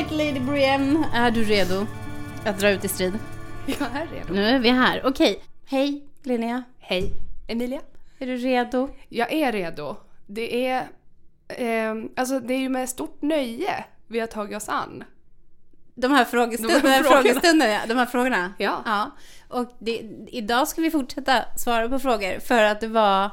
Right, 0.00 0.12
Lady 0.12 0.40
Brienne. 0.40 1.08
Är 1.14 1.30
du 1.30 1.44
redo 1.44 1.86
att 2.44 2.58
dra 2.58 2.70
ut 2.70 2.84
i 2.84 2.88
strid? 2.88 3.18
Jag 3.66 3.80
är 3.80 4.06
redo. 4.06 4.32
Nu 4.32 4.44
är 4.44 4.58
vi 4.58 4.68
här. 4.68 5.02
Okej. 5.06 5.42
Hej, 5.66 6.04
Linnea. 6.22 6.62
Hej. 6.78 7.12
Emilia? 7.48 7.80
Är 8.18 8.26
du 8.26 8.36
redo? 8.36 8.88
Jag 9.08 9.32
är 9.32 9.52
redo. 9.52 9.96
Det 10.26 10.66
är, 10.66 10.88
eh, 11.48 11.94
alltså 12.16 12.40
det 12.40 12.54
är 12.54 12.58
ju 12.58 12.68
med 12.68 12.88
stort 12.88 13.22
nöje 13.22 13.84
vi 14.08 14.20
har 14.20 14.26
tagit 14.26 14.56
oss 14.56 14.68
an. 14.68 15.04
De 15.94 16.12
här, 16.12 16.24
frågestund- 16.24 16.82
De 16.82 16.88
här 16.88 17.02
frågestunderna. 17.02 17.80
De 17.88 17.94
här 17.94 18.06
frågorna. 18.06 18.52
Ja. 18.58 18.82
ja. 18.84 19.10
Och 19.48 19.72
det, 19.78 20.02
idag 20.28 20.68
ska 20.68 20.82
vi 20.82 20.90
fortsätta 20.90 21.44
svara 21.56 21.88
på 21.88 21.98
frågor 21.98 22.40
för 22.40 22.62
att 22.62 22.80
det 22.80 22.88
var 22.88 23.30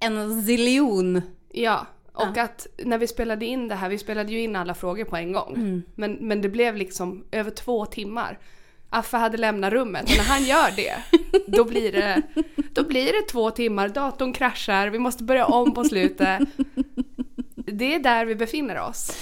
en 0.00 0.42
ziljon. 0.42 1.22
Ja, 1.52 1.86
och 2.18 2.38
att 2.38 2.66
när 2.76 2.98
vi 2.98 3.06
spelade 3.06 3.46
in 3.46 3.68
det 3.68 3.74
här, 3.74 3.88
vi 3.88 3.98
spelade 3.98 4.32
ju 4.32 4.40
in 4.40 4.56
alla 4.56 4.74
frågor 4.74 5.04
på 5.04 5.16
en 5.16 5.32
gång. 5.32 5.54
Mm. 5.56 5.82
Men, 5.94 6.12
men 6.12 6.42
det 6.42 6.48
blev 6.48 6.76
liksom 6.76 7.24
över 7.30 7.50
två 7.50 7.86
timmar. 7.86 8.38
Affe 8.90 9.16
hade 9.16 9.36
lämnat 9.36 9.72
rummet 9.72 10.02
och 10.02 10.16
när 10.16 10.24
han 10.24 10.44
gör 10.44 10.76
det, 10.76 10.94
då 11.46 11.64
blir 11.64 11.92
det, 11.92 12.22
då 12.72 12.84
blir 12.84 13.12
det 13.12 13.22
två 13.30 13.50
timmar, 13.50 13.88
datorn 13.88 14.32
kraschar, 14.32 14.88
vi 14.88 14.98
måste 14.98 15.24
börja 15.24 15.46
om 15.46 15.74
på 15.74 15.84
slutet. 15.84 16.40
Det 17.72 17.94
är 17.94 17.98
där 17.98 18.24
vi 18.24 18.34
befinner 18.34 18.80
oss. 18.80 19.16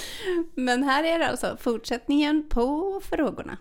Men 0.55 0.83
här 0.83 1.05
är 1.05 1.19
det 1.19 1.29
alltså 1.29 1.57
fortsättningen 1.61 2.48
på 2.48 3.01
frågorna. 3.11 3.57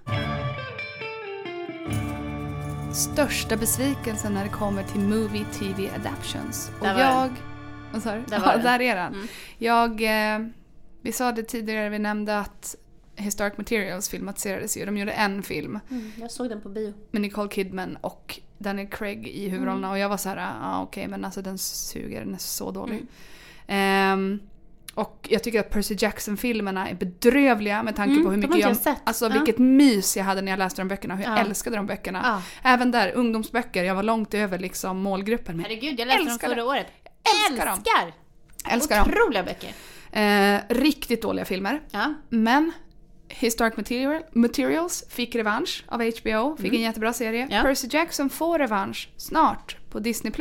Största 2.93 3.57
besvikelsen 3.57 4.33
när 4.33 4.43
det 4.43 4.49
kommer 4.49 4.83
till 4.83 5.01
movie 5.01 5.45
TV 5.59 5.89
adaptions. 5.95 6.71
Och 6.79 6.87
jag... 6.87 7.29
Vad 7.95 8.03
sa 8.03 8.15
du? 8.15 8.21
Där 8.27 8.39
var 8.39 8.47
ja, 8.47 8.53
den. 8.53 8.63
där 8.63 8.81
är 8.81 8.95
den. 8.95 9.13
Mm. 9.13 9.27
Jag... 9.57 10.01
Eh, 10.35 10.47
vi 11.01 11.11
sa 11.11 11.31
det 11.31 11.43
tidigare, 11.43 11.89
vi 11.89 11.99
nämnde 11.99 12.39
att 12.39 12.75
Historic 13.15 13.57
Materials 13.57 14.09
filmatiserades 14.09 14.77
ju. 14.77 14.85
De 14.85 14.97
gjorde 14.97 15.11
en 15.11 15.43
film 15.43 15.79
jag 16.21 16.31
såg 16.31 16.49
den 16.49 16.61
på 16.61 16.69
bio. 16.69 16.93
med 17.11 17.21
Nicole 17.21 17.49
Kidman 17.49 17.97
och 18.01 18.39
Daniel 18.57 18.87
Craig 18.87 19.27
i 19.27 19.49
huvudrollerna 19.49 19.91
och 19.91 19.97
jag 19.99 20.09
var 20.09 20.17
så 20.17 20.29
här, 20.29 20.37
ja 20.37 20.51
ah, 20.61 20.81
okej 20.83 21.07
men 21.07 21.25
alltså 21.25 21.41
den 21.41 21.57
suger, 21.57 22.19
den 22.19 22.33
är 22.33 22.37
så 22.37 22.71
dålig. 22.71 23.05
Ehm, 23.67 24.39
och 24.93 25.27
jag 25.31 25.43
tycker 25.43 25.59
att 25.59 25.69
Percy 25.69 25.95
Jackson-filmerna 25.99 26.89
är 26.89 26.95
bedrövliga 26.95 27.83
med 27.83 27.95
tanke 27.95 28.11
Mm, 28.11 28.23
på 28.25 28.31
hur 28.31 28.37
mycket 28.37 28.57
jag... 28.59 28.69
jag 28.69 28.77
sett. 28.77 29.01
Alltså 29.03 29.25
Ja. 29.25 29.31
vilket 29.31 29.57
mys 29.57 30.17
jag 30.17 30.23
hade 30.23 30.41
när 30.41 30.51
jag 30.51 30.57
läste 30.59 30.81
de 30.81 30.87
böckerna, 30.87 31.15
hur 31.15 31.23
jag 31.23 31.33
Ja. 31.33 31.37
älskade 31.41 31.75
de 31.75 31.85
böckerna. 31.87 32.21
Ja. 32.23 32.41
Även 32.71 32.91
där, 32.91 33.11
ungdomsböcker, 33.15 33.83
jag 33.83 33.95
var 33.95 34.03
långt 34.03 34.33
över 34.33 34.59
liksom 34.59 34.97
målgruppen. 35.01 35.55
Men 35.57 35.65
Herregud, 35.65 35.99
jag 35.99 36.07
läste 36.07 36.23
dem 36.29 36.39
förra 36.39 36.65
året. 36.65 36.87
Älskar 37.49 37.65
dem. 37.65 37.75
Älskar! 37.75 38.13
älskar 38.73 38.97
dem. 38.99 39.07
Otroliga 39.09 39.43
böcker. 39.43 39.71
Eh, 40.11 40.61
riktigt 40.69 41.21
dåliga 41.21 41.45
filmer. 41.45 41.81
Ja. 41.91 42.13
Men 42.29 42.71
Historic 43.29 43.77
Material, 43.77 44.21
Materials 44.31 45.03
fick 45.09 45.35
revansch 45.35 45.83
av 45.87 45.99
HBO, 46.01 46.57
fick 46.57 46.73
en 46.73 46.81
jättebra 46.81 47.13
serie. 47.13 47.41
Mm. 47.43 47.55
Ja. 47.55 47.61
Percy 47.61 47.87
Jackson 47.91 48.29
får 48.29 48.59
revansch 48.59 49.09
snart 49.17 49.77
på 49.91 49.99
Disney+. 49.99 50.33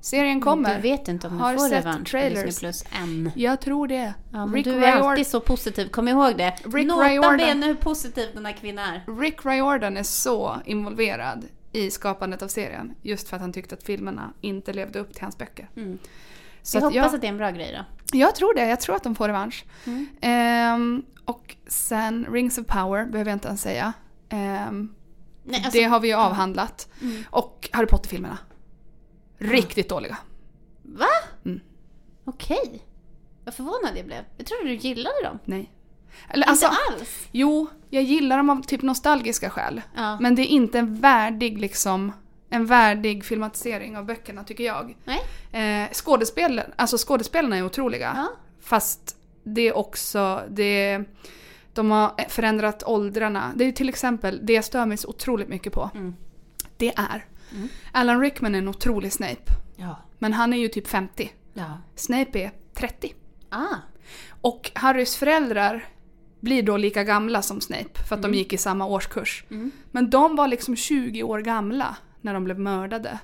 Serien 0.00 0.40
kommer. 0.40 0.74
Du 0.76 0.80
vet 0.80 1.08
inte 1.08 1.26
om 1.26 1.40
Har 1.40 1.52
du 1.52 1.58
får 1.58 1.68
revansch 1.68 2.10
trailers. 2.10 2.40
på 2.40 2.46
Disney 2.46 2.60
Plus 2.70 2.84
än. 3.02 3.30
Jag 3.36 3.60
tror 3.60 3.88
det. 3.88 4.14
Ja, 4.32 4.48
Rick, 4.54 4.64
du 4.64 4.84
är 4.84 4.92
Rior- 4.96 5.08
alltid 5.10 5.26
så 5.26 5.40
positiv, 5.40 5.88
kom 5.88 6.08
ihåg 6.08 6.36
det. 6.36 6.54
Rick 6.64 6.86
Nota 6.86 7.08
Riordan. 7.08 7.36
bene 7.36 7.66
hur 7.66 7.74
positiv 7.74 8.28
den 8.34 8.46
här 8.46 8.52
kvinnan 8.52 8.84
är. 8.94 9.20
Rick 9.20 9.44
Riordan 9.46 9.96
är 9.96 10.02
så 10.02 10.56
involverad 10.64 11.44
i 11.72 11.90
skapandet 11.90 12.42
av 12.42 12.48
serien. 12.48 12.94
Just 13.02 13.28
för 13.28 13.36
att 13.36 13.40
han 13.40 13.52
tyckte 13.52 13.74
att 13.74 13.82
filmerna 13.82 14.32
inte 14.40 14.72
levde 14.72 14.98
upp 14.98 15.14
till 15.14 15.22
hans 15.22 15.38
böcker. 15.38 15.70
Mm. 15.76 15.98
Så 16.62 16.76
jag 16.76 16.80
att 16.80 16.84
hoppas 16.84 16.96
jag, 16.96 17.14
att 17.14 17.20
det 17.20 17.26
är 17.26 17.32
en 17.32 17.36
bra 17.38 17.50
grej 17.50 17.78
då. 17.78 18.18
jag 18.18 18.34
tror 18.34 18.54
det. 18.54 18.68
Jag 18.68 18.80
tror 18.80 18.96
att 18.96 19.02
de 19.02 19.14
får 19.14 19.26
revansch. 19.28 19.64
Mm. 19.84 20.06
Ehm, 20.20 21.02
och 21.24 21.56
sen 21.66 22.26
Rings 22.30 22.58
of 22.58 22.66
Power 22.66 23.06
behöver 23.06 23.30
jag 23.30 23.36
inte 23.36 23.48
ens 23.48 23.62
säga. 23.62 23.92
Ehm, 24.28 24.94
Nej, 25.44 25.62
alltså, 25.64 25.78
det 25.78 25.84
har 25.84 26.00
vi 26.00 26.08
ju 26.08 26.14
avhandlat. 26.14 26.88
Mm. 27.00 27.24
Och 27.30 27.68
Harry 27.72 27.86
Potter-filmerna. 27.86 28.38
Riktigt 29.38 29.88
dåliga. 29.88 30.18
Va? 30.82 31.06
Mm. 31.44 31.60
Okej. 32.24 32.82
Vad 33.44 33.54
förvånad 33.54 33.96
jag 33.96 34.06
blev. 34.06 34.24
Jag 34.36 34.46
trodde 34.46 34.64
du 34.64 34.74
gillade 34.74 35.22
dem. 35.24 35.38
Nej. 35.44 35.72
Eller 36.28 36.46
alltså, 36.46 36.66
inte 36.66 36.76
alls. 36.92 37.28
jo, 37.32 37.66
jag 37.90 38.02
gillar 38.02 38.36
dem 38.36 38.50
av 38.50 38.62
typ 38.62 38.82
nostalgiska 38.82 39.50
skäl. 39.50 39.82
Ja. 39.96 40.20
Men 40.20 40.34
det 40.34 40.42
är 40.42 40.46
inte 40.46 40.78
en 40.78 40.94
värdig 41.00 41.58
liksom 41.58 42.12
en 42.50 42.66
värdig 42.66 43.24
filmatisering 43.24 43.96
av 43.96 44.04
böckerna 44.04 44.44
tycker 44.44 44.64
jag. 44.64 44.96
Nej. 45.04 45.84
Eh, 45.84 45.90
skådespel, 45.92 46.62
alltså 46.76 46.96
skådespelarna 46.98 47.56
är 47.56 47.64
otroliga. 47.64 48.12
Ja. 48.16 48.28
Fast 48.62 49.16
det 49.42 49.68
är 49.68 49.76
också, 49.76 50.42
det, 50.48 51.00
de 51.72 51.90
har 51.90 52.12
förändrat 52.28 52.82
åldrarna. 52.86 53.52
Det 53.54 53.64
är 53.64 53.72
till 53.72 53.88
exempel, 53.88 54.40
det 54.42 54.52
jag 54.52 54.64
stör 54.64 54.86
mig 54.86 54.96
så 54.96 55.08
otroligt 55.08 55.48
mycket 55.48 55.72
på. 55.72 55.90
Mm. 55.94 56.16
Det 56.76 56.92
är, 56.96 57.24
Mm. 57.54 57.68
Alan 57.92 58.20
Rickman 58.20 58.54
är 58.54 58.58
en 58.58 58.68
otrolig 58.68 59.12
Snape. 59.12 59.52
Ja. 59.76 59.96
Men 60.18 60.32
han 60.32 60.52
är 60.52 60.56
ju 60.56 60.68
typ 60.68 60.88
50. 60.88 61.32
Ja. 61.54 61.78
Snape 61.94 62.38
är 62.38 62.52
30. 62.74 63.14
Ah. 63.48 63.76
Och 64.40 64.70
Harrys 64.74 65.16
föräldrar 65.16 65.84
blir 66.42 66.62
då 66.62 66.76
lika 66.76 67.04
gamla 67.04 67.42
som 67.42 67.60
Snape 67.60 67.98
för 68.08 68.14
att 68.14 68.20
Mm. 68.20 68.32
de 68.32 68.38
gick 68.38 68.52
i 68.52 68.58
samma 68.58 68.86
årskurs. 68.86 69.44
Mm. 69.50 69.70
Men 69.90 70.10
de 70.10 70.36
var 70.36 70.48
liksom 70.48 70.76
20 70.76 71.22
år 71.22 71.38
gamla 71.40 71.96
när 72.20 72.34
de 72.34 72.44
blev 72.44 72.58
mördade. 72.58 73.18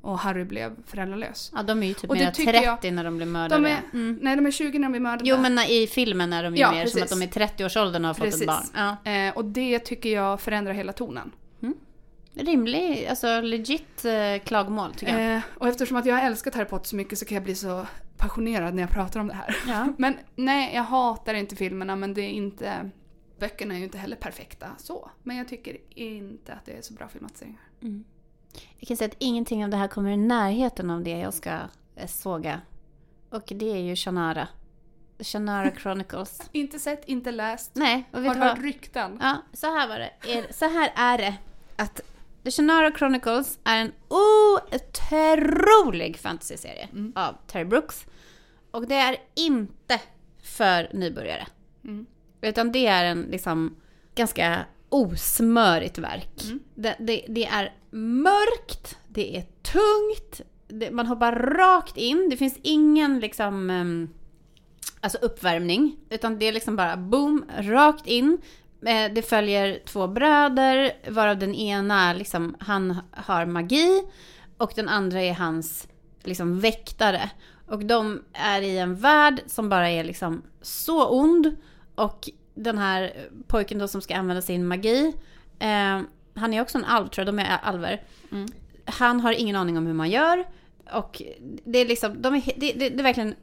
Och 0.00 0.18
Harry 0.18 0.44
blev 0.44 0.72
föräldralös. 0.86 1.52
Ja, 1.54 1.62
de 1.62 1.82
är 1.82 1.86
ju 1.86 1.94
typ 1.94 2.10
Och 2.10 2.16
det 2.16 2.24
mer 2.24 2.30
tycker 2.30 2.52
30 2.52 2.86
jag- 2.86 2.94
när 2.94 3.04
de 3.04 3.16
blir 3.16 3.26
mördade. 3.26 3.62
De 3.62 3.68
är, 3.72 3.78
Mm. 3.92 4.18
Nej, 4.22 4.36
de 4.36 4.46
är 4.46 4.50
20 4.50 4.78
när 4.78 4.86
de 4.88 4.92
blir 4.92 5.00
mördade. 5.00 5.30
Jo, 5.30 5.36
men 5.38 5.58
i 5.58 5.86
filmen 5.86 6.32
är 6.32 6.42
de 6.42 6.54
ju 6.54 6.60
Ja, 6.60 6.70
mer 6.72 6.86
som 6.86 7.00
precis. 7.00 7.12
att 7.12 7.18
de 7.20 7.22
är 7.24 7.46
30-årsåldern 7.46 8.04
och 8.04 8.08
har 8.08 8.14
fått 8.14 8.24
Precis. 8.24 8.40
ett 8.42 8.46
barn. 8.46 8.96
Ja. 9.04 9.10
Eh, 9.10 9.34
och 9.36 9.44
det 9.44 9.78
tycker 9.78 10.08
jag 10.14 10.40
förändrar 10.40 10.72
hela 10.72 10.92
tonen. 10.92 11.30
Rimlig, 12.34 13.06
alltså 13.06 13.40
legit 13.40 14.04
eh, 14.04 14.44
klagomål 14.44 14.94
tycker 14.94 15.18
jag. 15.18 15.36
Eh, 15.36 15.42
och 15.54 15.68
eftersom 15.68 15.96
att 15.96 16.06
jag 16.06 16.14
har 16.14 16.22
älskat 16.22 16.54
Harry 16.54 16.66
Potter 16.66 16.88
så 16.88 16.96
mycket 16.96 17.18
så 17.18 17.24
kan 17.24 17.34
jag 17.34 17.44
bli 17.44 17.54
så 17.54 17.86
passionerad 18.16 18.74
när 18.74 18.82
jag 18.82 18.90
pratar 18.90 19.20
om 19.20 19.28
det 19.28 19.34
här. 19.34 19.56
Ja. 19.68 19.92
Men 19.98 20.16
nej, 20.34 20.74
jag 20.74 20.82
hatar 20.82 21.34
inte 21.34 21.56
filmerna 21.56 21.96
men 21.96 22.14
det 22.14 22.22
är 22.22 22.30
inte... 22.30 22.90
Böckerna 23.38 23.74
är 23.74 23.78
ju 23.78 23.84
inte 23.84 23.98
heller 23.98 24.16
perfekta 24.16 24.66
så. 24.78 25.10
Men 25.22 25.36
jag 25.36 25.48
tycker 25.48 25.76
inte 25.90 26.52
att 26.52 26.64
det 26.64 26.72
är 26.72 26.82
så 26.82 26.94
bra 26.94 27.08
filmatiseringar. 27.08 27.60
Mm. 27.82 28.04
Jag 28.78 28.88
kan 28.88 28.96
säga 28.96 29.08
att 29.08 29.16
ingenting 29.18 29.64
av 29.64 29.70
det 29.70 29.76
här 29.76 29.88
kommer 29.88 30.10
i 30.10 30.16
närheten 30.16 30.90
av 30.90 31.02
det 31.02 31.18
jag 31.18 31.34
ska 31.34 31.58
eh, 31.96 32.06
såga. 32.06 32.60
Och 33.30 33.42
det 33.46 33.72
är 33.72 33.80
ju 33.80 33.96
Shannara. 33.96 34.48
Shannara 35.18 35.70
Chronicles. 35.76 36.50
Inte 36.52 36.78
sett, 36.78 37.08
inte 37.08 37.30
läst. 37.30 37.70
Nej, 37.74 38.08
och 38.12 38.22
Har 38.22 38.34
du 38.34 38.40
hört 38.40 38.58
rykten? 38.58 39.18
Ja, 39.20 39.36
så 39.52 39.66
här 39.66 39.88
var 39.88 39.98
det. 39.98 40.54
Så 40.54 40.64
här 40.64 40.92
är 40.96 41.18
det. 41.18 41.34
Att 41.76 42.00
The 42.44 42.50
Shannara 42.50 42.92
Chronicles 42.98 43.58
är 43.64 43.80
en 43.80 43.92
otrolig 44.08 46.18
fantasyserie 46.18 46.88
Mm. 46.92 47.12
av 47.16 47.36
Terry 47.46 47.64
Brooks. 47.64 48.06
Och 48.70 48.88
det 48.88 48.94
är 48.94 49.16
inte 49.34 50.00
för 50.42 50.88
nybörjare. 50.92 51.46
Mm. 51.84 52.06
Utan 52.40 52.72
det 52.72 52.86
är 52.86 53.04
en 53.04 53.22
liksom 53.22 53.76
ganska 54.14 54.64
osmörigt 54.88 55.98
verk. 55.98 56.42
Mm. 56.44 56.60
Det, 56.74 56.96
det, 56.98 57.24
det 57.28 57.44
är 57.46 57.74
mörkt, 57.96 58.98
det 59.08 59.36
är 59.36 59.44
tungt, 59.62 60.40
det, 60.68 60.90
man 60.90 61.06
hoppar 61.06 61.32
rakt 61.32 61.96
in. 61.96 62.28
Det 62.30 62.36
finns 62.36 62.58
ingen 62.62 63.20
liksom 63.20 63.70
ehm, 63.70 64.08
alltså 65.00 65.18
uppvärmning. 65.18 65.96
Utan 66.10 66.38
det 66.38 66.46
är 66.46 66.52
liksom 66.52 66.76
bara 66.76 66.96
boom, 66.96 67.44
rakt 67.58 68.06
in. 68.06 68.38
Eh, 68.86 69.12
Det 69.12 69.22
följer 69.22 69.80
två 69.86 70.06
bröder, 70.06 70.92
varav 71.10 71.38
den 71.38 71.54
ena 71.54 72.12
liksom, 72.12 72.56
han 72.60 72.96
har 73.12 73.46
magi 73.46 74.02
och 74.56 74.72
den 74.76 74.88
andra 74.88 75.22
är 75.22 75.32
hans 75.34 75.88
liksom 76.22 76.60
väktare. 76.60 77.30
Och 77.66 77.84
de 77.84 78.22
är 78.32 78.62
i 78.62 78.78
en 78.78 78.96
värld 78.96 79.42
som 79.46 79.68
bara 79.68 79.90
är 79.90 80.04
liksom 80.04 80.42
så 80.62 81.08
ond. 81.08 81.56
Och 81.94 82.28
den 82.54 82.78
här 82.78 83.12
pojken 83.46 83.78
då 83.78 83.88
som 83.88 84.00
ska 84.00 84.16
använda 84.16 84.42
sin 84.42 84.66
magi, 84.66 85.12
eh, 85.58 86.00
han 86.34 86.54
är 86.54 86.62
också 86.62 86.78
en 86.78 86.84
alv 86.84 87.08
tror 87.08 87.26
jag, 87.26 87.34
de 87.34 87.38
är 87.42 87.58
alver. 87.62 88.02
Mm. 88.32 88.48
Han 88.84 89.20
har 89.20 89.32
ingen 89.32 89.56
aning 89.56 89.78
om 89.78 89.86
hur 89.86 89.94
man 89.94 90.10
gör. 90.10 90.44
Och 90.92 91.22
det 91.64 91.78
är 91.78 91.86
liksom, 91.86 92.22
de 92.22 92.34
är, 92.34 92.42
det, 92.56 92.72
det, 92.72 92.88
det 92.88 93.00
är 93.00 93.02
verkligen 93.02 93.34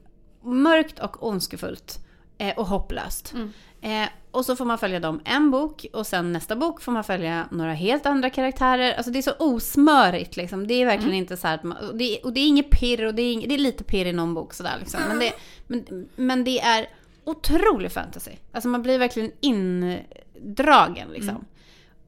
mörkt 0.42 1.00
och 1.00 1.28
ondskefullt. 1.28 2.00
Eh, 2.42 2.58
och 2.58 2.66
hopplöst. 2.68 3.34
Mm. 3.34 3.52
Eh, 3.82 4.10
och 4.32 4.46
så 4.46 4.56
får 4.56 4.66
man 4.66 4.78
följa 4.78 5.00
dem 5.00 5.22
en 5.26 5.52
bok 5.52 5.86
och 5.94 6.08
sen 6.08 6.34
nästa 6.34 6.56
bok 6.56 6.82
får 6.82 6.92
man 6.92 7.04
följa 7.04 7.48
några 7.52 7.74
helt 7.74 8.06
andra 8.06 8.30
karaktärer. 8.30 8.94
Alltså 8.94 9.12
det 9.12 9.18
är 9.20 9.22
så 9.24 9.34
osmörigt 9.40 10.38
liksom. 10.38 10.68
Det 10.68 10.74
är 10.74 10.86
verkligen 10.86 11.14
inte 11.14 11.38
så 11.38 11.48
här 11.48 11.56
att 11.56 11.64
man, 11.64 11.78
och, 11.90 11.96
det, 11.98 12.04
är- 12.20 12.26
och 12.26 12.34
det 12.34 12.40
är 12.40 12.48
inget 12.48 12.70
pirr 12.70 13.06
och 13.06 13.16
det 13.16 13.22
är, 13.22 13.34
ing- 13.36 13.46
det 13.48 13.54
är 13.54 13.58
lite 13.60 13.84
pirr 13.84 14.06
i 14.06 14.14
någon 14.14 14.34
bok 14.34 14.54
sådär 14.54 14.76
liksom. 14.80 15.00
Men 15.08 15.20
det, 15.20 15.34
men, 15.68 16.08
men 16.16 16.44
det 16.44 16.60
är 16.60 16.90
otrolig 17.26 17.92
fantasy. 17.92 18.32
Alltså 18.52 18.70
man 18.70 18.82
blir 18.82 19.00
verkligen 19.00 19.32
indragen 19.40 21.08
liksom. 21.10 21.30
Mm. 21.30 21.46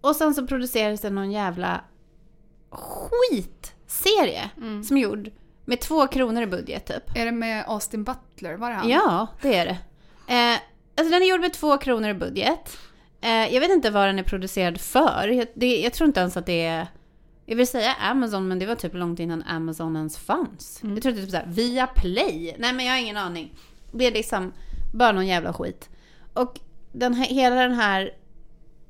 Och 0.02 0.16
sen 0.16 0.34
så 0.34 0.48
produceras 0.48 1.02
det 1.02 1.10
någon 1.10 1.32
jävla 1.32 1.82
skitserie 2.72 4.50
Mm. 4.58 4.84
som 4.84 4.98
är 4.98 5.02
gjord 5.02 5.30
med 5.66 5.80
två 5.82 6.08
kronor 6.08 6.42
i 6.42 6.48
budget 6.48 6.86
typ. 6.86 7.18
Är 7.18 7.26
det 7.26 7.32
med 7.32 7.64
Austin 7.68 8.04
Butler? 8.04 8.54
Var 8.58 8.70
det 8.70 8.76
han? 8.76 8.90
Ja, 8.90 9.28
det 9.42 9.56
är 9.56 9.66
det. 9.66 9.78
Eh, 10.32 10.60
Alltså 10.98 11.12
den 11.14 11.22
är 11.24 11.28
gjord 11.30 11.42
med 11.42 11.54
två 11.54 11.78
kronor 11.78 12.10
i 12.10 12.14
budget. 12.14 12.78
Eh, 13.22 13.54
jag 13.54 13.60
vet 13.62 13.72
inte 13.72 13.90
vad 13.90 14.08
den 14.08 14.20
är 14.20 14.24
producerad 14.24 14.82
för. 14.82 15.28
Jag, 15.28 15.48
det, 15.54 15.82
jag 15.82 15.94
tror 15.94 16.08
inte 16.08 16.20
ens 16.20 16.38
att 16.38 16.46
det 16.46 16.66
är... 16.66 16.88
Jag 17.46 17.56
vill 17.56 17.68
säga 17.68 17.94
Amazon, 18.00 18.48
men 18.48 18.60
det 18.60 18.66
var 18.66 18.76
typ 18.76 18.94
långt 18.94 19.20
innan 19.20 19.44
Amazon 19.44 19.96
ens 19.96 20.18
fanns. 20.18 20.84
Mm. 20.84 20.96
Jag 20.96 21.04
tror 21.04 21.12
att 21.12 21.16
det 21.16 21.22
är 21.22 21.26
typ 21.26 21.32
såhär, 21.32 21.46
via 21.48 21.88
Play. 21.88 22.56
Nej 22.60 22.74
men 22.74 22.86
jag 22.86 22.94
har 22.94 23.00
ingen 23.00 23.18
aning. 23.18 23.54
Det 23.92 24.06
är 24.08 24.12
liksom 24.12 24.54
bara 24.94 25.12
någon 25.12 25.28
jävla 25.28 25.54
skit. 25.54 25.90
Och 26.34 26.60
den 26.92 27.14
här, 27.14 27.26
hela 27.26 27.56
den 27.56 27.74
här 27.74 28.12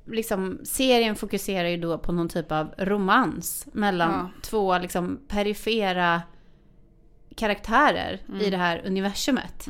liksom, 0.06 0.60
serien 0.64 1.16
fokuserar 1.16 1.68
ju 1.68 1.78
då 1.78 1.98
på 1.98 2.12
någon 2.12 2.30
typ 2.30 2.52
av 2.52 2.74
romans 2.78 3.68
mellan 3.74 4.12
Ja. 4.12 4.42
två 4.42 4.78
liksom 4.78 5.20
perifera 5.28 6.22
karaktärer 7.36 8.14
i 8.28 8.32
Mm. 8.32 8.52
det 8.52 8.58
här 8.58 8.82
universumet. 8.86 9.68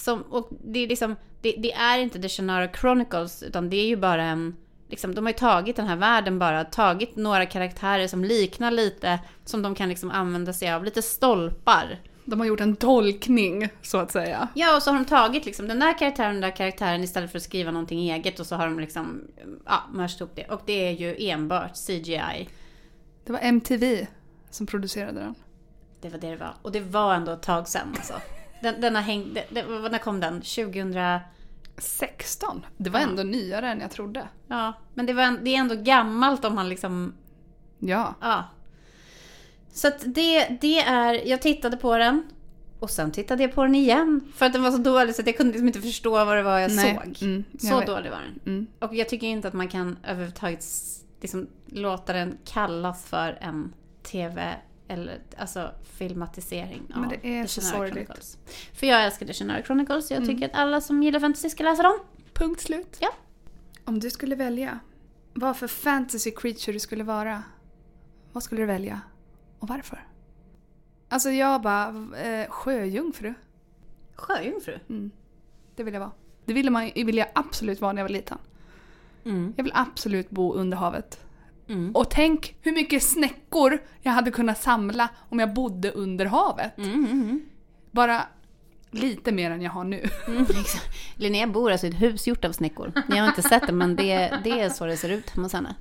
Som, 0.00 0.22
och 0.22 0.48
det 0.50 0.78
är 0.78 0.88
liksom, 0.88 1.16
det, 1.40 1.54
det 1.58 1.72
är 1.72 1.98
inte 1.98 2.22
The 2.22 2.28
Shannara 2.28 2.68
Chronicles, 2.68 3.42
utan 3.42 3.70
det 3.70 3.76
är 3.76 3.86
ju 3.86 3.96
bara 3.96 4.22
en... 4.22 4.56
Liksom, 4.88 5.14
de 5.14 5.24
har 5.24 5.32
ju 5.32 5.38
tagit 5.38 5.76
den 5.76 5.86
här 5.86 5.96
världen 5.96 6.38
bara, 6.38 6.64
tagit 6.64 7.16
några 7.16 7.46
karaktärer 7.46 8.06
som 8.06 8.24
liknar 8.24 8.70
lite, 8.70 9.18
som 9.44 9.62
de 9.62 9.74
kan 9.74 9.88
liksom 9.88 10.10
använda 10.10 10.52
sig 10.52 10.72
av, 10.72 10.84
lite 10.84 11.02
stolpar. 11.02 11.98
De 12.24 12.40
har 12.40 12.46
gjort 12.46 12.60
en 12.60 12.76
tolkning, 12.76 13.68
så 13.82 13.98
att 13.98 14.10
säga. 14.10 14.48
Ja, 14.54 14.76
och 14.76 14.82
så 14.82 14.90
har 14.90 14.98
de 14.98 15.04
tagit 15.04 15.46
liksom 15.46 15.68
den 15.68 15.78
där 15.78 15.98
karaktären 15.98 16.32
den 16.32 16.40
där 16.40 16.56
karaktären 16.56 17.04
istället 17.04 17.30
för 17.30 17.38
att 17.38 17.42
skriva 17.42 17.70
någonting 17.70 18.10
eget 18.10 18.40
och 18.40 18.46
så 18.46 18.56
har 18.56 18.66
de 18.66 18.80
liksom, 18.80 19.20
ja, 19.66 19.82
mörst 19.92 20.20
ihop 20.20 20.32
det. 20.34 20.44
Och 20.44 20.62
det 20.66 20.88
är 20.88 20.92
ju 20.92 21.30
enbart 21.30 21.72
CGI. 21.86 22.48
Det 23.24 23.32
var 23.32 23.40
MTV 23.42 24.06
som 24.50 24.66
producerade 24.66 25.20
den. 25.20 25.34
Det 26.00 26.08
var 26.08 26.18
det 26.18 26.30
det 26.30 26.36
var. 26.36 26.54
Och 26.62 26.72
det 26.72 26.80
var 26.80 27.14
ändå 27.14 27.32
ett 27.32 27.42
tag 27.42 27.68
sedan 27.68 27.94
alltså. 27.96 28.14
Den, 28.62 28.80
den 28.80 28.94
har 28.94 29.02
hängt, 29.02 29.34
det, 29.50 29.62
när 29.90 29.98
kom 29.98 30.20
den? 30.20 30.34
2000? 30.40 30.94
16? 31.78 32.66
Det 32.76 32.90
var 32.90 33.00
Ja. 33.00 33.06
ändå 33.08 33.22
nyare 33.22 33.68
än 33.68 33.80
jag 33.80 33.90
trodde. 33.90 34.28
Ja, 34.48 34.72
men 34.94 35.06
det, 35.06 35.12
var, 35.12 35.38
det 35.44 35.50
är 35.54 35.58
ändå 35.58 35.74
gammalt 35.74 36.44
om 36.44 36.54
man 36.54 36.68
liksom 36.68 37.14
Ja. 37.78 38.14
Ja. 38.20 38.44
Så 39.72 39.88
att 39.88 40.14
det, 40.14 40.58
det 40.60 40.78
är, 40.80 41.28
jag 41.28 41.42
tittade 41.42 41.76
på 41.76 41.98
den 41.98 42.22
och 42.80 42.90
sen 42.90 43.12
tittade 43.12 43.42
jag 43.42 43.54
på 43.54 43.62
den 43.62 43.74
igen. 43.74 44.20
För 44.36 44.46
att 44.46 44.52
den 44.52 44.62
var 44.62 44.70
så 44.70 44.78
dålig 44.78 45.14
så 45.14 45.20
att 45.22 45.26
jag 45.26 45.36
kunde 45.36 45.52
liksom 45.52 45.66
inte 45.66 45.80
förstå 45.80 46.10
vad 46.10 46.36
det 46.36 46.42
var 46.42 46.58
jag 46.58 46.70
Nej. 46.72 47.00
såg. 47.04 47.22
Mm, 47.28 47.44
jag 47.52 47.62
så 47.62 47.78
vet. 47.78 47.86
dålig 47.86 48.10
var 48.10 48.18
den. 48.20 48.40
Mm. 48.54 48.66
Och 48.78 48.94
jag 48.94 49.08
tycker 49.08 49.26
inte 49.26 49.48
att 49.48 49.54
man 49.54 49.68
kan 49.68 49.98
överhuvudtaget 50.04 50.64
liksom, 51.20 51.46
låta 51.66 52.12
den 52.12 52.38
kallas 52.44 53.04
för 53.04 53.38
en 53.40 53.72
TV 54.02 54.54
eller 54.90 55.20
alltså 55.36 55.70
filmatisering 55.82 56.82
av 56.94 57.00
Men 57.00 57.08
det 57.08 57.26
är 57.38 57.42
The 57.42 57.48
så 57.48 57.60
Shannara 57.60 57.76
sorgligt. 57.78 58.06
Chronicles. 58.06 58.38
För 58.72 58.86
jag 58.86 59.04
älskar 59.04 59.26
The 59.26 59.32
Shannara 59.32 59.62
Chronicles. 59.62 60.10
Jag 60.10 60.16
Mm. 60.22 60.28
tycker 60.28 60.46
att 60.46 60.54
alla 60.54 60.80
som 60.80 61.02
gillar 61.02 61.20
fantasy 61.20 61.50
ska 61.50 61.62
läsa 61.64 61.82
dem. 61.82 61.98
Punkt 62.32 62.60
slut. 62.60 62.96
Ja. 63.00 63.08
Om 63.84 64.00
du 64.00 64.10
skulle 64.10 64.34
välja 64.36 64.78
vad 65.34 65.56
för 65.56 65.66
fantasy 65.66 66.30
creature 66.30 66.72
du 66.72 66.78
skulle 66.78 67.04
vara, 67.04 67.42
vad 68.32 68.42
skulle 68.42 68.60
du 68.62 68.66
välja? 68.66 69.00
Och 69.58 69.68
varför? 69.68 70.06
Alltså 71.08 71.30
jag 71.30 71.62
bara, 71.62 71.88
eh, 72.22 72.50
sjöjungfru. 72.50 73.34
Sjöjungfru. 74.14 74.78
Mm. 74.88 75.10
Det 75.76 75.82
vill 75.82 75.94
jag 75.94 76.00
vara. 76.00 76.10
Det 76.44 76.52
ville, 76.52 76.70
man, 76.70 76.90
vill 76.94 77.16
jag 77.16 77.28
absolut 77.34 77.80
vara 77.80 77.92
när 77.92 78.02
jag 78.02 78.04
var 78.04 78.12
liten. 78.12 78.38
Mm. 79.24 79.54
Jag 79.56 79.64
vill 79.64 79.72
absolut 79.76 80.30
bo 80.30 80.54
under 80.54 80.76
havet. 80.76 81.20
Mm. 81.70 81.96
Och 81.96 82.10
tänk 82.10 82.56
hur 82.60 82.72
mycket 82.72 83.02
snäckor 83.02 83.78
jag 84.02 84.12
hade 84.12 84.30
kunnat 84.30 84.62
samla 84.62 85.08
om 85.28 85.38
jag 85.38 85.54
bodde 85.54 85.90
under 85.90 86.26
havet. 86.26 86.78
Mm, 86.78 86.90
mm, 86.94 87.10
mm. 87.10 87.40
Bara 87.90 88.22
lite 88.90 89.32
mer 89.32 89.50
än 89.50 89.62
jag 89.62 89.70
har 89.70 89.84
nu. 89.84 90.04
Mm. 90.26 90.46
Linnea 91.16 91.46
bor 91.46 91.72
alltså 91.72 91.86
i 91.86 91.90
ett 91.90 92.02
hus 92.02 92.26
gjort 92.26 92.44
av 92.44 92.52
snäckor. 92.52 92.92
Ni 93.08 93.16
har 93.18 93.28
inte 93.28 93.42
sett 93.42 93.66
det, 93.66 93.72
men 93.72 93.96
det, 93.96 94.38
det 94.44 94.60
är 94.60 94.68
så 94.68 94.86
det 94.86 94.96
ser 94.96 95.08
ut 95.08 95.30
hemma 95.30 95.44
hos 95.44 95.52
henne. 95.52 95.74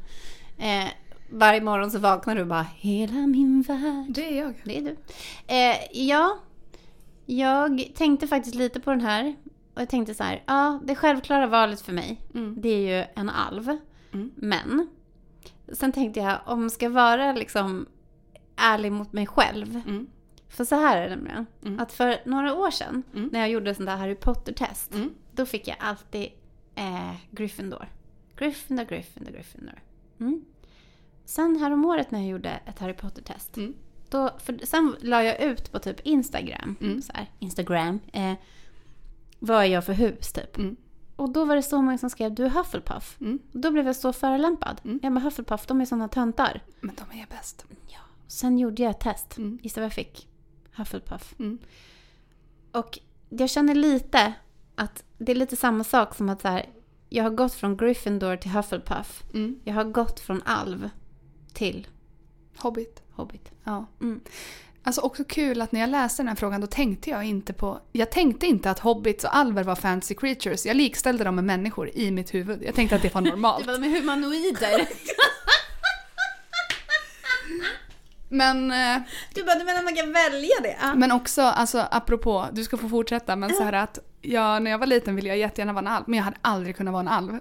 Eh, 0.57 0.89
varje 1.30 1.62
morgon 1.62 1.92
så 1.92 2.00
vaknar 2.00 2.35
du 2.35 2.42
och 2.42 2.47
bara 2.47 2.65
Hela 2.75 3.13
min 3.27 3.62
värld. 3.62 4.06
Det 4.09 4.30
är 4.38 4.42
jag. 4.42 4.53
Det 4.63 4.77
är 4.77 4.81
du. 4.81 4.95
Eh, 5.47 6.06
ja, 6.07 6.39
jag 7.25 7.92
tänkte 7.95 8.27
faktiskt 8.27 8.56
lite 8.56 8.80
på 8.80 8.92
den 8.92 9.01
här. 9.01 9.35
Och 9.74 9.81
jag 9.81 9.89
tänkte 9.89 10.13
så 10.13 10.24
här, 10.24 10.44
ja, 10.45 10.80
det 10.83 10.95
självklara 10.95 11.47
valet 11.47 11.81
för 11.81 11.94
mig, 11.94 12.21
Mm. 12.35 12.56
det 12.62 12.69
är 12.69 12.97
ju 13.00 13.06
en 13.15 13.30
alv. 13.30 13.77
Mm. 14.13 14.31
Men, 14.35 14.89
sen 15.74 15.92
tänkte 15.92 16.19
jag, 16.19 16.39
om 16.45 16.62
jag 16.62 16.71
ska 16.71 16.89
vara 16.89 17.33
liksom 17.33 17.86
ärlig 18.56 18.92
mot 18.92 19.13
mig 19.13 19.27
själv. 19.27 19.81
Mm. 19.88 20.07
För 20.50 20.66
så 20.66 20.75
här 20.75 20.98
är 20.98 21.10
det 21.10 21.16
nämligen. 21.16 21.45
Mm. 21.66 21.80
Att 21.80 21.92
för 21.94 22.18
några 22.25 22.54
år 22.56 22.71
sedan, 22.71 23.04
Mm. 23.16 23.30
när 23.33 23.39
jag 23.39 23.50
gjorde 23.50 23.75
sånt 23.75 23.88
där 23.89 23.95
Harry 23.98 24.16
Potter-test. 24.16 24.94
Mm. 24.94 25.13
Då 25.31 25.45
fick 25.45 25.68
jag 25.68 25.77
alltid 25.80 26.27
eh, 26.75 27.13
Gryffindor. 27.31 27.88
Gryffindor, 28.38 28.83
Gryffindor, 28.86 29.31
Gryffindor. 29.31 29.81
Mm. 30.19 30.45
Sen 31.25 31.56
häromåret 31.56 32.12
när 32.12 32.19
jag 32.19 32.27
gjorde 32.30 32.50
ett 32.66 32.80
Harry 32.80 32.94
Potter-test. 32.94 33.57
Mm. 33.57 33.74
Då, 34.10 34.30
för, 34.39 34.60
sen 34.66 34.95
la 35.01 35.24
jag 35.24 35.42
ut 35.42 35.71
på 35.71 35.80
typ 35.80 36.00
Instagram. 36.00 36.75
Mm. 36.81 37.01
Så 37.01 37.13
här, 37.13 37.27
Instagram. 37.39 38.00
Eh, 38.13 38.33
vad 39.39 39.62
är 39.63 39.68
jag 39.68 39.86
för 39.86 39.94
hus 39.94 40.31
typ? 40.33 40.57
Och 41.19 41.30
då 41.30 41.45
var 41.45 41.56
det 41.56 41.63
så 41.63 41.81
många 41.81 41.98
som 41.98 42.10
skrev 42.10 42.33
du 42.36 42.45
är 42.45 42.50
Hufflepuff. 42.50 43.18
Mm. 43.21 43.39
Och 43.54 43.60
då 43.60 43.71
blev 43.71 43.86
jag 43.86 43.95
så 43.95 44.13
förolämpad. 44.13 44.81
Mm. 44.83 45.00
Jag 45.04 45.13
bara 45.13 45.19
Hufflepuff, 45.19 45.66
de 45.66 45.81
är 45.81 45.86
såna 45.86 46.07
töntar. 46.07 46.63
Men 46.80 46.95
de 46.95 47.19
är 47.19 47.27
bäst. 47.30 47.66
Sen 48.27 48.57
gjorde 48.57 48.83
jag 48.83 48.89
ett 48.89 49.00
test. 49.00 49.38
Mm. 49.38 49.60
Gissa 49.62 49.81
vad 49.81 49.86
jag 49.86 49.94
fick? 49.94 50.27
Hufflepuff. 50.71 51.36
Mm. 51.39 51.57
Och 52.71 53.00
jag 53.30 53.50
känner 53.50 53.75
lite 53.75 54.33
att 54.75 55.04
det 55.18 55.31
är 55.31 55.36
lite 55.36 55.56
samma 55.56 55.83
sak 55.83 56.16
som 56.16 56.30
att 56.30 56.42
så 56.42 56.48
här, 56.48 56.69
jag 57.10 57.23
har 57.23 57.31
gått 57.31 57.54
från 57.54 57.78
Gryffindor 57.78 58.35
till 58.35 58.52
Hufflepuff. 58.52 59.23
Mm. 59.33 59.59
Jag 59.64 59.73
har 59.73 59.83
gått 59.83 60.19
från 60.19 60.42
alv 60.45 60.90
till 61.54 61.88
Hobbit. 62.57 63.04
Hobbit. 63.11 63.52
Ja. 63.64 63.85
Mm. 64.02 64.21
Alltså 64.83 65.02
också 65.02 65.24
kul 65.24 65.62
att 65.62 65.71
när 65.71 65.80
jag 65.80 65.90
läste 65.90 66.21
den 66.21 66.28
här 66.28 66.36
frågan 66.36 66.62
då 66.62 66.68
tänkte 66.68 67.09
jag 67.09 67.24
inte 67.24 67.54
på... 67.54 67.80
Jag 67.92 68.12
tänkte 68.12 68.45
inte 68.45 68.71
att 68.71 68.80
hobbits 68.80 69.24
och 69.24 69.36
alver 69.36 69.64
var 69.64 69.76
fancy 69.76 70.16
creatures. 70.16 70.66
Jag 70.66 70.78
likställde 70.78 71.24
dem 71.24 71.36
med 71.36 71.44
människor 71.44 71.90
i 71.94 72.12
mitt 72.12 72.33
huvud. 72.33 72.64
Jag 72.64 72.76
tänkte 72.76 72.95
att 72.95 73.02
det 73.02 73.14
var 73.14 73.21
normalt. 73.21 73.66
de 73.68 73.83
är 73.83 73.90
humanoider. 74.00 74.88
Men, 78.30 78.71
eh, 78.71 79.02
Du 79.33 79.44
bara, 79.44 79.59
du 79.59 79.66
menar 79.66 79.83
man 79.83 79.95
kan 79.95 80.14
välja 80.14 80.56
det? 80.64 80.78
Ja. 80.81 80.95
men 80.95 81.12
också, 81.12 81.42
alltså 81.42 81.88
apropå, 81.92 82.48
du 82.54 82.64
ska 82.64 82.78
få 82.78 82.90
fortsätta, 82.90 83.36
men 83.36 83.54
så 83.54 83.64
här 83.64 83.74
att 83.74 84.00
ja, 84.21 84.59
när 84.59 84.71
jag 84.71 84.78
var 84.78 84.88
liten 84.88 85.16
ville 85.16 85.28
jag 85.30 85.38
jättegärna 85.38 85.74
vara 85.74 85.86
en 85.86 85.88
alv, 85.88 86.04
men 86.07 86.18
jag 86.18 86.24
hade 86.24 86.38
aldrig 86.42 86.78
kunnat 86.78 86.92
vara 86.92 87.02
en 87.02 87.07
alv. 87.07 87.40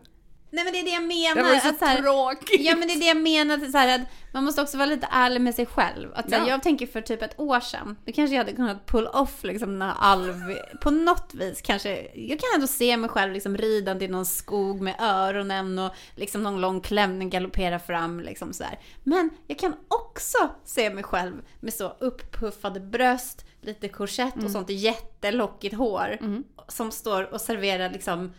Nej 0.50 0.64
men 0.64 0.72
det 0.72 0.78
är 0.78 0.84
det 0.84 0.90
jag 0.90 1.02
menar. 1.02 1.34
Det 1.34 1.42
var 1.42 1.54
ju 1.54 1.60
så 1.60 1.68
att 1.68 1.78
så 1.78 1.84
här, 1.84 2.02
tråkigt. 2.02 2.60
Ja 2.60 2.76
men 2.76 2.88
det 2.88 2.94
är 2.94 2.98
det 2.98 3.06
jag 3.06 3.16
menar, 3.16 3.72
så 3.72 3.78
här, 3.78 4.00
att 4.00 4.08
man 4.32 4.44
måste 4.44 4.62
också 4.62 4.76
vara 4.78 4.86
lite 4.86 5.08
ärlig 5.10 5.40
med 5.40 5.54
sig 5.54 5.66
själv. 5.66 6.12
Att, 6.14 6.30
så 6.30 6.36
här, 6.36 6.42
Ja. 6.42 6.48
Jag 6.48 6.62
tänker 6.62 6.86
för 6.86 7.00
typ 7.00 7.22
ett 7.22 7.40
år 7.40 7.60
sedan, 7.60 7.96
då 8.04 8.12
kanske 8.12 8.34
jag 8.36 8.44
hade 8.44 8.56
kunnat 8.56 8.86
pull 8.86 9.06
off 9.06 9.44
liksom 9.44 9.70
den 9.70 9.82
här 9.82 9.94
alv, 9.98 10.34
på 10.80 10.90
något 10.90 11.34
vis 11.34 11.62
kanske. 11.62 12.08
Jag 12.14 12.38
kan 12.38 12.48
ändå 12.54 12.66
se 12.66 12.96
mig 12.96 13.10
själv 13.10 13.32
liksom 13.32 13.56
ridande 13.56 14.04
i 14.04 14.08
någon 14.08 14.26
skog 14.26 14.80
med 14.80 14.94
öronen 15.00 15.78
och 15.78 15.92
liksom 16.14 16.42
någon 16.42 16.60
lång 16.60 16.80
klänning 16.80 17.30
galoppera 17.30 17.78
fram 17.78 18.20
liksom 18.20 18.52
så 18.52 18.64
här. 18.64 18.78
Men 19.04 19.30
jag 19.46 19.58
kan 19.58 19.74
också 19.88 20.48
se 20.64 20.90
mig 20.90 21.04
själv 21.04 21.42
med 21.60 21.74
så 21.74 21.96
upppuffade 21.98 22.80
bröst, 22.80 23.44
lite 23.60 23.88
korsett 23.88 24.44
och 24.44 24.50
sånt 24.50 24.70
jättelockigt 24.70 25.74
hår. 25.74 26.18
Mm. 26.20 26.44
Som 26.68 26.90
står 26.90 27.34
och 27.34 27.40
serverar 27.40 27.90
liksom 27.90 28.32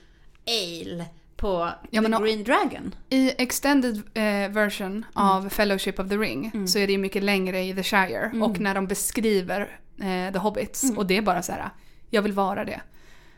ale 0.48 1.06
på 1.40 1.70
Ja, 1.92 2.02
The 2.02 2.10
Green 2.24 2.44
Dragon. 2.44 2.96
I 3.10 3.32
extended 3.38 3.96
eh, 4.14 4.50
version 4.52 5.06
av 5.14 5.50
Fellowship 5.50 6.00
of 6.00 6.10
the 6.10 6.18
Ring 6.18 6.68
så 6.68 6.80
är 6.80 6.88
det 6.88 6.98
mycket 6.98 7.24
längre 7.24 7.62
i 7.64 7.74
The 7.74 7.84
Shire. 7.84 8.32
Och 8.44 8.60
när 8.60 8.76
de 8.76 8.88
beskriver 8.88 9.80
eh, 10.02 10.34
The 10.34 10.40
Hobbits, 10.40 10.84
och 10.98 11.06
det 11.06 11.18
är 11.18 11.22
bara 11.22 11.42
så 11.42 11.52
här, 11.52 11.70
jag 12.10 12.22
vill 12.22 12.34
vara 12.34 12.66
det. 12.66 12.82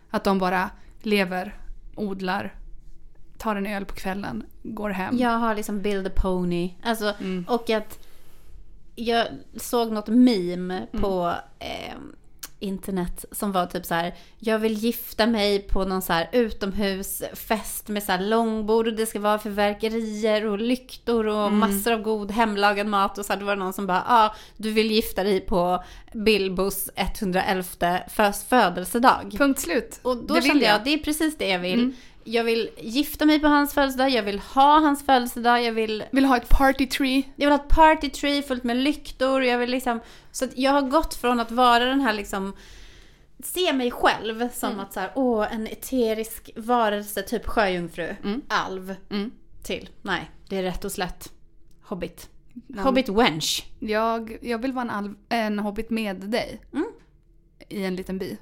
Att 0.10 0.24
de 0.24 0.40
bara 0.40 0.70
lever, 1.02 1.58
odlar, 1.96 2.56
tar 3.38 3.56
en 3.56 3.66
öl 3.68 3.86
på 3.86 3.96
kvällen, 3.96 4.44
går 4.64 4.90
hem. 4.90 5.18
Jag 5.18 5.38
har 5.38 5.56
liksom 5.56 5.82
Build 5.82 6.08
a 6.08 6.12
Pony. 6.16 6.74
Alltså, 6.84 7.14
Mm. 7.20 7.46
och 7.50 7.70
att 7.70 8.00
jag 8.96 9.28
såg 9.56 9.92
något 9.92 10.08
meme 10.08 10.88
Mm. 10.94 11.02
på 11.02 11.34
eh, 11.60 11.96
internet 12.62 13.26
som 13.32 13.52
var 13.52 13.66
typ 13.66 13.86
så 13.86 13.94
här. 13.94 14.14
Jag 14.40 14.60
vill 14.60 14.74
gifta 14.74 15.28
mig 15.28 15.60
på 15.60 15.86
någon 15.86 16.02
så 16.02 16.14
här 16.14 16.30
utomhusfest 16.32 17.88
med 17.88 18.04
så 18.04 18.12
här 18.12 18.20
långbord 18.22 18.88
och 18.88 18.94
det 18.94 19.06
ska 19.06 19.20
vara 19.20 19.40
fyrverkerier 19.40 20.46
och 20.46 20.60
lyktor 20.60 21.28
och 21.28 21.48
Mm. 21.48 21.60
massor 21.60 21.92
av 21.94 22.02
god 22.02 22.32
hemlagad 22.32 22.88
mat. 22.88 23.18
Och 23.18 23.26
så 23.26 23.34
här, 23.34 23.40
det 23.40 23.46
var 23.46 23.56
någon 23.56 23.74
som 23.74 23.88
bara, 23.88 24.04
ja, 24.08 24.26
ah, 24.26 24.36
du 24.58 24.72
vill 24.72 24.92
gifta 24.92 25.24
dig 25.24 25.40
på 25.40 25.84
Bilbos 26.14 26.90
111 26.96 28.00
fös- 28.10 28.46
födelsedag. 28.50 29.36
Punkt 29.38 29.60
slut. 29.60 30.00
Och 30.02 30.18
då 30.18 30.34
Det 30.34 30.42
kände 30.42 30.66
jag, 30.66 30.74
jag. 30.76 30.84
det 30.84 30.94
är 30.94 30.98
precis 30.98 31.38
det 31.38 31.48
jag 31.50 31.60
vill. 31.60 31.80
Mm. 31.80 31.94
Jag 32.24 32.44
vill 32.44 32.70
gifta 32.78 33.26
mig 33.26 33.40
på 33.40 33.48
hans 33.48 33.74
födelsedag, 33.74 34.10
jag 34.10 34.24
vill 34.24 34.40
ha 34.40 34.80
hans 34.80 35.06
födelsedag, 35.06 35.64
jag 35.64 35.72
vill, 35.74 36.04
Vill 36.12 36.26
ha 36.26 36.38
ett 36.38 36.50
party 36.50 36.88
tree. 36.88 37.24
jag 37.36 37.46
vill 37.48 37.58
ha 37.58 37.64
ett 37.66 37.70
party 37.76 38.10
tree 38.10 38.42
fullt 38.42 38.64
med 38.64 38.78
lyktor. 38.78 39.44
Jag 39.44 39.58
vill 39.58 39.70
liksom, 39.70 40.00
så 40.32 40.46
att 40.46 40.58
jag 40.58 40.72
har 40.72 40.82
gått 40.82 41.14
från 41.14 41.40
att 41.40 41.52
vara 41.52 41.86
den 41.86 42.02
här 42.02 42.14
liksom 42.14 42.54
se 43.44 43.74
mig 43.74 43.92
själv 43.92 44.50
som 44.54 44.80
att 44.80 44.94
så 44.94 45.00
här, 45.00 45.12
åh, 45.16 45.54
en 45.54 45.68
eterisk 45.68 46.50
varelse, 46.56 47.22
typ 47.22 47.46
sjöjungfru, 47.48 48.16
alv, 48.48 48.96
Mm. 49.10 49.32
till. 49.64 49.90
Nej, 50.02 50.32
det 50.50 50.58
är 50.58 50.64
rätt 50.64 50.86
och 50.86 50.92
slätt. 50.92 51.32
Hobbit. 51.84 52.30
Ja. 52.68 52.82
Hobbit 52.82 53.10
wench. 53.10 53.66
Jag, 53.80 54.38
jag 54.42 54.62
vill 54.62 54.74
vara 54.74 54.84
en, 54.84 54.90
alv, 54.90 55.16
en 55.30 55.60
hobbit 55.60 55.90
med 55.90 56.16
dig. 56.16 56.62
Mm. 56.74 56.86
I 57.70 57.84
en 57.86 57.96
liten 57.96 58.18
by. 58.18 58.38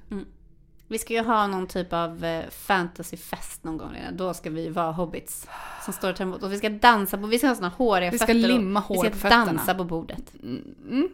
Vi 0.91 0.99
ska 0.99 1.13
ju 1.13 1.21
ha 1.21 1.47
någon 1.47 1.67
typ 1.67 1.93
av 1.93 2.25
eh, 2.25 2.49
fantasyfest 2.49 3.63
någon 3.63 3.77
gång 3.77 3.93
Lena. 3.93 4.11
Då 4.11 4.33
ska 4.33 4.49
vi 4.49 4.69
vara 4.69 4.91
hobbits. 4.91 5.47
Som 5.85 5.93
står 5.93 6.09
och 6.09 6.15
tar 6.15 6.23
emot. 6.25 6.43
Och 6.43 6.53
vi 6.53 6.57
ska 6.57 6.69
dansa 6.69 7.17
på, 7.17 7.27
vi 7.27 7.37
ska 7.37 7.47
ha 7.47 7.55
såna 7.55 7.69
håriga 7.69 8.11
Vi 8.11 8.17
ska 8.17 8.27
fötter. 8.27 8.39
limma 8.47 8.79
hår 8.79 9.03
Vi 9.03 9.09
på 9.09 9.17
ska 9.17 9.21
fötterna. 9.29 9.45
dansa 9.45 9.75
på 9.75 9.83
bordet. 9.83 10.33
Mm. 10.43 11.09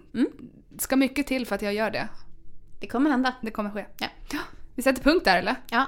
Ska 0.78 0.96
mycket 0.96 1.28
till 1.28 1.46
för 1.48 1.56
att 1.56 1.62
jag 1.62 1.74
gör 1.74 1.92
det. 1.92 2.08
Det 2.80 2.88
kommer 2.88 3.10
hända. 3.10 3.34
Det 3.42 3.52
kommer 3.52 3.70
ske. 3.70 3.86
Ja. 3.98 4.08
Vi 4.76 4.82
sätter 4.84 5.04
punkt 5.04 5.26
där 5.26 5.38
eller? 5.38 5.56
Ja. 5.70 5.86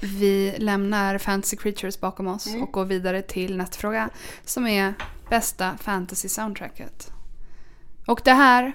Vi 0.00 0.54
lämnar 0.58 1.18
Fantasy 1.18 1.56
Creatures 1.56 2.00
bakom 2.00 2.26
oss 2.26 2.46
Mm. 2.46 2.62
och 2.62 2.72
går 2.72 2.84
vidare 2.84 3.22
till 3.22 3.56
nästa 3.56 3.76
fråga. 3.78 4.10
Som 4.44 4.66
är 4.66 4.94
bästa 5.30 5.76
fantasy 5.76 6.28
soundtracket. 6.28 7.10
Och 8.06 8.20
det 8.24 8.32
här 8.32 8.72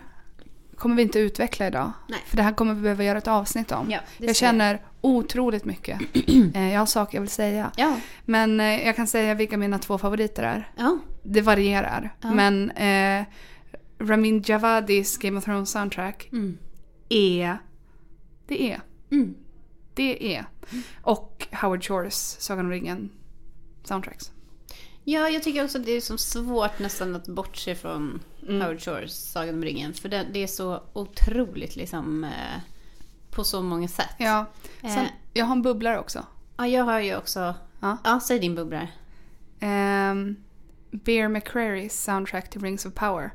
kommer 0.82 0.96
vi 0.96 1.02
inte 1.02 1.20
utveckla 1.20 1.68
idag. 1.68 1.92
Nej. 2.08 2.20
För 2.26 2.38
det 2.38 2.44
här 2.44 2.54
kommer 2.54 2.74
vi 2.74 2.82
behöva 2.82 3.04
göra 3.04 3.18
ett 3.18 3.28
avsnitt 3.28 3.72
om. 3.72 3.92
Ja, 3.92 3.98
jag 3.98 4.16
ska 4.18 4.26
jag. 4.26 4.36
känner 4.36 4.82
otroligt 5.02 5.66
mycket. 5.66 6.00
Eh, 6.56 6.72
jag 6.74 6.80
har 6.80 6.86
saker 6.86 7.18
jag 7.18 7.22
vill 7.22 7.30
säga. 7.30 7.72
Ja. 7.78 7.96
Men 8.26 8.60
eh, 8.60 8.86
jag 8.86 8.96
kan 8.96 9.08
säga 9.08 9.34
vilka 9.34 9.58
mina 9.58 9.80
två 9.80 9.98
favoriter 9.98 10.44
är. 10.44 10.72
Ja. 10.78 10.98
Det 11.24 11.42
varierar. 11.42 12.16
Ja. 12.22 12.32
Men 12.32 12.72
eh, 12.72 13.26
Ramin 14.00 14.44
Javadis 14.46 15.18
Game 15.18 15.38
of 15.38 15.46
Thrones 15.46 15.70
soundtrack 15.72 16.30
Mm. 16.32 16.58
är... 17.10 17.58
Det 18.48 18.72
är. 18.72 18.82
Mm. 19.12 19.36
Det 19.94 20.36
är. 20.36 20.46
Och 21.02 21.48
Howard 21.62 21.84
Shores 21.84 22.38
Sagan 22.40 22.66
om 22.66 22.72
ringen 22.72 23.10
soundtracks. 23.84 24.32
Ja, 25.03 25.29
jag 25.29 25.43
tycker 25.43 25.63
också 25.65 25.77
att 25.77 25.86
det 25.86 25.91
är 25.91 26.01
så 26.01 26.17
svårt 26.17 26.79
nästan 26.79 27.15
att 27.15 27.27
bortse 27.27 27.75
från 27.75 28.20
Mm. 28.48 28.62
Howard 28.62 28.81
Shores 28.81 29.31
Sagan 29.31 29.55
om 29.55 29.63
ringen. 29.63 29.93
För 29.93 30.10
det, 30.10 30.27
det 30.34 30.43
är 30.43 30.48
så 30.48 30.84
otroligt 30.93 31.75
liksom 31.75 32.24
eh, 32.24 32.60
på 33.31 33.43
så 33.43 33.62
många 33.62 33.88
sätt. 33.88 34.15
Ja. 34.17 34.46
Sen, 34.81 34.89
Eh. 34.91 35.05
jag 35.34 35.46
har 35.46 35.51
en 35.55 35.62
bubblare 35.62 36.00
också. 36.00 36.25
Ja, 36.58 36.67
jag 36.67 36.84
har 36.84 37.00
ju 37.00 37.17
också... 37.17 37.55
Ja. 37.79 37.98
Ja, 38.03 38.20
säg 38.20 38.39
din 38.39 38.55
bubblare. 38.55 38.89
Um, 39.62 40.36
Bear 40.91 41.27
McCrarys 41.27 42.03
soundtrack 42.03 42.50
till 42.50 42.62
Rings 42.62 42.86
of 42.86 42.93
Power. 42.93 43.31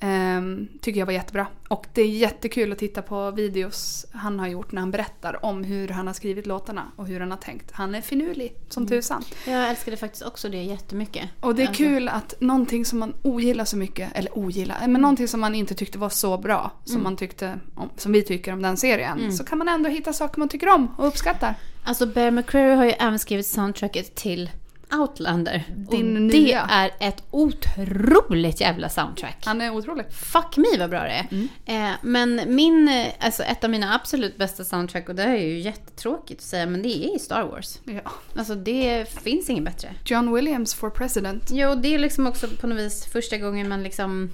Ehm, 0.00 0.68
tycker 0.80 0.98
jag 1.00 1.06
var 1.06 1.12
jättebra. 1.12 1.46
Och 1.68 1.86
det 1.94 2.02
är 2.02 2.08
jättekul 2.08 2.72
att 2.72 2.78
titta 2.78 3.02
på 3.02 3.30
videos 3.30 4.06
han 4.12 4.38
har 4.38 4.48
gjort 4.48 4.72
när 4.72 4.80
han 4.80 4.90
berättar 4.90 5.44
om 5.44 5.64
hur 5.64 5.88
han 5.88 6.06
har 6.06 6.14
skrivit 6.14 6.46
låtarna 6.46 6.92
och 6.96 7.06
hur 7.06 7.20
han 7.20 7.30
har 7.30 7.38
tänkt. 7.38 7.72
Han 7.72 7.94
är 7.94 8.00
finurlig 8.00 8.54
som 8.68 8.86
tusan. 8.86 9.24
Jag 9.46 9.70
älskade 9.70 9.96
faktiskt 9.96 10.22
också 10.22 10.48
det 10.48 10.62
jättemycket. 10.62 11.28
Och 11.40 11.54
det 11.54 11.62
är 11.62 11.68
Alltså, 11.68 11.82
kul 11.84 12.08
att 12.08 12.34
någonting 12.40 12.84
som 12.84 12.98
man 12.98 13.14
ogillar 13.22 13.64
så 13.64 13.76
mycket, 13.76 14.10
eller 14.14 14.38
ogillar, 14.38 14.88
men 14.88 15.00
någonting 15.00 15.28
som 15.28 15.40
man 15.40 15.54
inte 15.54 15.74
tyckte 15.74 15.98
var 15.98 16.08
så 16.08 16.38
bra 16.38 16.72
som, 16.84 17.02
man 17.02 17.16
tyckte 17.16 17.58
om, 17.74 17.90
som 17.96 18.12
vi 18.12 18.22
tycker 18.22 18.52
om 18.52 18.62
den 18.62 18.76
serien. 18.76 19.32
Så 19.32 19.44
kan 19.44 19.58
man 19.58 19.68
ändå 19.68 19.88
hitta 19.88 20.12
saker 20.12 20.38
man 20.38 20.48
tycker 20.48 20.68
om 20.68 20.94
och 20.98 21.06
uppskattar. 21.06 21.54
Alltså 21.84 22.06
Bear 22.06 22.30
McCreary 22.30 22.74
har 22.74 22.84
ju 22.84 22.90
även 22.90 23.18
skrivit 23.18 23.46
soundtracket 23.46 24.14
till 24.14 24.50
Outlander. 24.92 25.64
Din 25.90 26.16
och 26.16 26.22
nya. 26.22 26.66
det 26.66 26.72
är 26.74 27.08
ett 27.08 27.22
otroligt 27.30 28.60
jävla 28.60 28.88
soundtrack. 28.88 29.36
Han 29.44 29.60
är 29.60 29.70
otrolig. 29.70 30.06
Fuck 30.12 30.56
me 30.56 30.78
vad 30.78 30.90
bra 30.90 31.00
det 31.02 31.10
är. 31.10 31.26
Mm. 31.30 31.48
Eh, 31.66 31.96
men 32.02 32.40
min, 32.46 33.06
alltså 33.20 33.42
ett 33.42 33.64
av 33.64 33.70
mina 33.70 33.94
absolut 33.94 34.36
bästa 34.36 34.64
soundtrack, 34.64 35.08
och 35.08 35.14
det 35.14 35.22
är 35.22 35.36
ju 35.36 35.58
jättetråkigt 35.58 36.40
att 36.40 36.46
säga, 36.46 36.66
men 36.66 36.82
det 36.82 37.14
är 37.14 37.18
Star 37.18 37.42
Wars. 37.44 37.78
Ja. 37.84 38.12
Alltså 38.36 38.54
det 38.54 39.08
finns 39.22 39.50
inget 39.50 39.64
bättre. 39.64 39.94
John 40.04 40.34
Williams 40.34 40.74
for 40.74 40.90
president. 40.90 41.48
Jo, 41.52 41.74
det 41.74 41.94
är 41.94 41.98
liksom 41.98 42.26
också 42.26 42.48
på 42.60 42.66
något 42.66 42.78
vis 42.78 43.04
första 43.12 43.36
gången 43.36 43.68
man 43.68 43.82
liksom 43.82 44.30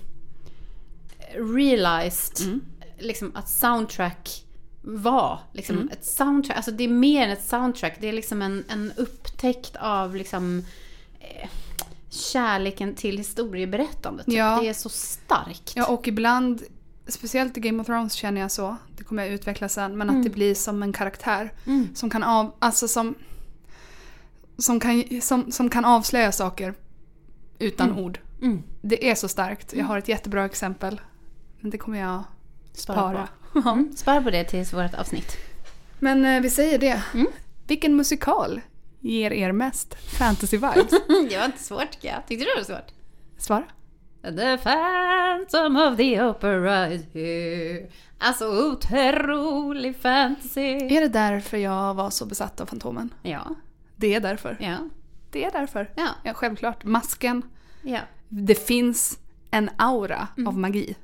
realized 1.34 2.46
Mm. 2.46 2.60
liksom 2.98 3.32
att 3.36 3.48
soundtrack 3.48 4.42
var 4.88 5.40
liksom 5.52 5.76
Mm. 5.76 5.88
ett 5.88 6.04
soundtrack. 6.04 6.56
Alltså 6.56 6.70
det 6.70 6.84
är 6.84 6.88
mer 6.88 7.22
än 7.22 7.30
ett 7.30 7.44
soundtrack. 7.44 7.96
Det 8.00 8.08
är 8.08 8.12
liksom 8.12 8.42
en, 8.42 8.64
en 8.68 8.92
upptäckt 8.96 9.76
av 9.76 10.16
liksom 10.16 10.64
eh, 11.20 11.48
kärleken 12.10 12.94
till 12.94 13.18
historieberättandet. 13.18 14.26
Ja. 14.28 14.58
Det 14.62 14.68
är 14.68 14.72
så 14.72 14.88
starkt. 14.88 15.72
Ja, 15.76 15.86
och 15.86 16.08
ibland, 16.08 16.62
speciellt 17.06 17.56
i 17.56 17.60
Game 17.60 17.80
of 17.80 17.86
Thrones 17.86 18.12
känner 18.12 18.40
jag 18.40 18.50
så, 18.50 18.76
det 18.96 19.04
kommer 19.04 19.22
jag 19.24 19.32
utveckla 19.32 19.68
sen, 19.68 19.98
men 19.98 20.10
att 20.10 20.22
det 20.24 20.30
blir 20.30 20.54
som 20.54 20.82
en 20.82 20.92
karaktär. 20.92 21.52
Mm. 21.66 21.94
Som 21.94 22.10
kan 22.10 22.22
av, 22.22 22.54
alltså 22.58 22.88
som, 22.88 23.14
som 24.58 24.80
kan, 24.80 25.20
som, 25.22 25.52
som 25.52 25.70
kan 25.70 25.84
avslöja 25.84 26.32
saker 26.32 26.74
utan 27.58 27.98
ord. 27.98 28.20
Mm. 28.42 28.62
Det 28.82 29.10
är 29.10 29.14
så 29.14 29.28
starkt. 29.28 29.72
Jag 29.72 29.84
har 29.84 29.98
ett 29.98 30.08
jättebra 30.08 30.44
exempel. 30.44 31.00
Men 31.60 31.70
det 31.70 31.78
kommer 31.78 31.98
jag 31.98 32.22
Spara 32.72 32.96
spara. 32.96 33.28
Mm. 33.64 33.92
Spara 33.96 34.22
på 34.22 34.30
det 34.30 34.44
tills 34.44 34.72
vårt 34.72 34.94
avsnitt. 34.94 35.36
Men 35.98 36.24
eh, 36.24 36.40
vi 36.42 36.50
säger 36.50 36.78
det. 36.78 37.02
Mm. 37.14 37.26
Vilken 37.66 37.96
musikal 37.96 38.60
ger 39.00 39.32
er 39.32 39.52
mest 39.52 39.94
fantasy-vibes? 40.18 40.90
det 41.30 41.38
var 41.38 41.44
inte 41.44 41.58
svårt 41.62 41.90
tycker 41.90 42.08
jag. 42.08 42.26
Tyckte 42.26 42.44
du 42.44 42.50
det 42.50 42.56
var 42.56 42.64
svårt? 42.76 42.92
Svara. 43.38 43.64
The 44.22 44.56
Phantom 44.58 45.76
of 45.76 45.96
the 45.96 46.22
Opera 46.22 46.88
is 46.92 47.02
here. 47.14 47.86
Alltså 48.18 48.70
otrolig 48.70 49.96
fantasy. 49.96 50.60
Är 50.70 51.00
det 51.00 51.08
därför 51.08 51.56
jag 51.56 51.94
var 51.94 52.10
så 52.10 52.26
besatt 52.26 52.60
av 52.60 52.66
Fantomen? 52.66 53.14
Ja, 53.22 53.54
Det 53.96 54.14
är 54.14 54.20
därför. 54.20 54.56
ja, 54.60 54.76
Det 55.30 55.44
är 55.44 55.50
därför. 55.50 55.90
ja, 55.96 56.08
Ja, 56.24 56.34
självklart. 56.34 56.84
Masken. 56.84 57.42
ja. 57.82 57.98
Det 58.28 58.54
finns 58.66 59.18
en 59.50 59.70
aura 59.76 60.28
av 60.46 60.58
magi. 60.58 60.94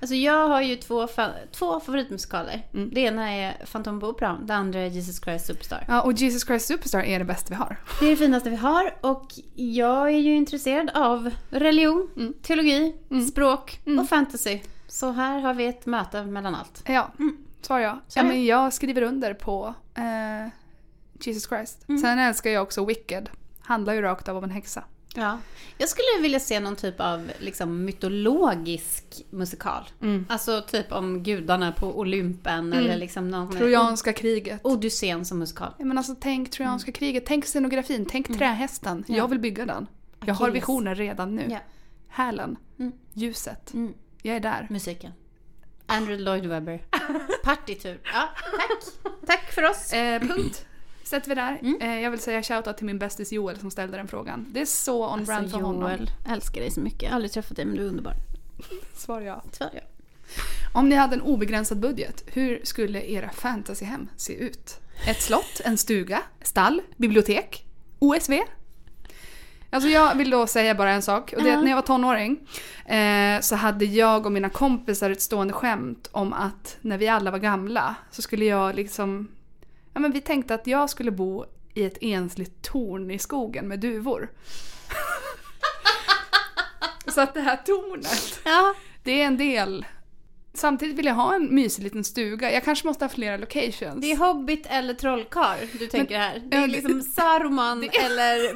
Alltså 0.00 0.14
jag 0.14 0.48
har 0.48 0.62
ju 0.62 0.76
två, 0.76 1.08
två 1.52 1.80
favoritmusikaler. 1.80 2.66
Mm. 2.74 2.90
Det 2.92 3.00
ena 3.00 3.30
är 3.32 3.66
Phantom 3.72 4.00
på 4.00 4.08
Operan, 4.08 4.46
det 4.46 4.54
andra 4.54 4.80
är 4.80 4.86
Jesus 4.86 5.20
Christ 5.24 5.46
Superstar. 5.46 5.84
Ja, 5.88 6.02
och 6.02 6.12
Jesus 6.12 6.46
Christ 6.46 6.66
Superstar 6.66 7.00
är 7.02 7.18
det 7.18 7.24
bästa 7.24 7.46
vi 7.50 7.54
har. 7.54 7.76
Det 8.00 8.06
är 8.06 8.10
det 8.10 8.16
finaste 8.16 8.50
vi 8.50 8.56
har 8.56 8.94
och 9.00 9.26
jag 9.54 10.06
är 10.08 10.18
ju 10.18 10.36
intresserad 10.36 10.90
av 10.94 11.30
religion, 11.50 12.08
Mm. 12.16 12.32
teologi, 12.42 12.96
Mm. 13.10 13.26
språk 13.26 13.80
Mm. 13.86 13.98
och 13.98 14.08
fantasy. 14.08 14.60
Så 14.88 15.10
här 15.10 15.40
har 15.40 15.54
vi 15.54 15.66
ett 15.66 15.86
möte 15.86 16.24
mellan 16.24 16.54
allt. 16.54 16.82
Ja, 16.86 17.10
Mm. 17.18 17.36
svarar 17.62 17.80
jag. 17.80 17.92
Svar 17.92 18.02
Ja, 18.22 18.22
jag. 18.22 18.26
men 18.26 18.44
jag 18.44 18.72
skriver 18.72 19.02
under 19.02 19.34
på 19.34 19.74
eh, 19.94 20.48
Jesus 21.20 21.48
Christ. 21.48 21.88
Mm. 21.88 22.00
Sen 22.00 22.18
älskar 22.18 22.50
jag 22.50 22.62
också 22.62 22.84
Wicked. 22.84 23.30
Handlar 23.60 23.92
ju 23.94 24.02
rakt 24.02 24.28
av 24.28 24.36
om 24.36 24.44
en 24.44 24.50
häxa. 24.50 24.84
Ja. 25.14 25.38
Jag 25.78 25.88
skulle 25.88 26.22
vilja 26.22 26.40
se 26.40 26.60
någon 26.60 26.76
typ 26.76 27.00
av 27.00 27.30
liksom, 27.38 27.84
mytologisk 27.84 29.04
musikal. 29.30 29.84
Mm. 30.02 30.26
Alltså 30.28 30.62
typ 30.62 30.92
om 30.92 31.22
gudarna 31.22 31.72
på 31.72 31.98
Olympen 31.98 32.72
eller 32.72 32.96
liksom 32.96 33.28
någon... 33.28 33.52
Trojanska 33.56 34.12
kriget. 34.12 34.60
Odysseen 34.64 35.24
som 35.24 35.38
musikal. 35.38 35.74
Ja, 35.78 35.84
men 35.84 35.98
alltså, 35.98 36.14
tänk 36.20 36.50
Trojanska 36.50 36.92
kriget, 36.92 37.26
tänk 37.26 37.44
scenografin, 37.46 38.06
tänk 38.10 38.38
trähästen. 38.38 38.92
Mm. 38.92 39.04
Ja. 39.08 39.16
Jag 39.16 39.28
vill 39.28 39.38
bygga 39.38 39.66
den. 39.66 39.86
Jag 40.24 40.34
har 40.34 40.44
Achilles. 40.46 40.62
visioner 40.62 40.94
redan 40.94 41.36
nu. 41.36 41.46
Ja. 41.50 41.58
Hälen, 42.08 42.56
Mm. 42.78 42.92
ljuset. 43.12 43.74
Mm. 43.74 43.94
Jag 44.22 44.36
är 44.36 44.40
där. 44.40 44.66
Musiken. 44.70 45.12
Andrew 45.86 46.24
Lloyd 46.24 46.46
Webber. 46.46 46.82
Partitur. 47.44 48.00
Ja, 48.04 48.28
tack. 48.58 49.10
Tack 49.26 49.52
för 49.52 49.62
oss. 49.70 49.92
Eh, 49.92 50.20
punkt. 50.20 50.66
Sätter 51.10 51.28
vi 51.28 51.34
där. 51.34 51.58
Mm. 51.62 51.80
Eh, 51.80 52.02
jag 52.02 52.10
vill 52.10 52.20
säga 52.20 52.42
shoutout 52.42 52.76
till 52.76 52.86
min 52.86 52.98
bästis 52.98 53.32
Joel 53.32 53.58
som 53.58 53.70
ställde 53.70 53.96
den 53.96 54.08
frågan. 54.08 54.46
Det 54.52 54.60
är 54.60 54.66
så 54.66 55.08
on 55.12 55.24
brand 55.24 55.44
Alltså 55.44 55.58
för 55.58 55.64
honom. 55.64 55.82
Joel, 55.82 56.10
älskar 56.28 56.60
dig 56.60 56.70
så 56.70 56.80
mycket. 56.80 57.02
Jag 57.02 57.10
har 57.10 57.14
aldrig 57.14 57.32
träffat 57.32 57.56
dig 57.56 57.64
men 57.64 57.76
du 57.76 57.82
är 57.82 57.86
underbar. 57.88 58.14
Svar 58.94 59.20
ja. 59.20 59.42
Tyvärr 59.52 59.70
ja. 59.74 59.80
Om 60.72 60.88
ni 60.88 60.96
hade 60.96 61.14
en 61.14 61.22
obegränsad 61.22 61.80
budget, 61.80 62.24
hur 62.26 62.60
skulle 62.64 63.02
era 63.02 63.30
fantasyhem 63.30 64.08
se 64.16 64.34
ut? 64.34 64.80
Ett 65.06 65.22
slott, 65.22 65.60
en 65.64 65.78
stuga, 65.78 66.22
stall, 66.42 66.82
bibliotek, 66.96 67.66
OSV? 67.98 68.32
Alltså 69.70 69.88
jag 69.88 70.14
vill 70.14 70.30
då 70.30 70.46
säga 70.46 70.74
bara 70.74 70.90
en 70.90 71.02
sak. 71.02 71.32
Och 71.36 71.42
det 71.42 71.50
är 71.50 71.56
att 71.56 71.62
när 71.62 71.70
jag 71.70 71.76
var 71.76 71.82
tonåring 71.82 72.48
eh, 72.86 73.40
så 73.40 73.56
hade 73.56 73.84
jag 73.84 74.26
och 74.26 74.32
mina 74.32 74.48
kompisar 74.48 75.10
ett 75.10 75.22
stående 75.22 75.52
skämt 75.52 76.08
om 76.12 76.32
att 76.32 76.76
när 76.80 76.98
vi 76.98 77.08
alla 77.08 77.30
var 77.30 77.38
gamla 77.38 77.94
så 78.10 78.22
skulle 78.22 78.44
jag 78.44 78.74
liksom... 78.74 79.28
Ja 79.94 80.00
men 80.00 80.12
vi 80.12 80.20
tänkte 80.20 80.54
att 80.54 80.66
jag 80.66 80.90
skulle 80.90 81.10
bo 81.10 81.44
i 81.74 81.84
ett 81.84 81.98
ensligt 82.00 82.62
torn 82.62 83.10
i 83.10 83.18
skogen 83.18 83.68
med 83.68 83.80
duvor. 83.80 84.30
så 87.14 87.20
att 87.20 87.34
det 87.34 87.40
här 87.40 87.56
tornet 87.56 88.40
Ja, 88.44 88.74
det 89.04 89.22
är 89.22 89.26
en 89.26 89.36
del. 89.36 89.86
Samtidigt 90.54 90.96
vill 90.98 91.06
jag 91.06 91.14
ha 91.14 91.34
en 91.34 91.54
mysig 91.54 91.82
liten 91.82 92.04
stuga. 92.04 92.52
Jag 92.52 92.64
kanske 92.64 92.86
måste 92.86 93.04
ha 93.04 93.08
flera 93.10 93.36
locations. 93.36 94.00
det 94.00 94.12
är 94.12 94.16
Hobbit 94.16 94.66
eller 94.70 94.94
Trollkarl 94.94 95.58
du 95.78 95.86
tänker 95.86 96.18
här. 96.18 96.42
Det 96.46 96.56
är 96.56 96.66
liksom 96.68 97.02
Saruman 97.02 97.82
eller 98.04 98.54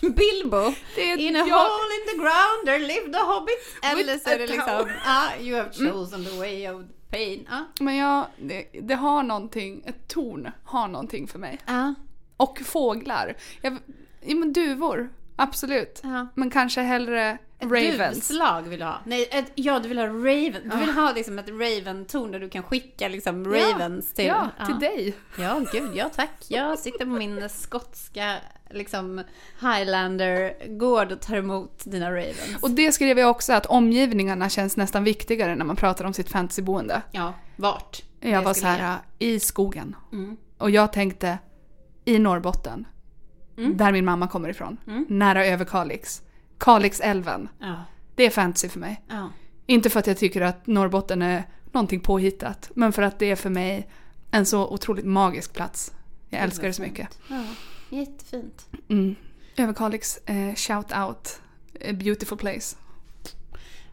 Bilbo. 0.00 0.74
Det 0.94 1.10
är- 1.10 1.18
In 1.18 1.36
a 1.36 1.44
ja. 1.48 1.56
hole 1.56 1.94
in 1.94 2.06
the 2.12 2.16
ground 2.22 2.66
there 2.66 2.78
lived 2.78 3.16
a 3.16 3.22
hobbit. 3.24 3.58
Eller 3.82 4.18
så 4.18 4.30
är 4.30 4.38
det 4.38 4.46
liksom, 4.46 4.88
ah, 5.04 5.28
you 5.40 5.56
have 5.58 5.70
chosen 5.72 6.24
the 6.24 6.38
way 6.38 6.68
of 6.68 6.82
Pain. 7.10 7.46
Ja. 7.50 7.64
Men 7.80 7.96
jag, 7.96 8.26
det, 8.38 8.66
det 8.82 8.94
har 8.94 9.22
någonting, 9.22 9.82
ett 9.86 10.08
torn 10.08 10.50
har 10.64 10.88
någonting 10.88 11.26
för 11.26 11.38
mig. 11.38 11.58
Ja. 11.66 11.94
Och 12.36 12.58
fåglar. 12.58 13.36
Jag, 13.60 13.78
ja 14.20 14.34
men 14.34 14.52
duvor, 14.52 15.08
absolut. 15.36 16.00
ja. 16.02 16.26
Men 16.34 16.50
kanske 16.50 16.80
hellre 16.80 17.38
Ett 17.58 17.70
ravens. 17.70 18.14
duvslag 18.28 18.62
vill 18.62 18.78
du 18.78 18.84
ha. 18.84 19.00
Nej, 19.04 19.28
ett, 19.30 19.52
ja 19.54 19.78
du 19.78 19.88
vill 19.88 19.98
ha 19.98 20.06
raven. 20.06 20.70
Du 20.70 20.76
vill 20.76 20.90
ha 20.90 21.12
liksom 21.12 21.38
ett 21.38 21.48
raven-torn 21.48 22.32
där 22.32 22.40
du 22.40 22.48
kan 22.48 22.62
skicka 22.62 23.08
liksom 23.08 23.44
ravens 23.52 24.14
till. 24.14 24.26
Ja, 24.26 24.50
till 24.66 24.78
dig. 24.78 25.14
Ja, 25.38 25.62
gud, 25.72 25.90
ja 25.94 26.08
tack. 26.08 26.44
Jag 26.48 26.78
sitter 26.78 26.98
på 26.98 27.10
min 27.10 27.48
skotska 27.48 28.36
liksom 28.70 29.22
Highlander-gård 29.60 31.12
och 31.12 31.20
tar 31.20 31.36
emot 31.36 31.82
dina 31.84 32.10
ravens. 32.10 32.56
Och 32.60 32.70
det 32.70 32.92
skrev 32.92 33.18
jag 33.18 33.30
också, 33.30 33.52
att 33.52 33.66
omgivningarna 33.66 34.48
känns 34.48 34.76
nästan 34.76 35.04
viktigare 35.04 35.54
när 35.54 35.64
man 35.64 35.76
pratar 35.76 36.04
om 36.04 36.12
sitt 36.12 36.28
fantasyboende. 36.28 37.02
ja, 37.10 37.34
vart? 37.56 38.02
Jag 38.20 38.42
det 38.42 38.44
var 38.44 38.54
så 38.54 38.66
här, 38.66 38.76
ligga. 38.76 38.98
i 39.18 39.40
skogen. 39.40 39.96
Mm. 40.12 40.36
Och 40.58 40.70
jag 40.70 40.92
tänkte, 40.92 41.38
i 42.04 42.18
Norrbotten. 42.18 42.86
Mm. 43.58 43.76
Där 43.76 43.92
min 43.92 44.04
mamma 44.04 44.28
kommer 44.28 44.48
ifrån. 44.48 44.76
Mm. 44.86 45.06
Nära 45.08 45.46
Överkalix. 45.46 46.22
Kalixälven. 46.58 47.48
Ja, 47.58 47.84
Det 48.14 48.26
är 48.26 48.30
fantasy 48.30 48.68
för 48.68 48.80
mig. 48.80 49.02
ja. 49.08 49.30
Inte 49.68 49.90
för 49.90 50.00
att 50.00 50.06
jag 50.06 50.18
tycker 50.18 50.40
att 50.40 50.66
Norrbotten 50.66 51.22
är 51.22 51.44
någonting 51.72 52.00
påhittat. 52.00 52.70
Men 52.74 52.92
för 52.92 53.02
att 53.02 53.18
det 53.18 53.30
är 53.30 53.36
för 53.36 53.50
mig 53.50 53.88
en 54.30 54.46
så 54.46 54.68
otroligt 54.68 55.04
magisk 55.04 55.52
plats. 55.54 55.92
Jag 56.28 56.42
älskar 56.42 56.66
det 56.66 56.72
så 56.72 56.82
mycket. 56.82 57.18
ja. 57.28 57.44
Jättefint. 57.90 58.66
Mm. 58.88 59.14
Överkalix, 59.56 60.16
eh, 60.26 60.54
shout 60.54 60.92
out. 60.96 61.40
A 61.88 61.92
beautiful 61.92 62.38
place. 62.38 62.76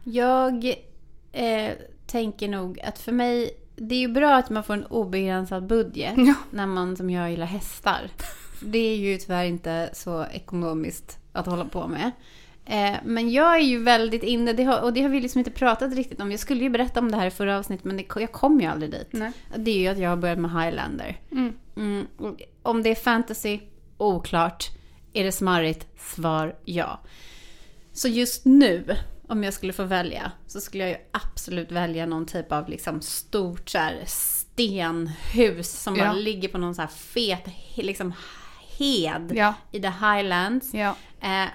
Jag 0.04 0.64
eh, 1.32 1.70
tänker 2.06 2.48
nog 2.48 2.80
att 2.80 2.98
för 2.98 3.12
mig, 3.12 3.50
det 3.76 3.94
är 3.94 3.98
ju 3.98 4.08
bra 4.08 4.34
att 4.36 4.50
man 4.50 4.64
får 4.64 4.74
en 4.74 4.86
obegränsad 4.86 5.66
budget 5.66 6.14
Ja. 6.16 6.34
när 6.50 6.66
man 6.66 6.96
som 6.96 7.10
jag 7.10 7.30
gillar 7.30 7.46
hästar. 7.46 8.10
Det 8.60 8.78
är 8.78 8.96
ju 8.96 9.18
tyvärr 9.18 9.44
inte 9.44 9.90
så 9.92 10.26
ekonomiskt 10.26 11.18
att 11.32 11.46
hålla 11.46 11.64
på 11.64 11.88
med. 11.88 12.10
Eh, 12.66 12.96
men 13.04 13.30
jag 13.30 13.54
är 13.54 13.60
ju 13.64 13.82
väldigt 13.82 14.22
inne, 14.22 14.52
det 14.52 14.64
har, 14.64 14.80
och 14.80 14.92
det 14.92 15.02
har 15.02 15.08
vi 15.08 15.20
liksom 15.20 15.38
inte 15.38 15.50
pratat 15.50 15.94
riktigt 15.94 16.20
om. 16.20 16.30
Jag 16.30 16.40
skulle 16.40 16.62
ju 16.62 16.70
berätta 16.70 17.00
om 17.00 17.10
det 17.10 17.16
här 17.16 17.26
i 17.26 17.30
förra 17.30 17.58
avsnittet 17.58 17.84
men 17.84 17.96
det, 17.96 18.04
jag 18.16 18.32
kom 18.32 18.60
ju 18.60 18.66
aldrig 18.66 18.90
dit. 18.90 19.08
Nej. 19.10 19.32
Det 19.56 19.70
är 19.70 19.78
ju 19.78 19.88
att 19.88 19.98
jag 19.98 20.10
har 20.10 20.16
börjat 20.16 20.38
med 20.38 20.50
Highlander. 20.50 21.20
Mm. 21.32 21.52
Mm, 21.76 22.06
om 22.62 22.82
det 22.82 22.90
är 22.90 22.94
fantasy, 22.94 23.60
oklart. 23.96 24.64
Är 25.12 25.24
det 25.24 25.32
smarrigt? 25.32 25.86
Svar 26.00 26.56
ja. 26.64 27.00
Så 27.92 28.08
just 28.08 28.44
nu, 28.44 28.96
om 29.28 29.44
jag 29.44 29.54
skulle 29.54 29.72
få 29.72 29.84
välja, 29.84 30.32
så 30.46 30.60
skulle 30.60 30.82
jag 30.84 30.90
ju 30.90 30.96
absolut 31.10 31.72
välja 31.72 32.06
någon 32.06 32.26
typ 32.26 32.52
av 32.52 32.68
liksom 32.68 33.00
stort 33.02 33.68
så 33.70 33.78
här 33.78 34.02
stenhus 34.06 35.82
som 35.82 35.96
Ja. 35.96 36.04
bara 36.04 36.12
ligger 36.12 36.48
på 36.48 36.58
någon 36.58 36.74
så 36.74 36.80
här 36.82 36.88
fet 36.88 37.44
liksom 37.74 38.12
hed 38.78 39.32
Ja. 39.34 39.54
i 39.72 39.80
the 39.80 39.88
highlands. 39.88 40.74
Ja. 40.74 40.96
Eh, 41.20 41.48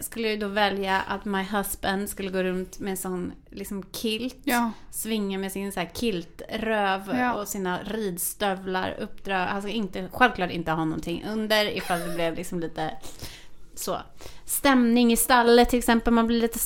skulle 0.00 0.28
jag 0.28 0.40
då 0.40 0.48
välja 0.48 1.00
att 1.00 1.24
my 1.24 1.42
husband 1.42 2.08
skulle 2.08 2.30
gå 2.30 2.42
runt 2.42 2.78
med 2.78 2.90
en 2.90 2.96
sån 2.96 3.32
liksom 3.50 3.82
kilt. 3.92 4.36
Ja. 4.44 4.70
Svinga 4.90 5.38
med 5.38 5.52
sin 5.52 5.72
så 5.72 5.80
här 5.80 5.90
kiltröv 5.94 7.16
Ja. 7.18 7.32
och 7.34 7.48
sina 7.48 7.82
ridstövlar 7.82 8.96
uppdra. 9.00 9.48
Alltså 9.48 9.68
inte, 9.68 10.08
självklart 10.12 10.50
inte 10.50 10.70
ha 10.70 10.84
någonting 10.84 11.24
under 11.28 11.76
ifall 11.76 12.00
det 12.00 12.14
blev 12.14 12.34
liksom 12.34 12.60
lite 12.60 12.90
så. 13.74 13.98
Stämning 14.44 15.12
i 15.12 15.16
stallet 15.16 15.68
till 15.68 15.78
exempel. 15.78 16.12
Man 16.12 16.26
blir 16.26 16.40
lite 16.40 16.58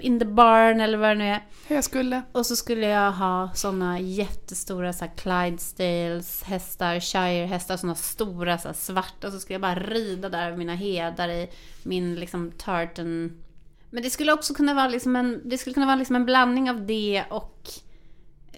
in 0.00 0.18
the 0.18 0.24
barn 0.24 0.80
eller 0.80 0.98
vad 0.98 1.08
det 1.08 1.14
nu 1.14 1.24
är. 1.24 1.46
Hur 1.68 1.74
jag 1.74 1.84
skulle. 1.84 2.22
Och 2.32 2.46
så 2.46 2.56
skulle 2.56 2.86
jag 2.86 3.12
ha 3.12 3.50
såna 3.54 4.00
jättestora 4.00 4.92
så 4.92 5.04
här 5.04 5.12
Clydesdales 5.16 6.42
hästar, 6.42 7.00
Shire-hästar, 7.00 7.76
såna 7.76 7.94
stora 7.94 8.58
så 8.58 8.68
här 8.68 8.74
svarta. 8.74 9.26
Och 9.26 9.32
så 9.32 9.40
skulle 9.40 9.54
jag 9.54 9.60
bara 9.60 9.74
rida 9.74 10.28
där 10.28 10.46
över 10.46 10.56
mina 10.56 10.74
hedar 10.74 11.28
i 11.28 11.50
min 11.82 12.14
liksom 12.14 12.52
tartan. 12.58 13.42
Men 13.90 14.02
det 14.02 14.10
skulle 14.10 14.32
också 14.32 14.54
kunna 14.54 14.74
vara 14.74 14.88
liksom 14.88 15.16
en, 15.16 15.40
det 15.44 15.58
skulle 15.58 15.74
kunna 15.74 15.86
vara 15.86 15.96
liksom 15.96 16.16
en 16.16 16.26
blandning 16.26 16.70
av 16.70 16.86
det 16.86 17.24
och 17.30 17.68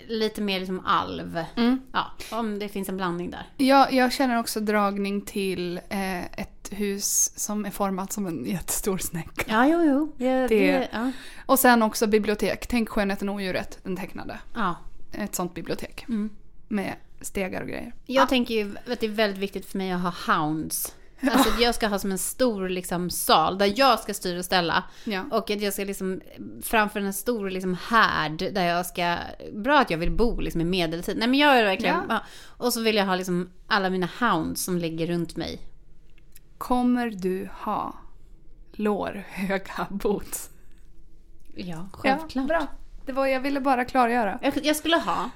lite 0.09 0.41
mer 0.41 0.59
liksom 0.59 0.81
alv. 0.87 1.45
Mm. 1.57 1.81
Ja, 1.93 2.07
om 2.31 2.59
det 2.59 2.69
finns 2.69 2.89
en 2.89 2.97
blandning 2.97 3.31
där. 3.31 3.47
Jag, 3.57 3.93
jag 3.93 4.13
känner 4.13 4.39
också 4.41 4.61
dragning 4.61 5.21
till 5.21 5.81
eh, 5.89 6.25
ett 6.25 6.69
hus 6.71 7.33
som 7.39 7.65
är 7.65 7.71
format 7.71 8.13
som 8.13 8.27
en 8.27 8.45
jättestor 8.45 8.99
snäcka. 8.99 9.45
Ja, 9.49 9.67
jo, 9.67 9.83
jo. 9.85 10.13
Det, 10.17 10.47
det, 10.47 10.47
Det- 10.73 10.89
ja. 10.93 11.13
Och 11.47 11.59
sen 11.59 11.83
också 11.83 12.07
bibliotek. 12.07 12.67
Tänk 12.67 12.89
Skönheten 12.89 13.29
och 13.29 13.35
odjuret, 13.35 13.79
den 13.83 13.97
tecknade. 13.97 14.39
ja. 14.55 14.77
Ett 15.13 15.35
sånt 15.35 15.55
bibliotek. 15.55 16.05
Mm. 16.09 16.31
Med 16.69 16.95
stegar 17.21 17.63
och 17.63 17.69
grejer. 17.69 17.93
Jag 18.07 18.29
tänker 18.29 18.55
ju 18.55 18.75
att 18.93 19.01
det 19.01 19.07
är 19.07 19.11
väldigt 19.11 19.39
viktigt 19.41 19.67
för 19.67 19.79
mig 19.79 19.93
att 19.93 20.01
ha 20.03 20.37
hounds. 20.37 20.95
Alltså 21.23 21.51
att 21.51 21.61
jag 21.61 21.75
ska 21.75 21.87
ha 21.89 21.99
som 21.99 22.13
en 22.13 22.19
stor 22.19 22.69
liksom, 22.69 23.11
sal 23.11 23.59
där 23.59 23.73
jag 23.77 23.99
ska 24.01 24.15
styra 24.15 24.39
och 24.39 24.45
ställa. 24.45 24.85
Ja. 25.05 25.25
Och 25.31 25.51
att 25.51 25.61
jag 25.61 25.73
ska 25.73 25.85
liksom 25.85 26.21
framför 26.63 27.01
en 27.01 27.13
stor 27.13 27.51
liksom 27.51 27.77
härd 27.89 28.39
där 28.39 28.67
jag 28.67 28.87
ska... 28.87 29.17
Bra 29.53 29.79
att 29.79 29.91
jag 29.91 29.99
vill 29.99 30.11
bo 30.11 30.41
liksom 30.41 30.61
i 30.61 30.65
medeltid. 30.65 31.17
Nej 31.19 31.29
men 31.29 31.39
jag 31.39 31.59
är 31.59 31.65
verkligen... 31.65 31.97
Ja. 32.09 32.21
Och 32.45 32.73
så 32.73 32.81
vill 32.81 32.97
jag 32.97 33.07
ha 33.07 33.17
liksom 33.17 33.51
alla 33.67 33.91
mina 33.91 34.09
hounds 34.21 34.65
som 34.65 34.79
ligger 34.79 35.07
runt 35.07 35.37
mig. 35.37 35.61
Kommer 36.59 37.11
du 37.11 37.49
ha 37.53 37.95
lårhöga 38.73 39.87
boots? 39.91 40.51
Ja, 41.55 41.89
självklart. 41.93 42.35
Ja, 42.35 42.43
bra. 42.43 42.67
Det 43.07 43.13
var, 43.13 43.27
jag 43.27 43.41
ville 43.41 43.61
bara 43.61 43.85
klargöra. 43.85 44.39
Jag, 44.43 44.55
jag 44.63 44.77
skulle 44.77 44.97
ha 44.97 45.31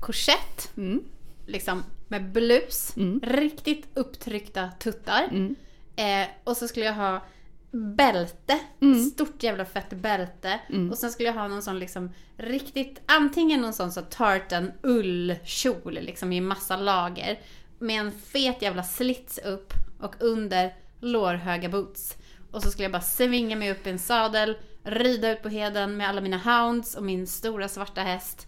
korsett, 0.00 0.76
Mm. 0.76 1.02
liksom 1.46 1.82
med 2.08 2.32
blus, 2.32 2.96
Mm. 2.96 3.20
riktigt 3.24 3.86
upptryckta 3.94 4.70
tuttar. 4.78 5.28
Mm. 5.30 5.54
Eh, 5.96 6.28
och 6.44 6.56
så 6.56 6.68
skulle 6.68 6.86
jag 6.86 6.94
ha 6.94 7.22
bälte, 7.70 8.58
Mm. 8.80 9.04
stort 9.04 9.42
jävla 9.42 9.64
fett 9.64 9.90
bälte. 9.90 10.60
Mm. 10.68 10.90
Och 10.90 10.98
sen 10.98 11.10
skulle 11.10 11.28
jag 11.28 11.34
ha 11.34 11.48
någon 11.48 11.62
sån 11.62 11.78
liksom 11.78 12.10
riktigt, 12.36 13.00
antingen 13.06 13.60
någon 13.60 13.72
sån 13.72 13.92
så 13.92 14.02
tartan 14.02 14.72
ullkjol 14.82 15.92
liksom 16.00 16.32
i 16.32 16.40
massa 16.40 16.76
lager. 16.76 17.38
Med 17.78 18.00
en 18.00 18.12
fet 18.12 18.62
jävla 18.62 18.82
slits 18.82 19.38
upp 19.38 19.72
och 20.00 20.14
under 20.20 20.74
lårhöga 21.00 21.68
boots. 21.68 22.16
Och 22.50 22.62
så 22.62 22.70
skulle 22.70 22.84
jag 22.84 22.92
bara 22.92 23.02
svinga 23.02 23.56
mig 23.56 23.70
upp 23.70 23.86
i 23.86 23.90
en 23.90 23.98
sadel, 23.98 24.56
rida 24.84 25.30
ut 25.32 25.42
på 25.42 25.48
heden 25.48 25.96
med 25.96 26.08
alla 26.08 26.20
mina 26.20 26.38
hounds 26.38 26.94
och 26.94 27.02
min 27.02 27.26
stora 27.26 27.68
svarta 27.68 28.00
häst. 28.00 28.46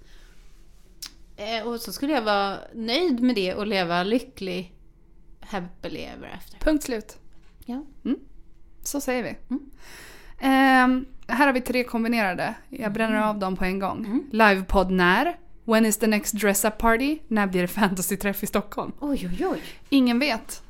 Eh, 1.40 1.66
och 1.66 1.80
så 1.80 1.92
skulle 1.92 2.12
jag 2.12 2.22
vara 2.22 2.58
nöjd 2.74 3.20
med 3.20 3.34
det 3.34 3.54
och 3.54 3.66
leva 3.66 4.02
lycklig 4.02 4.74
happily 5.40 6.00
ever 6.00 6.34
after. 6.36 6.58
Punkt 6.58 6.84
slut. 6.84 7.18
Ja. 7.64 7.84
Så 8.82 9.00
säger 9.00 9.22
vi. 9.22 9.36
Mm. 9.50 9.70
Ehm, 10.40 11.06
här 11.28 11.46
har 11.46 11.52
vi 11.52 11.60
tre 11.60 11.84
kombinerade. 11.84 12.54
Jag 12.68 12.92
bränner 12.92 13.22
av 13.22 13.38
dem 13.38 13.56
på 13.56 13.64
en 13.64 13.78
gång. 13.78 14.04
Mm. 14.04 14.24
Livepodd 14.32 14.90
när? 14.90 15.36
When 15.64 15.86
is 15.86 15.98
the 15.98 16.06
next 16.06 16.34
dress 16.34 16.64
up 16.64 16.78
party? 16.78 17.18
När 17.28 17.46
blir 17.46 17.60
det 17.60 17.68
fantasy-träff 17.68 18.42
i 18.42 18.46
Stockholm? 18.46 18.92
Oj, 19.00 19.28
oj, 19.32 19.46
oj. 19.46 19.62
Ingen 19.88 20.18
vet. 20.18 20.62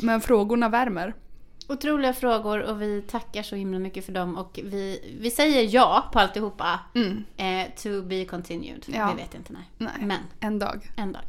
Men 0.00 0.20
frågorna 0.20 0.68
värmer. 0.68 1.14
Otroliga 1.68 2.12
frågor 2.12 2.62
och 2.62 2.82
vi 2.82 3.02
tackar 3.02 3.42
så 3.42 3.56
himla 3.56 3.78
mycket 3.78 4.04
för 4.04 4.12
dem 4.12 4.36
och 4.36 4.60
vi, 4.64 5.16
vi 5.20 5.30
säger 5.30 5.74
ja 5.74 6.10
på 6.12 6.18
alltihopa. 6.20 6.80
Mm. 6.94 7.24
Eh, 7.36 7.74
to 7.76 8.02
be 8.02 8.24
continued. 8.24 8.84
Ja. 8.86 9.12
Vi 9.16 9.22
vet 9.22 9.34
inte 9.34 9.52
när. 9.52 9.62
Nej, 9.78 9.92
Men 10.06 10.20
en 10.40 10.58
dag. 10.58 10.90
en 10.96 11.12
dag. 11.12 11.22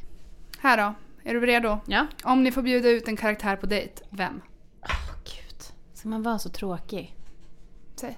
Här 0.60 0.78
då. 0.78 0.94
Är 1.30 1.34
du 1.34 1.46
redo? 1.46 1.80
Ja. 1.88 2.08
Om 2.24 2.44
ni 2.44 2.52
får 2.52 2.62
bjuda 2.62 2.90
ut 2.90 3.08
en 3.08 3.18
karaktär 3.18 3.56
på 3.56 3.66
dejt, 3.66 4.04
vem? 4.10 4.42
Åh 4.82 5.16
gud. 5.24 5.64
Ska 5.94 6.10
man 6.10 6.24
vara 6.24 6.40
så 6.40 6.50
tråkig? 6.50 7.16
Säg. 7.96 8.18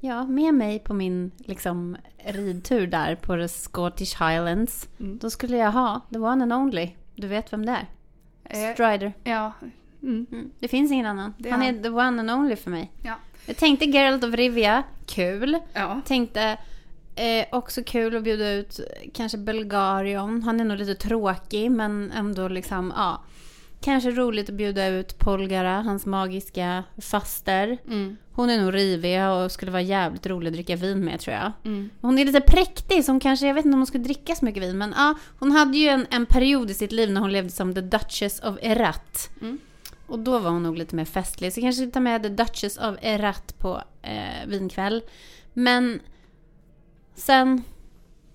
Ja, 0.00 0.24
med 0.24 0.54
mig 0.54 0.78
på 0.78 0.94
min 0.94 1.30
liksom 1.38 1.96
ridtur 2.24 2.86
där 2.86 3.16
på 3.16 3.36
the 3.36 3.48
Scottish 3.48 4.22
Highlands. 4.22 4.88
Mm. 5.00 5.18
Då 5.18 5.30
skulle 5.30 5.56
jag 5.56 5.72
ha 5.72 6.00
the 6.12 6.18
one 6.18 6.42
and 6.42 6.52
only. 6.52 6.90
Du 7.14 7.26
vet 7.28 7.52
vem 7.52 7.66
det 7.66 7.72
är? 7.72 7.88
Eh, 8.68 8.74
Strider. 8.74 9.12
ja. 9.24 9.52
Mm. 10.04 10.26
Mm. 10.32 10.50
Det 10.58 10.68
finns 10.68 10.92
ingen 10.92 11.06
annan. 11.06 11.34
Är 11.44 11.50
han 11.50 11.62
är 11.62 11.72
han. 11.72 11.82
the 11.82 11.88
one 11.88 12.20
and 12.20 12.30
only 12.30 12.56
för 12.56 12.70
mig. 12.70 12.90
Ja. 13.02 13.14
Jag 13.46 13.56
tänkte 13.56 13.84
Geralt 13.84 14.24
of 14.24 14.34
Rivia, 14.34 14.82
kul. 15.06 15.58
Ja. 15.72 16.00
Tänkte 16.06 16.58
eh, 17.14 17.46
också 17.52 17.82
kul 17.82 18.16
att 18.16 18.22
bjuda 18.22 18.50
ut 18.50 18.80
kanske 19.14 19.38
Belgarion. 19.38 20.42
Han 20.42 20.60
är 20.60 20.64
nog 20.64 20.78
lite 20.78 20.94
tråkig 20.94 21.70
men 21.70 22.12
ändå 22.12 22.48
liksom, 22.48 22.92
ja. 22.96 23.22
Kanske 23.80 24.10
roligt 24.10 24.48
att 24.48 24.54
bjuda 24.54 24.86
ut 24.86 25.18
Polgara, 25.18 25.82
hans 25.82 26.06
magiska 26.06 26.84
faster. 26.98 27.78
Mm. 27.86 28.16
Hon 28.32 28.50
är 28.50 28.62
nog 28.62 28.74
rivig 28.74 29.28
och 29.28 29.52
skulle 29.52 29.70
vara 29.70 29.82
jävligt 29.82 30.26
rolig 30.26 30.48
att 30.48 30.54
dricka 30.54 30.76
vin 30.76 31.04
med 31.04 31.20
tror 31.20 31.36
jag. 31.36 31.52
Mm. 31.64 31.90
Hon 32.00 32.18
är 32.18 32.24
lite 32.24 32.40
präktig, 32.40 33.04
som 33.04 33.20
kanske, 33.20 33.46
jag 33.46 33.54
vet 33.54 33.64
inte 33.64 33.74
om 33.74 33.80
hon 33.80 33.86
skulle 33.86 34.04
dricka 34.04 34.34
så 34.34 34.44
mycket 34.44 34.62
vin, 34.62 34.78
men 34.78 34.94
ja, 34.96 35.14
hon 35.38 35.52
hade 35.52 35.78
ju 35.78 35.88
en, 35.88 36.06
en 36.10 36.26
period 36.26 36.70
i 36.70 36.74
sitt 36.74 36.92
liv 36.92 37.12
när 37.12 37.20
hon 37.20 37.32
levde 37.32 37.50
som 37.50 37.74
the 37.74 37.80
Duchess 37.80 38.40
of 38.40 38.56
Erat. 38.62 39.30
Mm. 39.40 39.58
Och 40.06 40.18
då 40.18 40.38
var 40.38 40.50
hon 40.50 40.62
nog 40.62 40.78
lite 40.78 40.96
mer 40.96 41.04
festlig, 41.04 41.52
så 41.52 41.60
jag 41.60 41.64
kanske 41.64 41.86
ta 41.86 42.00
med 42.00 42.22
the 42.22 42.28
Duchess 42.28 42.78
of 42.78 42.96
Erat 43.00 43.58
på 43.58 43.82
eh, 44.02 44.46
vinkväll. 44.46 45.02
Men 45.52 46.00
sen, 47.14 47.62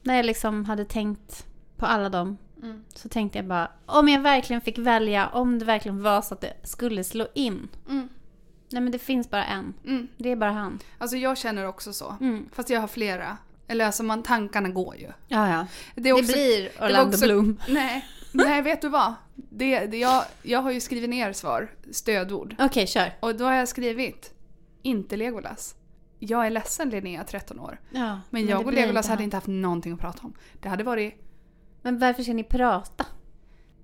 när 0.04 0.16
jag 0.16 0.26
liksom 0.26 0.66
hade 0.66 0.86
tänkt 0.86 1.46
på 1.78 1.86
alla 1.86 2.10
dem. 2.10 2.38
Mm. 2.64 2.84
Så 2.96 3.10
tänkte 3.10 3.38
jag 3.38 3.46
bara, 3.46 3.72
om 3.86 4.10
jag 4.10 4.22
verkligen 4.22 4.62
fick 4.62 4.78
välja, 4.78 5.28
om 5.28 5.60
det 5.60 5.66
verkligen 5.66 6.04
var 6.04 6.22
så 6.22 6.34
att 6.34 6.42
det 6.42 6.54
skulle 6.64 7.04
slå 7.04 7.28
in. 7.34 7.68
Mm. 7.90 8.10
Nej 8.72 8.82
men 8.82 8.92
det 8.92 9.00
finns 9.00 9.30
bara 9.30 9.46
en. 9.46 9.74
Mm. 9.86 10.08
Det 10.18 10.30
är 10.32 10.36
bara 10.36 10.52
han. 10.52 10.80
Alltså 10.98 11.18
jag 11.18 11.38
känner 11.38 11.66
också 11.66 11.94
så. 11.94 12.16
Mm. 12.22 12.50
Fast 12.52 12.70
jag 12.70 12.82
har 12.82 12.88
flera. 12.88 13.38
Eller 13.70 13.86
alltså 13.86 14.04
man, 14.04 14.24
tankarna 14.24 14.70
går 14.70 14.96
ju. 14.96 15.08
Ja, 15.28 15.50
ja. 15.50 15.68
Det, 15.96 16.02
Det, 16.02 16.14
också, 16.14 16.32
blir 16.34 16.70
var 16.80 16.88
Orlando 16.88 17.10
också- 17.14 17.26
Bloom. 17.26 17.60
Nej, 17.68 18.06
nej 18.32 18.62
vet 18.62 18.82
du 18.82 18.90
vad? 18.90 19.14
Det, 19.36 19.86
det, 19.86 19.98
jag, 19.98 20.24
jag 20.44 20.62
har 20.62 20.72
ju 20.72 20.82
skrivit 20.82 21.10
ner 21.10 21.34
svar, 21.34 21.72
stödord. 21.92 22.56
Okej, 22.60 22.88
kör. 22.88 23.14
Och 23.20 23.36
då 23.36 23.46
har 23.46 23.54
jag 23.54 23.68
skrivit, 23.68 24.34
inte 24.82 25.18
Legolas. 25.18 25.76
Jag 26.20 26.46
är 26.46 26.50
ledsen 26.50 26.90
Linnea, 26.90 27.24
13 27.24 27.60
år. 27.60 27.82
Ja, 27.92 28.20
Men 28.30 28.46
det 28.46 28.52
jag 28.52 28.60
och 28.60 28.66
blir 28.66 28.82
Legolas 28.82 29.08
hade 29.08 29.24
inte 29.24 29.38
haft 29.38 29.48
någonting 29.48 29.94
att 29.94 30.00
prata 30.00 30.24
om. 30.24 30.34
Det 30.62 30.70
hade 30.70 30.84
varit... 30.84 31.14
Men 31.82 32.00
varför 32.00 32.24
ska 32.24 32.34
ni 32.34 32.44
prata? 32.44 33.06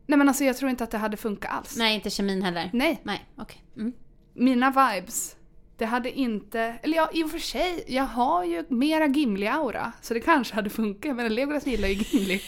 Nej 0.05 0.17
men 0.17 0.27
alltså 0.27 0.43
jag 0.43 0.57
tror 0.57 0.69
inte 0.71 0.83
att 0.83 0.91
det 0.91 0.97
hade 0.97 1.17
funkat 1.17 1.51
alls. 1.51 1.77
Nej, 1.77 1.95
inte 1.95 2.09
kemin 2.09 2.41
heller. 2.41 2.69
Nej. 2.73 3.01
Nej, 3.03 3.25
okej. 3.37 3.63
Mm. 3.75 3.93
Mina 4.33 4.69
vibes, 4.69 5.35
det 5.77 5.85
hade 5.85 6.11
inte... 6.11 6.59
Eller 6.83 6.97
ja, 6.97 7.09
i 7.13 7.23
och 7.23 7.31
för 7.31 7.39
sig, 7.39 7.83
jag 7.87 8.03
har 8.03 8.43
ju 8.43 8.65
mera 8.69 9.07
Gimli-aura. 9.07 9.91
Så 10.01 10.13
det 10.13 10.19
kanske 10.19 10.55
hade 10.55 10.69
funkat. 10.69 11.15
Men 11.15 11.35
Legolas 11.35 11.67
gillar 11.67 11.87
ju 11.87 11.93
Gimli. 11.93 12.41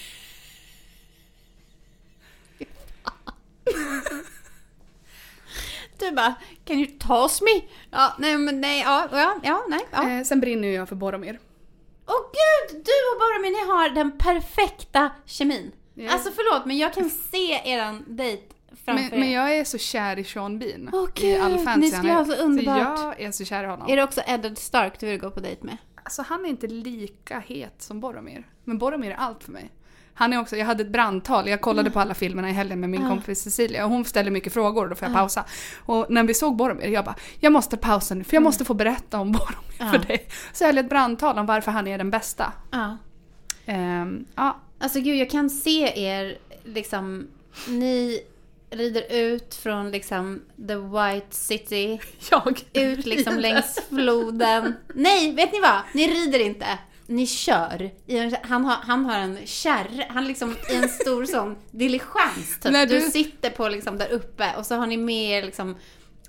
Du 6.00 6.12
bara, 6.12 6.36
can 6.66 6.78
you 6.78 6.88
toss 7.00 7.42
me? 7.42 7.62
Ja, 7.92 8.16
nej 8.18 8.38
men 8.38 8.62
nej, 8.62 8.82
ja, 8.82 9.08
ja, 9.12 9.40
ja 9.44 9.66
nej, 9.68 9.80
ja. 9.92 10.10
Eh, 10.10 10.24
sen 10.24 10.40
brinner 10.40 10.68
jag 10.68 10.90
för 10.90 10.96
Boromir. 10.96 11.40
Åh 12.08 12.32
gud, 12.34 12.86
du 12.86 12.92
och 13.12 13.20
Boromir, 13.20 13.52
ni 13.52 13.72
har 13.72 13.90
den 13.90 14.18
perfekta 14.18 15.12
kemin. 15.26 15.72
Ja. 15.94 16.12
Alltså 16.12 16.32
förlåt, 16.32 16.66
men 16.66 16.78
jag 16.78 16.94
kan 16.94 17.10
se 17.10 17.72
eran 17.72 18.06
dejt 18.08 18.44
Men, 18.86 19.10
men 19.12 19.32
jag 19.32 19.58
är 19.58 19.63
så 19.63 19.77
kär 19.77 20.19
i 20.19 20.23
Sean 20.23 20.60
Bean. 20.60 20.89
Åh, 20.93 21.08
I 21.25 21.38
all 21.39 21.58
gud, 21.58 21.67
ni 21.77 21.91
skulle 21.91 22.13
ha 22.13 22.25
så 22.25 22.34
underbart. 22.36 22.99
Så 22.99 23.03
jag 23.06 23.21
är 23.21 23.32
så 23.32 23.45
kär 23.45 23.63
i 23.63 23.67
honom. 23.67 23.89
Är 23.89 23.95
det 23.95 24.03
också 24.03 24.21
Eddard 24.27 24.58
Stark 24.58 24.99
du 24.99 25.06
vill 25.08 25.19
gå 25.19 25.32
på 25.32 25.39
dejt 25.39 25.65
med? 25.65 25.77
Alltså 26.03 26.21
han 26.21 26.45
är 26.45 26.49
inte 26.49 26.67
lika 26.67 27.39
het 27.39 27.82
som 27.82 27.99
Boromir. 27.99 28.47
Men 28.63 28.77
Boromir 28.77 29.12
är 29.12 29.15
allt 29.15 29.43
för 29.43 29.51
mig. 29.51 29.71
Han 30.13 30.34
är 30.34 30.39
också, 30.39 30.58
jag 30.58 30.65
hade 30.65 30.84
ett 30.84 30.89
brandtal, 30.91 31.47
jag 31.49 31.62
kollade 31.62 31.91
på 31.91 31.99
alla 31.99 32.13
filmerna 32.13 32.49
i 32.49 32.53
helgen 32.53 32.80
med 32.80 32.89
min 32.89 33.01
Ja. 33.01 33.10
kompis 33.10 33.41
Cecilia 33.41 33.86
och 33.86 33.91
hon 33.91 34.06
ställde 34.06 34.32
mycket 34.32 34.53
frågor 34.53 34.84
och 34.84 34.89
då 34.89 34.95
får 34.95 35.08
jag 35.08 35.15
pausa. 35.15 35.45
Och 35.86 36.06
när 36.10 36.23
vi 36.23 36.34
såg 36.34 36.56
Boromir, 36.56 36.88
jag 36.88 37.06
bara, 37.06 37.15
jag 37.39 37.53
måste 37.53 37.77
pausa 37.77 38.15
nu 38.15 38.23
för 38.23 38.34
jag 38.36 38.43
måste 38.43 38.65
få 38.65 38.73
berätta 38.73 39.19
om 39.19 39.32
Boromir 39.32 39.91
för 39.91 40.08
dig. 40.08 40.27
Så 40.53 40.63
jag 40.63 40.67
höll 40.67 40.77
ett 40.77 40.89
brandtal 40.89 41.39
om 41.39 41.45
varför 41.45 41.71
han 41.71 41.88
är 41.88 41.97
den 41.97 42.10
bästa. 42.12 42.53
Ja. 42.71 42.97
Ehm, 43.65 44.25
ja, 44.36 44.58
Alltså 44.80 44.99
gud, 44.99 45.15
jag 45.17 45.30
kan 45.30 45.49
se 45.49 46.01
er 46.06 46.38
liksom, 46.63 47.27
ni 47.67 48.19
rider 48.69 49.03
ut 49.12 49.56
från 49.56 49.91
liksom 49.91 50.41
the 50.67 50.75
white 50.75 51.27
city, 51.36 51.99
jag 52.32 52.63
ut 52.73 53.06
liksom 53.06 53.38
längs 53.39 53.80
floden. 53.89 54.73
Nej, 54.93 55.32
vet 55.32 55.51
ni 55.53 55.60
vad? 55.60 55.82
Ni 55.93 56.08
rider 56.08 56.39
inte. 56.39 56.65
Ni 57.10 57.27
kör. 57.27 57.91
En, 58.08 58.36
han, 58.43 58.65
har, 58.65 58.75
han 58.75 59.06
har 59.06 59.17
en 59.19 59.38
kärra, 59.45 60.03
han 60.10 60.27
liksom 60.27 60.56
i 60.71 60.75
en 60.75 60.89
stor 60.89 61.25
sån 61.36 61.56
diligens 61.71 62.60
typ. 62.62 62.73
Du... 62.73 62.86
du- 62.86 63.01
sitter 63.01 63.49
på 63.49 63.69
liksom 63.69 63.97
där 63.97 64.12
uppe 64.12 64.53
och 64.58 64.65
så 64.65 64.75
har 64.75 64.88
ni 64.88 64.97
med 64.97 65.38
er 65.38 65.43
liksom 65.45 65.75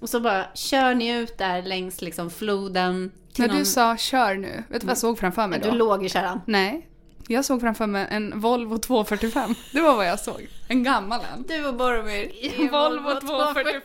och 0.01 0.09
så 0.09 0.21
bara 0.21 0.47
kör 0.55 0.95
ni 0.95 1.09
ut 1.19 1.39
där 1.39 1.63
längs 1.63 2.03
liksom 2.03 2.31
floden. 2.31 3.11
När 3.39 3.49
någon- 3.49 3.57
du 3.59 3.65
sa 3.65 3.97
kör 3.97 4.35
nu, 4.35 4.65
vet 4.69 4.81
du 4.81 4.87
vad 4.87 4.91
jag 4.91 4.99
såg 4.99 5.19
framför 5.19 5.47
mig 5.47 5.61
Du 5.61 5.71
då? 5.71 5.75
låg 5.77 6.05
i 6.05 6.09
kärran. 6.09 6.41
Nej. 6.47 6.89
Jag 7.31 7.45
såg 7.45 7.61
framför 7.61 7.87
mig 7.87 8.07
en 8.11 8.41
Volvo 8.41 8.79
245. 8.79 9.55
Det 9.73 9.81
var 9.81 9.97
vad 9.97 10.07
jag 10.07 10.21
såg. 10.21 10.49
En 10.69 10.83
gammal 10.83 11.21
en. 11.35 11.43
Du 11.43 11.67
och 11.67 11.75
Boromir 11.75 12.45
i 12.45 12.69
Volvo 12.69 13.21
245. 13.21 13.83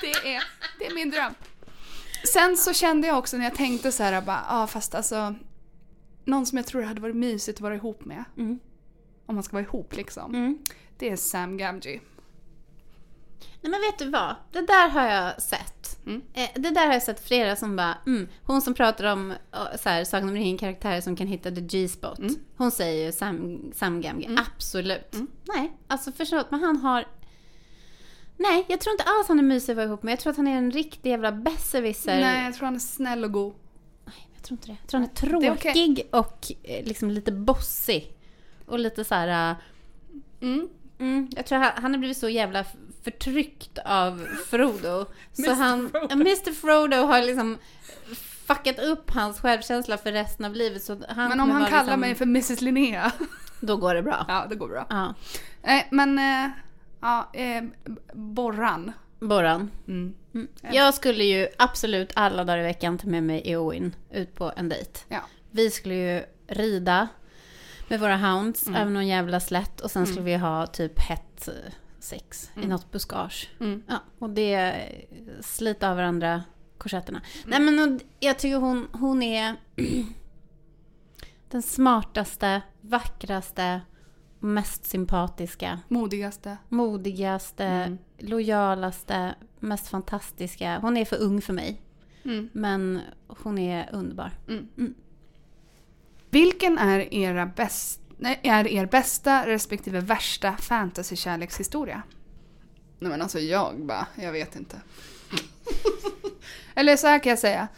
Det 0.00 0.34
är, 0.34 0.42
det 0.78 0.86
är 0.86 0.94
min 0.94 1.10
dröm. 1.10 1.34
Sen 2.32 2.56
så 2.56 2.72
kände 2.72 3.06
jag 3.08 3.18
också 3.18 3.36
när 3.36 3.44
jag 3.44 3.54
tänkte 3.54 3.92
så 3.92 4.02
här, 4.02 4.20
bara, 4.20 4.44
ah, 4.48 4.66
fast 4.66 4.94
alltså 4.94 5.34
någon 6.24 6.46
som 6.46 6.58
jag 6.58 6.66
tror 6.66 6.82
hade 6.82 7.00
varit 7.00 7.16
mysigt 7.16 7.58
att 7.58 7.62
vara 7.62 7.74
ihop 7.74 8.04
med. 8.04 8.24
Mm. 8.36 8.58
Om 9.26 9.34
man 9.34 9.44
ska 9.44 9.52
vara 9.52 9.64
ihop 9.64 9.96
liksom. 9.96 10.34
Mm. 10.34 10.58
Det 10.98 11.10
är 11.10 11.16
Sam 11.16 11.56
Gamgee. 11.56 12.00
Nej 13.60 13.70
men 13.70 13.80
vet 13.80 13.98
du 13.98 14.08
vad? 14.08 14.34
Det 14.52 14.60
där 14.66 14.88
har 14.88 15.06
jag 15.08 15.42
sett. 15.42 15.98
Mm. 16.06 16.22
Eh, 16.34 16.48
det 16.54 16.70
där 16.70 16.86
har 16.86 16.92
jag 16.92 17.02
sett 17.02 17.28
flera 17.28 17.56
som 17.56 17.76
bara, 17.76 17.98
mm, 18.06 18.28
hon 18.42 18.62
som 18.62 18.74
pratar 18.74 19.04
om 19.12 19.30
eh, 19.30 19.36
så 19.82 19.88
här, 19.88 20.04
Sagan 20.04 20.28
om 20.28 20.34
ringen-karaktärer 20.34 21.00
som 21.00 21.16
kan 21.16 21.26
hitta 21.26 21.50
the 21.50 21.60
G-spot. 21.60 22.18
Mm. 22.18 22.34
Hon 22.56 22.70
säger 22.70 23.06
ju 23.06 23.12
Sam, 23.12 23.60
Sam 23.74 24.00
Gamgee, 24.00 24.26
Mm. 24.26 24.44
absolut. 24.56 25.14
Mm. 25.14 25.26
Nej, 25.44 25.72
alltså 25.88 26.12
förlåt 26.12 26.50
men 26.50 26.62
han 26.62 26.76
har... 26.76 27.04
Nej, 28.36 28.64
jag 28.68 28.80
tror 28.80 28.92
inte 28.92 29.04
alls 29.04 29.28
han 29.28 29.38
är 29.38 29.42
mysig 29.42 29.72
att 29.72 29.76
vara 29.76 29.86
ihop 29.86 30.02
med. 30.02 30.12
Jag 30.12 30.20
tror 30.20 30.30
att 30.30 30.36
han 30.36 30.48
är 30.48 30.58
en 30.58 30.70
riktig 30.70 31.10
jävla 31.10 31.32
besserwisser. 31.32 32.20
Nej, 32.20 32.44
jag 32.44 32.54
tror 32.54 32.64
han 32.64 32.74
är 32.74 32.78
snäll 32.78 33.24
och 33.24 33.32
god. 33.32 33.54
Nej, 34.04 34.28
jag 34.34 34.42
tror 34.42 34.54
inte 34.56 34.66
det. 34.66 34.76
Jag 34.80 34.88
tror 34.88 35.00
han 35.00 35.08
är 35.08 35.14
Det 35.40 35.46
är 35.46 35.56
tråkig 35.56 36.08
och 36.12 36.52
eh, 36.62 36.84
liksom 36.84 37.10
lite 37.10 37.32
bossig. 37.32 38.16
Och 38.66 38.78
lite 38.78 39.04
så 39.04 39.14
här... 39.14 39.56
Mm. 40.40 40.68
Mm, 41.02 41.28
jag 41.36 41.46
tror 41.46 41.58
han, 41.58 41.72
han 41.74 41.92
har 41.92 41.98
blivit 41.98 42.16
så 42.16 42.28
jävla 42.28 42.64
förtryckt 43.04 43.78
av 43.84 44.26
Frodo. 44.50 45.06
så 45.32 45.52
han, 45.52 45.90
Frodo. 45.90 46.12
Mr 46.12 46.52
Frodo 46.52 46.96
har 46.96 47.22
liksom 47.22 47.58
fuckat 48.46 48.78
upp 48.78 49.10
hans 49.10 49.40
självkänsla 49.40 49.98
för 49.98 50.12
resten 50.12 50.46
av 50.46 50.54
livet. 50.54 50.82
Så 50.82 50.96
han 51.08 51.28
Men 51.28 51.40
om 51.40 51.50
han 51.50 51.64
kallar 51.64 51.84
liksom, 51.84 52.00
mig 52.00 52.14
för 52.14 52.24
Mrs 52.24 52.60
Linnea. 52.60 53.12
Då 53.60 53.76
går 53.76 53.94
det 53.94 54.02
bra. 54.02 54.24
Ja, 54.28 54.46
det 54.50 54.56
går 54.56 54.68
bra. 54.68 54.86
Ja. 54.90 55.14
Nej, 55.62 55.88
men... 55.90 56.18
Eh, 56.18 56.50
ja, 57.00 57.30
eh, 57.32 57.62
Borran. 58.12 58.92
Borran. 59.20 59.70
Mm. 59.88 60.14
Mm. 60.34 60.48
Ja. 60.60 60.68
Jag 60.72 60.94
skulle 60.94 61.24
ju 61.24 61.48
absolut 61.58 62.12
alla 62.14 62.44
dagar 62.44 62.58
i 62.58 62.62
veckan 62.62 62.98
ta 62.98 63.06
med 63.08 63.22
mig 63.22 63.42
Eowyn 63.44 63.94
ut 64.10 64.34
på 64.34 64.52
en 64.56 64.68
dejt. 64.68 65.00
Ja. 65.08 65.20
Vi 65.50 65.70
skulle 65.70 65.94
ju 65.94 66.24
rida 66.46 67.08
med 67.92 68.00
våra 68.00 68.16
hounds 68.16 68.66
Mm. 68.66 68.80
över 68.80 68.90
någon 68.92 69.06
jävla 69.06 69.40
slätt 69.40 69.80
och 69.80 69.90
sen 69.90 70.06
skulle 70.06 70.20
Mm. 70.20 70.32
vi 70.32 70.36
ha 70.46 70.66
typ 70.66 70.98
hett 71.00 71.48
eh, 71.48 71.72
sex 71.98 72.50
i 72.54 72.58
Mm. 72.58 72.68
något 72.70 72.90
buskage. 72.90 73.48
Mm. 73.60 73.82
Ja, 73.88 73.98
och 74.18 74.30
det 74.30 74.74
slita 75.40 75.90
av 75.90 75.96
varandra 75.96 76.42
korsetterna. 76.78 77.22
Nej 77.44 77.60
men 77.60 78.00
jag 78.20 78.38
tycker 78.38 78.56
hon, 78.56 78.88
hon 78.92 79.22
är 79.22 79.56
den 81.50 81.62
smartaste, 81.62 82.62
vackraste, 82.80 83.80
mest 84.38 84.84
sympatiska, 84.86 85.80
Modigaste. 85.88 86.56
modigaste, 86.68 87.64
Mm. 87.64 87.98
lojalaste, 88.18 89.34
mest 89.60 89.88
fantastiska. 89.88 90.78
Hon 90.78 90.96
är 90.96 91.04
för 91.04 91.20
ung 91.20 91.42
för 91.42 91.52
mig, 91.52 91.82
Mm. 92.24 92.48
men 92.52 93.00
hon 93.26 93.58
är 93.58 93.88
underbar. 93.92 94.30
Mm. 94.48 94.94
Vilken 96.32 96.78
är, 96.78 97.14
era 97.14 97.46
bäst, 97.46 98.00
är 98.42 98.66
er 98.68 98.86
bästa 98.86 99.46
respektive 99.46 100.00
värsta 100.00 100.56
fantasy-kärlekshistoria? 100.56 102.02
Nej 102.98 103.10
men 103.10 103.22
alltså 103.22 103.38
jag 103.38 103.86
bara, 103.86 104.06
jag 104.14 104.32
vet 104.32 104.56
inte. 104.56 104.80
Eller 106.74 106.96
så 106.96 107.06
här 107.06 107.18
kan 107.18 107.30
jag 107.30 107.38
säga. 107.38 107.68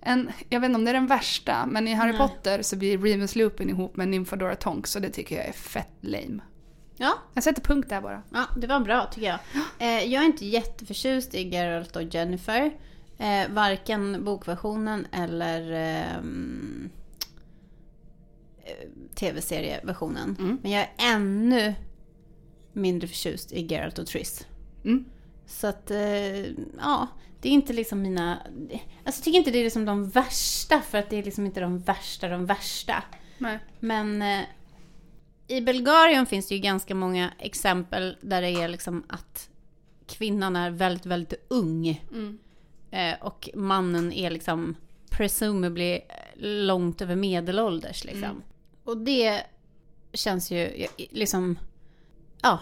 En, 0.00 0.32
jag 0.48 0.60
vet 0.60 0.68
inte 0.68 0.76
om 0.78 0.84
det 0.84 0.90
är 0.90 0.94
den 0.94 1.06
värsta, 1.06 1.66
men 1.66 1.88
i 1.88 1.94
Harry 1.94 2.10
Nej. 2.12 2.18
Potter 2.18 2.62
så 2.62 2.76
blir 2.76 2.98
Remus 2.98 3.36
Lupin 3.36 3.70
ihop 3.70 3.96
med 3.96 4.08
Nymphadora 4.08 4.54
Tonks 4.56 4.96
och 4.96 5.02
det 5.02 5.10
tycker 5.10 5.36
jag 5.36 5.46
är 5.46 5.52
fett 5.52 5.96
lame. 6.00 6.42
Ja, 6.96 7.18
Jag 7.34 7.44
sätter 7.44 7.62
punkt 7.62 7.88
där 7.88 8.00
bara. 8.00 8.22
ja, 8.32 8.44
det 8.56 8.66
var 8.66 8.80
bra 8.80 9.06
tycker 9.12 9.26
jag. 9.28 9.38
Eh, 9.78 10.04
jag 10.12 10.22
är 10.22 10.26
inte 10.26 10.46
jätteförtjust 10.46 11.34
i 11.34 11.48
Geralt 11.48 11.96
och 11.96 12.02
Jennifer. 12.02 12.72
Eh, 13.18 13.48
varken 13.50 14.24
bokversionen 14.24 15.06
eller 15.12 15.72
eh, 15.72 16.22
tv-serieversionen. 19.14 20.36
Mm. 20.38 20.58
Men 20.62 20.70
jag 20.70 20.82
är 20.82 20.90
ännu 20.98 21.74
mindre 22.72 23.08
förtjust 23.08 23.52
i 23.52 23.66
Geralt 23.66 23.98
och 23.98 24.06
Triss. 24.06 24.46
Mm. 24.84 25.04
Så 25.46 25.66
att, 25.66 25.90
eh, 25.90 26.44
ja, 26.78 27.08
det 27.40 27.48
är 27.48 27.52
inte 27.52 27.72
liksom 27.72 28.02
mina... 28.02 28.38
Alltså 29.04 29.18
jag 29.18 29.24
tycker 29.24 29.38
inte 29.38 29.50
det 29.50 29.58
är 29.58 29.64
liksom 29.64 29.84
de 29.84 30.08
värsta, 30.08 30.80
för 30.80 30.98
att 30.98 31.10
det 31.10 31.16
är 31.16 31.22
liksom 31.22 31.46
inte 31.46 31.60
de 31.60 31.78
värsta, 31.78 32.28
de 32.28 32.46
värsta. 32.46 33.02
Nej. 33.38 33.58
Men 33.80 34.22
eh, 34.22 34.44
i 35.46 35.60
Bulgarien 35.60 36.26
finns 36.26 36.48
det 36.48 36.54
ju 36.54 36.60
ganska 36.60 36.94
många 36.94 37.32
exempel 37.38 38.16
där 38.20 38.42
det 38.42 38.50
är 38.50 38.68
liksom 38.68 39.04
att 39.08 39.50
kvinnan 40.06 40.56
är 40.56 40.70
väldigt, 40.70 41.06
väldigt 41.06 41.46
ung. 41.48 42.02
Mm. 42.12 42.38
Eh, 42.90 43.14
och 43.20 43.50
mannen 43.54 44.12
är 44.12 44.30
liksom 44.30 44.76
presumably 45.10 46.00
långt 46.36 47.02
över 47.02 47.16
medelålders 47.16 48.04
liksom. 48.04 48.24
Mm. 48.24 48.42
Och 48.84 48.96
det 48.96 49.42
känns 50.12 50.50
ju 50.50 50.86
liksom, 50.96 51.58
ja, 52.42 52.60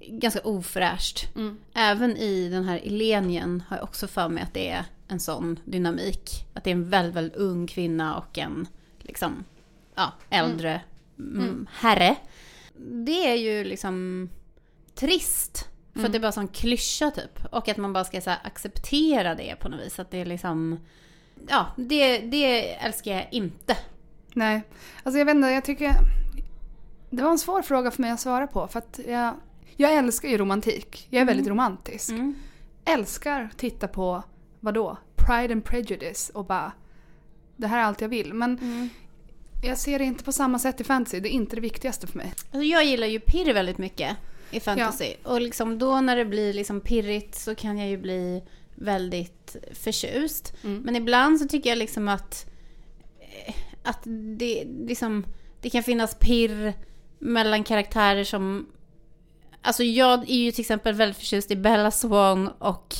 ganska 0.00 0.40
ofräscht. 0.40 1.28
Mm. 1.36 1.58
Även 1.74 2.16
i 2.16 2.48
den 2.48 2.64
här 2.64 2.80
Elenien 2.84 3.62
har 3.68 3.76
jag 3.76 3.84
också 3.84 4.06
för 4.06 4.28
mig 4.28 4.42
att 4.42 4.54
det 4.54 4.68
är 4.68 4.84
en 5.08 5.20
sån 5.20 5.60
dynamik. 5.64 6.46
Att 6.54 6.64
det 6.64 6.70
är 6.70 6.74
en 6.74 6.90
väldigt, 6.90 7.16
väldigt 7.16 7.36
ung 7.36 7.66
kvinna 7.66 8.16
och 8.16 8.38
en 8.38 8.68
liksom, 8.98 9.44
ja, 9.94 10.12
äldre 10.30 10.80
mm, 11.18 11.66
herre. 11.72 12.16
Det 12.76 13.30
är 13.30 13.34
ju 13.34 13.64
liksom 13.64 14.28
trist. 14.94 15.66
För 15.94 16.06
att 16.06 16.12
det 16.12 16.18
är 16.18 16.20
bara 16.20 16.32
sån 16.32 16.48
klyscha 16.48 17.10
typ. 17.10 17.44
Och 17.50 17.68
att 17.68 17.76
man 17.76 17.92
bara 17.92 18.04
ska 18.04 18.20
här, 18.26 18.38
acceptera 18.44 19.34
det 19.34 19.56
på 19.60 19.68
något 19.68 19.80
vis. 19.80 19.98
Att 19.98 20.10
det 20.10 20.18
är 20.18 20.24
liksom... 20.24 20.80
Ja, 21.48 21.66
det, 21.76 22.18
det 22.18 22.74
älskar 22.74 23.12
jag 23.12 23.28
inte. 23.30 23.76
Nej, 24.34 24.62
alltså 25.02 25.18
jag 25.18 25.24
vet 25.26 25.34
inte, 25.34 25.48
jag 25.48 25.64
tycker... 25.64 25.94
Det 27.10 27.22
var 27.22 27.30
en 27.30 27.38
svår 27.38 27.62
fråga 27.62 27.90
för 27.90 28.02
mig 28.02 28.10
att 28.10 28.20
svara 28.20 28.46
på 28.46 28.68
för 28.68 28.78
att 28.78 29.00
jag, 29.08 29.34
jag 29.76 29.94
älskar 29.94 30.28
ju 30.28 30.38
romantik. 30.38 31.06
Jag 31.10 31.20
är 31.20 31.24
väldigt 31.26 31.46
romantisk. 31.46 32.10
Mm. 32.10 32.34
Älskar 32.84 33.48
att 33.52 33.58
titta 33.58 33.88
på, 33.88 34.22
vadå? 34.60 34.96
Pride 35.16 35.52
and 35.52 35.64
prejudice 35.64 36.30
och 36.34 36.44
bara... 36.44 36.72
Det 37.56 37.66
här 37.66 37.78
är 37.78 37.82
allt 37.82 38.00
jag 38.00 38.08
vill. 38.08 38.34
Men 38.34 38.58
Mm. 38.58 38.88
jag 39.62 39.78
ser 39.78 39.98
det 39.98 40.04
inte 40.04 40.24
på 40.24 40.32
samma 40.32 40.58
sätt 40.58 40.80
i 40.80 40.84
fantasy. 40.84 41.20
Det 41.20 41.28
är 41.28 41.30
inte 41.32 41.56
det 41.56 41.60
viktigaste 41.62 42.06
för 42.06 42.18
mig. 42.18 42.32
Alltså 42.36 42.62
jag 42.62 42.84
gillar 42.84 43.06
ju 43.06 43.20
pirr 43.20 43.52
väldigt 43.54 43.78
mycket 43.78 44.16
i 44.50 44.60
fantasy. 44.60 45.14
Och 45.24 45.40
liksom 45.40 45.78
då 45.78 46.00
när 46.00 46.16
det 46.16 46.24
blir 46.24 46.52
liksom 46.52 46.80
pirrigt 46.80 47.34
så 47.34 47.54
kan 47.54 47.78
jag 47.78 47.88
ju 47.88 47.96
bli 47.96 48.42
väldigt 48.74 49.56
förtjust. 49.72 50.54
Mm. 50.64 50.82
Men 50.82 50.96
ibland 50.96 51.40
så 51.40 51.48
tycker 51.48 51.70
jag 51.70 51.78
liksom 51.78 52.08
att, 52.08 52.46
att 53.82 54.00
det, 54.38 54.64
liksom, 54.64 55.24
det 55.60 55.70
kan 55.70 55.82
finnas 55.82 56.14
pirr 56.14 56.74
mellan 57.18 57.64
karaktärer 57.64 58.24
som... 58.24 58.66
Alltså 59.62 59.82
jag 59.82 60.30
är 60.30 60.34
ju 60.44 60.52
till 60.52 60.60
exempel 60.60 60.94
väldigt 60.94 61.16
förtjust 61.16 61.50
i 61.50 61.56
Bella 61.56 61.90
Swan 61.90 62.48
och... 62.48 62.94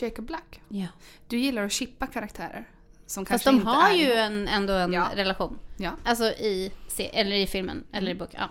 Jacob 0.00 0.26
Black. 0.26 0.60
Ja. 0.68 0.86
Du 1.28 1.38
gillar 1.38 1.62
att 1.64 1.72
chippa 1.72 2.06
karaktärer. 2.06 2.68
Som 3.06 3.26
Fast 3.26 3.44
de 3.44 3.54
inte 3.54 3.68
har 3.68 3.92
ju 3.92 4.12
en, 4.12 4.48
ändå 4.48 4.72
en 4.72 4.92
Ja. 4.92 5.10
relation. 5.14 5.58
Ja. 5.76 5.90
Alltså 6.04 6.24
i, 6.24 6.72
eller 6.98 7.36
i 7.36 7.46
filmen, 7.46 7.84
eller 7.92 8.10
i 8.10 8.14
boken. 8.14 8.40
Ja. 8.40 8.48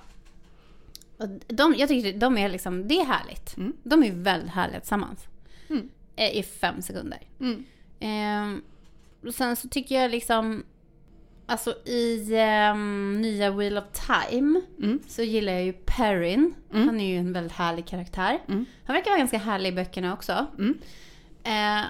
Och 1.17 1.29
de, 1.47 1.75
jag 1.77 1.89
tycker 1.89 2.13
de 2.19 2.38
är 2.38 2.49
liksom, 2.49 2.88
det 2.88 2.99
är 2.99 3.05
härligt. 3.05 3.57
Mm. 3.57 3.73
De 3.83 4.03
är 4.03 4.12
väldigt 4.12 4.51
härliga 4.51 4.79
tillsammans. 4.79 5.19
Mm. 5.69 5.89
Eh, 6.15 6.38
I 6.38 6.43
fem 6.43 6.81
sekunder. 6.81 7.19
Mm. 7.39 7.65
Ehm, 7.99 8.62
och 9.25 9.33
sen 9.33 9.55
så 9.55 9.67
tycker 9.69 10.01
jag 10.01 10.12
liksom, 10.12 10.63
alltså 11.45 11.71
i 11.86 12.36
ehm, 12.36 13.21
nya 13.21 13.51
Wheel 13.51 13.77
of 13.77 13.84
Time 14.08 14.62
Mm. 14.79 14.99
så 15.08 15.21
gillar 15.23 15.53
jag 15.53 15.63
ju 15.63 15.73
Perrin. 15.73 16.53
Mm. 16.73 16.88
Han 16.88 16.99
är 16.99 17.08
ju 17.13 17.17
en 17.17 17.34
väldigt 17.34 17.53
härlig 17.53 17.86
karaktär. 17.88 18.39
Mm. 18.47 18.65
Han 18.86 18.93
verkar 18.93 19.12
vara 19.12 19.19
ganska 19.19 19.38
härlig 19.38 19.69
i 19.69 19.75
böckerna 19.75 20.13
också. 20.13 20.45
Mm. 20.58 20.77
Eh, 21.43 21.86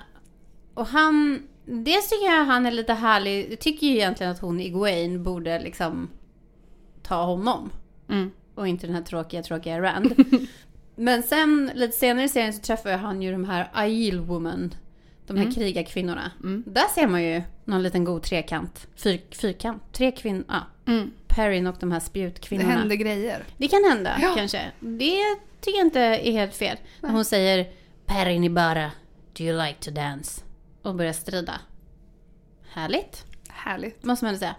och 0.73 0.87
han, 0.87 1.43
dels 1.65 2.09
tycker 2.09 2.25
jag 2.25 2.45
han 2.45 2.65
är 2.65 2.71
lite 2.71 2.93
härlig. 2.93 3.51
Jag 3.51 3.59
tycker 3.59 3.87
ju 3.87 3.93
egentligen 3.93 4.31
att 4.31 4.39
hon 4.39 4.59
Egwene 4.59 5.19
borde 5.19 5.59
liksom 5.59 6.09
ta 7.03 7.23
honom. 7.23 7.69
Mm. 8.09 8.31
Och 8.55 8.67
inte 8.67 8.87
den 8.87 8.95
här 8.95 9.03
tråkiga, 9.03 9.43
tråkiga 9.43 9.81
Rand. 9.81 10.13
Men 10.95 11.23
sen 11.23 11.71
lite 11.75 11.97
senare 11.97 12.25
i 12.25 12.29
serien 12.29 12.53
så 12.53 12.61
träffar 12.61 12.89
jag 12.89 12.97
han 12.97 13.21
ju 13.21 13.31
de 13.31 13.45
här 13.45 13.69
Aiel 13.73 14.19
Woman. 14.19 14.73
De 15.27 15.37
här 15.37 15.43
Mm. 15.43 15.53
krigarkvinnorna. 15.55 16.31
Mm. 16.43 16.63
Där 16.67 16.87
ser 16.95 17.07
man 17.07 17.23
ju 17.23 17.41
någon 17.65 17.83
liten 17.83 18.03
god 18.03 18.23
trekant. 18.23 18.87
Fyr, 18.95 19.21
fyrkant. 19.31 19.83
Tre 19.91 20.11
kvinnor. 20.11 20.43
Ja. 20.47 20.61
Mm. 20.93 21.11
Perrin 21.27 21.67
och 21.67 21.75
de 21.79 21.91
här 21.91 21.99
Det 21.99 22.05
spjutkvinnorna. 22.05 22.69
händer 22.71 22.95
grejer. 22.95 23.43
Det 23.57 23.67
kan 23.67 23.83
hända 23.83 24.17
Ja. 24.21 24.33
kanske. 24.37 24.71
Det 24.79 25.19
tycker 25.61 25.77
jag 25.77 25.87
inte 25.87 25.99
är 26.01 26.31
helt 26.31 26.55
fel. 26.55 26.77
När 27.01 27.09
hon 27.09 27.25
säger 27.25 27.71
Perrin 28.05 28.43
Ibarra, 28.43 28.91
do 29.37 29.43
you 29.43 29.65
like 29.65 29.79
to 29.79 29.91
dance? 29.91 30.41
Och 30.81 30.95
börjar 30.95 31.13
strida. 31.13 31.53
Härligt, 32.69 33.25
Härligt. 33.49 34.03
måste 34.03 34.25
man 34.25 34.33
ändå 34.33 34.39
säga. 34.39 34.55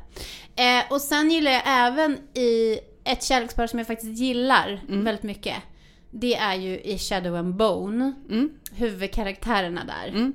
Eh, 0.80 0.92
och 0.92 1.00
sen 1.00 1.30
gillar 1.30 1.50
jag 1.50 1.62
även 1.66 2.18
i 2.34 2.78
ett 3.04 3.22
kärlekspar 3.22 3.66
som 3.66 3.78
jag 3.78 3.86
faktiskt 3.86 4.18
gillar 4.18 4.80
Mm. 4.88 5.04
väldigt 5.04 5.22
mycket. 5.22 5.56
Det 6.10 6.34
är 6.36 6.54
ju 6.54 6.80
i 6.80 6.98
Shadow 6.98 7.36
and 7.36 7.54
Bone, 7.54 8.12
Mm. 8.30 8.50
huvudkaraktärerna 8.72 9.84
där. 9.84 10.08
Mm. 10.08 10.32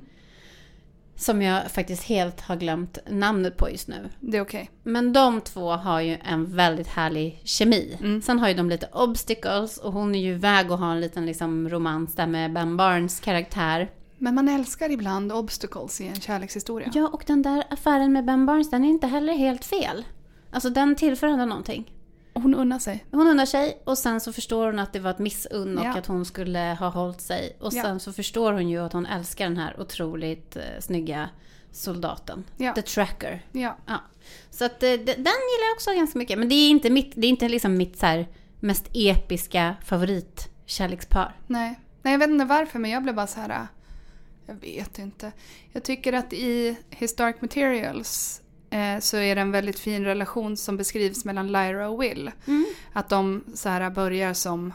Som 1.20 1.42
jag 1.42 1.70
faktiskt 1.70 2.02
helt 2.02 2.40
har 2.40 2.56
glömt 2.56 2.98
namnet 3.08 3.56
på 3.56 3.70
just 3.70 3.88
nu. 3.88 4.08
Det 4.20 4.36
är 4.36 4.42
okej. 4.42 4.70
Men 4.82 5.12
de 5.12 5.40
två 5.40 5.70
har 5.70 6.00
ju 6.00 6.18
en 6.24 6.56
väldigt 6.56 6.86
härlig 6.86 7.40
kemi. 7.44 7.98
Mm. 8.00 8.22
Sen 8.22 8.38
har 8.38 8.48
ju 8.48 8.54
de 8.54 8.68
lite 8.68 8.88
obstacles 8.92 9.78
och 9.78 9.92
hon 9.92 10.14
är 10.14 10.18
ju 10.18 10.30
iväg 10.32 10.70
och 10.70 10.78
har 10.78 10.92
en 10.92 11.00
liten 11.00 11.26
liksom 11.26 11.68
romans 11.68 12.14
där 12.14 12.26
med 12.26 12.52
Ben 12.52 12.76
Barnes 12.76 13.20
karaktär. 13.20 13.90
Men 14.18 14.34
man 14.34 14.48
älskar 14.48 14.90
ibland 14.90 15.32
obstacles 15.32 16.00
i 16.00 16.08
en 16.08 16.20
kärlekshistoria. 16.20 16.90
Ja, 16.94 17.10
och 17.12 17.24
den 17.26 17.42
där 17.42 17.64
affären 17.70 18.12
med 18.12 18.24
Ben 18.24 18.46
Barnes, 18.46 18.70
den 18.70 18.84
är 18.84 18.88
inte 18.88 19.06
heller 19.06 19.32
helt 19.32 19.64
fel. 19.64 20.04
Alltså 20.50 20.70
den 20.70 20.96
tillför 20.96 21.26
ändå 21.26 21.44
någonting. 21.44 21.92
Hon 22.42 22.54
unnar 22.54 22.78
sig. 22.78 23.04
Hon 23.10 23.26
undrar 23.28 23.46
sig 23.46 23.82
och 23.84 23.98
sen 23.98 24.20
så 24.20 24.32
förstår 24.32 24.66
hon 24.66 24.78
att 24.78 24.92
det 24.92 25.00
var 25.00 25.10
ett 25.10 25.18
missunn 25.18 25.78
och 25.78 25.84
Ja. 25.84 25.98
att 25.98 26.06
hon 26.06 26.24
skulle 26.24 26.76
ha 26.80 26.88
hållit 26.88 27.20
sig. 27.20 27.56
Och 27.60 27.72
Ja. 27.74 27.82
sen 27.82 28.00
så 28.00 28.12
förstår 28.12 28.52
hon 28.52 28.68
ju 28.68 28.78
att 28.78 28.92
hon 28.92 29.06
älskar 29.06 29.44
den 29.44 29.56
här 29.56 29.80
otroligt 29.80 30.56
eh, 30.56 30.62
snygga 30.80 31.28
soldaten. 31.72 32.44
Ja. 32.56 32.74
The 32.74 32.82
Tracker. 32.82 33.44
Ja. 33.52 33.76
Ja. 33.86 34.00
Så 34.50 34.64
att 34.64 34.82
eh, 34.82 34.90
de- 34.90 34.96
den 35.04 35.16
gillar 35.16 35.66
jag 35.68 35.74
också 35.76 35.90
ganska 35.94 36.18
mycket. 36.18 36.38
Men 36.38 36.48
det 36.48 36.54
är 36.54 36.70
inte 36.70 36.90
mitt, 36.90 37.12
det 37.14 37.26
är 37.26 37.30
inte 37.30 37.48
liksom 37.48 37.76
mitt 37.76 37.98
så 37.98 38.06
här, 38.06 38.28
mest 38.60 38.84
episka 38.94 39.74
favoritkärlekspar. 39.84 41.36
Nej. 41.46 41.80
Nej, 42.02 42.12
jag 42.14 42.18
vet 42.18 42.30
inte 42.30 42.44
varför 42.44 42.78
men 42.78 42.90
jag 42.90 43.02
blev 43.02 43.14
bara 43.14 43.26
så 43.26 43.40
här. 43.40 43.48
äh, 43.50 43.62
Jag 44.46 44.54
vet 44.54 44.98
inte. 44.98 45.32
Jag 45.72 45.82
tycker 45.82 46.12
att 46.12 46.32
i 46.32 46.76
Historic 46.90 47.36
Materials 47.40 48.42
eh, 48.70 49.00
så 49.00 49.16
är 49.16 49.34
det 49.34 49.40
en 49.40 49.52
väldigt 49.52 49.78
fin 49.78 50.04
relation 50.04 50.56
som 50.56 50.76
beskrivs 50.76 51.24
mellan 51.24 51.46
Lyra 51.52 51.88
och 51.88 52.02
Will. 52.02 52.30
Att 52.92 53.08
de 53.08 53.44
så 53.54 53.68
här 53.68 53.90
börjar 53.90 54.34
som 54.34 54.72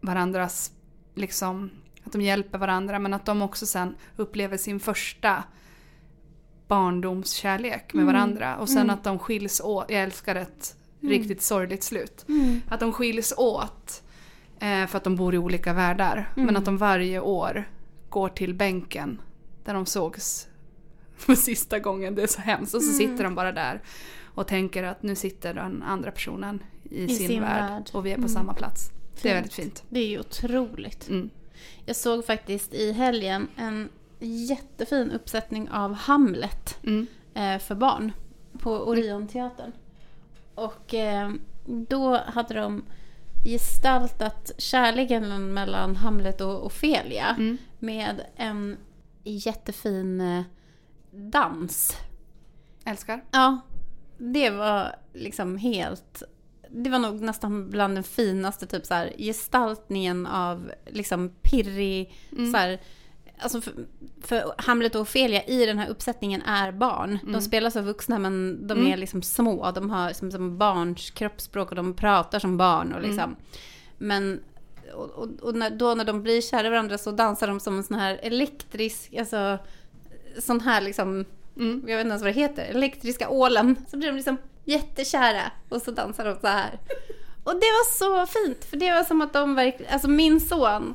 varandras, 0.00 0.72
liksom, 1.14 1.70
att 2.04 2.12
de 2.12 2.22
hjälper 2.22 2.58
varandra 2.58 2.98
men 2.98 3.14
att 3.14 3.24
de 3.26 3.42
också 3.42 3.66
sen 3.66 3.94
upplever 4.16 4.56
sin 4.56 4.80
första 4.80 5.42
barndomskärlek 6.68 7.94
med 7.94 8.06
varandra. 8.06 8.56
Och 8.56 8.68
sen 8.68 8.90
att 8.90 9.04
de 9.04 9.18
skiljs 9.18 9.60
åt, 9.60 9.84
jag 9.90 10.02
älskar 10.02 10.34
ett 10.34 10.76
riktigt 11.00 11.42
sorgligt 11.42 11.82
slut. 11.82 12.24
Att 12.68 12.80
de 12.80 12.92
skiljs 12.92 13.34
åt 13.36 14.02
eh, 14.60 14.86
för 14.86 14.96
att 14.96 15.04
de 15.04 15.16
bor 15.16 15.34
i 15.34 15.38
olika 15.38 15.72
världar. 15.72 16.32
Men 16.34 16.56
att 16.56 16.64
de 16.64 16.76
varje 16.76 17.20
år 17.20 17.68
går 18.08 18.28
till 18.28 18.54
bänken 18.54 19.20
där 19.64 19.74
de 19.74 19.86
sågs 19.86 20.48
för 21.26 21.34
sista 21.34 21.78
gången. 21.78 22.14
Det 22.14 22.22
är 22.22 22.26
så 22.26 22.40
hemskt. 22.40 22.74
Och 22.74 22.82
så 22.82 22.92
sitter 22.92 23.24
de 23.24 23.34
bara 23.34 23.52
där 23.52 23.82
och 24.24 24.46
tänker 24.46 24.82
att 24.82 25.02
nu 25.02 25.14
sitter 25.14 25.54
den 25.54 25.82
andra 25.82 26.10
personen 26.10 26.62
i, 26.90 27.08
sin, 27.08 27.28
sin 27.28 27.40
värld, 27.42 27.70
värld. 27.70 27.90
och 27.92 28.06
vi 28.06 28.12
är 28.12 28.16
på 28.22 28.28
samma 28.28 28.54
plats. 28.54 28.90
Det 29.22 29.28
är 29.28 29.32
Fint. 29.32 29.36
väldigt 29.36 29.52
fint. 29.54 29.84
Det 29.88 30.00
är 30.00 30.06
ju 30.06 30.18
otroligt. 30.20 31.08
Mm. 31.08 31.30
Jag 31.86 31.96
såg 31.96 32.24
faktiskt 32.26 32.74
i 32.74 32.92
helgen 32.92 33.48
en 33.56 33.88
jättefin 34.20 35.10
uppsättning 35.10 35.70
av 35.70 35.92
Hamlet 35.94 36.78
Mm. 36.82 37.06
eh, 37.34 37.58
för 37.58 37.74
barn 37.74 38.12
på 38.58 38.72
Orionteatern. 38.72 39.72
Och 40.54 40.94
eh, 40.94 41.30
då 41.66 42.16
hade 42.26 42.54
de 42.54 42.84
gestaltat 43.44 44.50
kärleken 44.58 45.54
mellan 45.54 45.96
Hamlet 45.96 46.40
och 46.40 46.66
Ofelia 46.66 47.34
Mm. 47.38 47.58
med 47.78 48.20
en 48.36 48.76
jättefin 49.24 50.20
eh, 50.20 50.42
dans. 51.10 51.96
Älskar. 52.84 53.24
Ja, 53.30 53.60
det 54.18 54.50
var 54.50 54.96
liksom 55.14 55.56
helt... 55.56 56.22
Det 56.70 56.90
var 56.90 56.98
nog 56.98 57.20
nästan 57.20 57.70
bland 57.70 57.96
den 57.96 58.04
finaste 58.04 58.66
typ 58.66 58.86
så 58.86 58.94
här, 58.94 59.12
gestaltningen 59.18 60.26
av 60.26 60.72
liksom 60.86 61.30
pirrig... 61.42 62.14
Mm. 62.32 62.52
Så 62.52 62.58
här, 62.58 62.80
alltså 63.38 63.60
för, 63.60 63.72
för 64.22 64.54
Hamlet 64.58 64.94
och 64.94 65.00
Ofelia 65.00 65.44
i 65.44 65.66
den 65.66 65.78
här 65.78 65.88
uppsättningen 65.88 66.42
är 66.42 66.72
barn. 66.72 67.18
De 67.32 67.40
spelar 67.40 67.70
som 67.70 67.84
vuxna 67.84 68.18
men 68.18 68.66
de 68.66 68.78
Mm. 68.78 68.92
är 68.92 68.96
liksom 68.96 69.22
små. 69.22 69.70
De 69.70 69.90
har 69.90 70.12
som, 70.12 70.30
som 70.30 70.58
barns 70.58 71.10
kroppsspråk 71.10 71.70
och 71.70 71.76
de 71.76 71.94
pratar 71.94 72.38
som 72.38 72.56
barn. 72.56 72.92
Och 72.94 73.02
liksom. 73.02 73.36
Men 73.98 74.40
och, 74.94 75.10
och, 75.10 75.28
och 75.40 75.54
när, 75.54 75.70
då 75.70 75.94
när 75.94 76.04
de 76.04 76.22
blir 76.22 76.40
kära 76.40 76.70
varandra 76.70 76.98
så 76.98 77.12
dansar 77.12 77.48
de 77.48 77.60
som 77.60 77.76
en 77.76 77.84
sån 77.84 77.98
här 77.98 78.18
elektrisk, 78.22 79.14
alltså 79.14 79.58
sån 80.42 80.60
här 80.60 80.80
liksom 80.80 81.24
Mm. 81.56 81.84
jag 81.88 81.96
vet 81.96 82.04
inte 82.04 82.10
ens 82.10 82.22
vad 82.22 82.34
det 82.34 82.40
heter, 82.40 82.64
elektriska 82.64 83.28
ålen. 83.28 83.76
Så 83.90 83.96
blir 83.96 84.08
de 84.08 84.16
liksom 84.16 84.36
jättekära 84.64 85.42
och 85.68 85.82
så 85.82 85.90
dansar 85.90 86.24
de 86.24 86.40
så 86.40 86.46
här. 86.46 86.78
Och 87.44 87.54
det 87.54 87.60
var 87.66 87.90
så 87.92 88.26
fint, 88.26 88.64
för 88.64 88.76
det 88.76 88.92
var 88.92 89.04
som 89.04 89.20
att 89.22 89.32
de 89.32 89.54
verkligen, 89.54 89.92
alltså 89.92 90.08
min 90.08 90.40
son, 90.40 90.94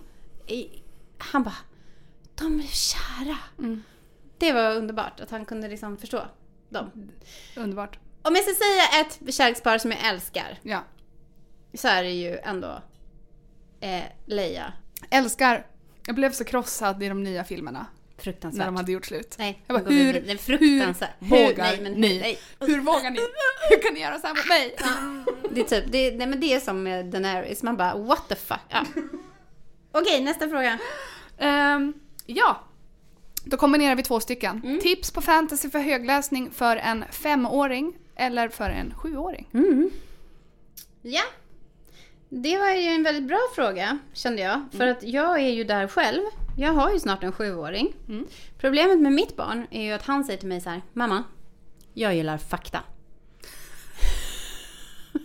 han 1.18 1.44
bara, 1.44 1.56
de 2.36 2.60
är 2.60 2.64
kära. 2.68 3.38
Mm. 3.60 3.84
Det 4.38 4.54
var 4.54 4.76
underbart 4.76 5.20
att 5.20 5.32
han 5.32 5.46
kunde 5.46 5.68
liksom 5.68 5.98
förstå 5.98 6.22
dem. 6.70 6.92
Underbart. 7.58 8.00
Om 8.22 8.36
jag 8.36 8.44
ska 8.44 8.54
säga 8.54 9.02
ett 9.02 9.34
kärlekspar 9.36 9.78
som 9.78 9.92
jag 9.92 10.06
älskar, 10.06 10.60
Ja. 10.62 10.80
så 11.74 11.88
är 11.88 12.04
det 12.04 12.12
ju 12.12 12.38
ändå 12.38 12.82
eh, 13.80 14.04
Leia. 14.26 14.74
Älskar. 15.10 15.66
Jag 16.08 16.16
blev 16.16 16.32
så 16.32 16.44
krossad 16.44 17.04
i 17.04 17.10
de 17.10 17.24
nya 17.24 17.44
filmerna. 17.44 17.86
Fruktansvärt. 18.24 18.58
när 18.60 18.66
de 18.66 18.76
hade 18.76 18.92
gjort 18.92 19.06
slut. 19.06 19.36
Nej, 19.40 19.64
Jag 19.68 19.80
bara, 19.84 19.90
hur- 19.94 20.14
det 20.14 20.32
är 20.32 20.38
fruktansvärt. 20.38 21.10
hur 21.20 21.30
vågar 21.30 21.64
nej, 21.64 21.80
men, 21.82 21.92
ni? 21.94 22.20
Nej. 22.20 22.40
Hur 22.60 22.80
vågar 22.80 23.12
ni? 23.12 23.20
Hur 23.70 23.82
kan 23.82 23.94
ni 23.94 24.00
göra 24.00 24.20
så 24.20 24.28
här 24.28 24.36
mot 24.36 24.48
mig? 24.48 24.76
Det 25.52 25.62
är 25.62 25.82
typ, 25.82 25.92
det, 25.92 26.16
nej 26.18 26.28
men 26.28 26.40
det 26.40 26.54
är 26.54 26.60
som 26.60 26.84
Daenerys, 26.84 27.64
man 27.64 27.78
bara 27.78 27.96
what 27.96 28.30
the 28.30 28.36
fuck. 28.36 28.60
Ja. 28.70 28.86
Okej, 29.92 30.22
nästa 30.24 30.50
fråga. 30.50 30.80
Ehm, 31.38 31.94
ja, 32.26 32.64
då 33.46 33.58
kombinerar 33.58 33.96
vi 33.96 34.04
två 34.04 34.20
stycken. 34.20 34.62
Mm. 34.66 34.80
Tips 34.80 35.12
på 35.12 35.22
fantasy 35.22 35.70
för 35.70 35.80
högläsning 35.80 36.52
för 36.52 36.78
en 36.78 37.06
femåring 37.12 37.94
eller 38.16 38.50
för 38.50 38.70
en 38.70 38.94
sjuåring. 38.96 39.48
Mm. 39.54 39.90
Ja. 41.02 41.22
Det 42.36 42.58
var 42.58 42.70
ju 42.70 42.88
en 42.88 43.04
väldigt 43.04 43.28
bra 43.28 43.40
fråga, 43.56 44.00
kände 44.14 44.42
jag. 44.42 44.62
För 44.72 44.88
att 44.88 45.04
jag 45.04 45.40
är 45.40 45.50
ju 45.50 45.64
där 45.64 45.88
själv. 45.88 46.22
Jag 46.58 46.74
har 46.74 46.92
ju 46.92 47.00
snart 47.00 47.24
en 47.24 47.32
sjuåring. 47.32 47.94
Mm. 48.08 48.28
Problemet 48.58 49.00
med 49.00 49.12
mitt 49.12 49.36
barn 49.36 49.68
är 49.72 49.84
ju 49.84 49.92
att 49.92 50.06
han 50.06 50.24
säger 50.24 50.40
till 50.40 50.50
mig 50.50 50.62
så 50.62 50.70
här, 50.70 50.82
Mamma, 50.94 51.24
jag 51.94 52.16
gillar 52.16 52.38
fakta. 52.38 52.80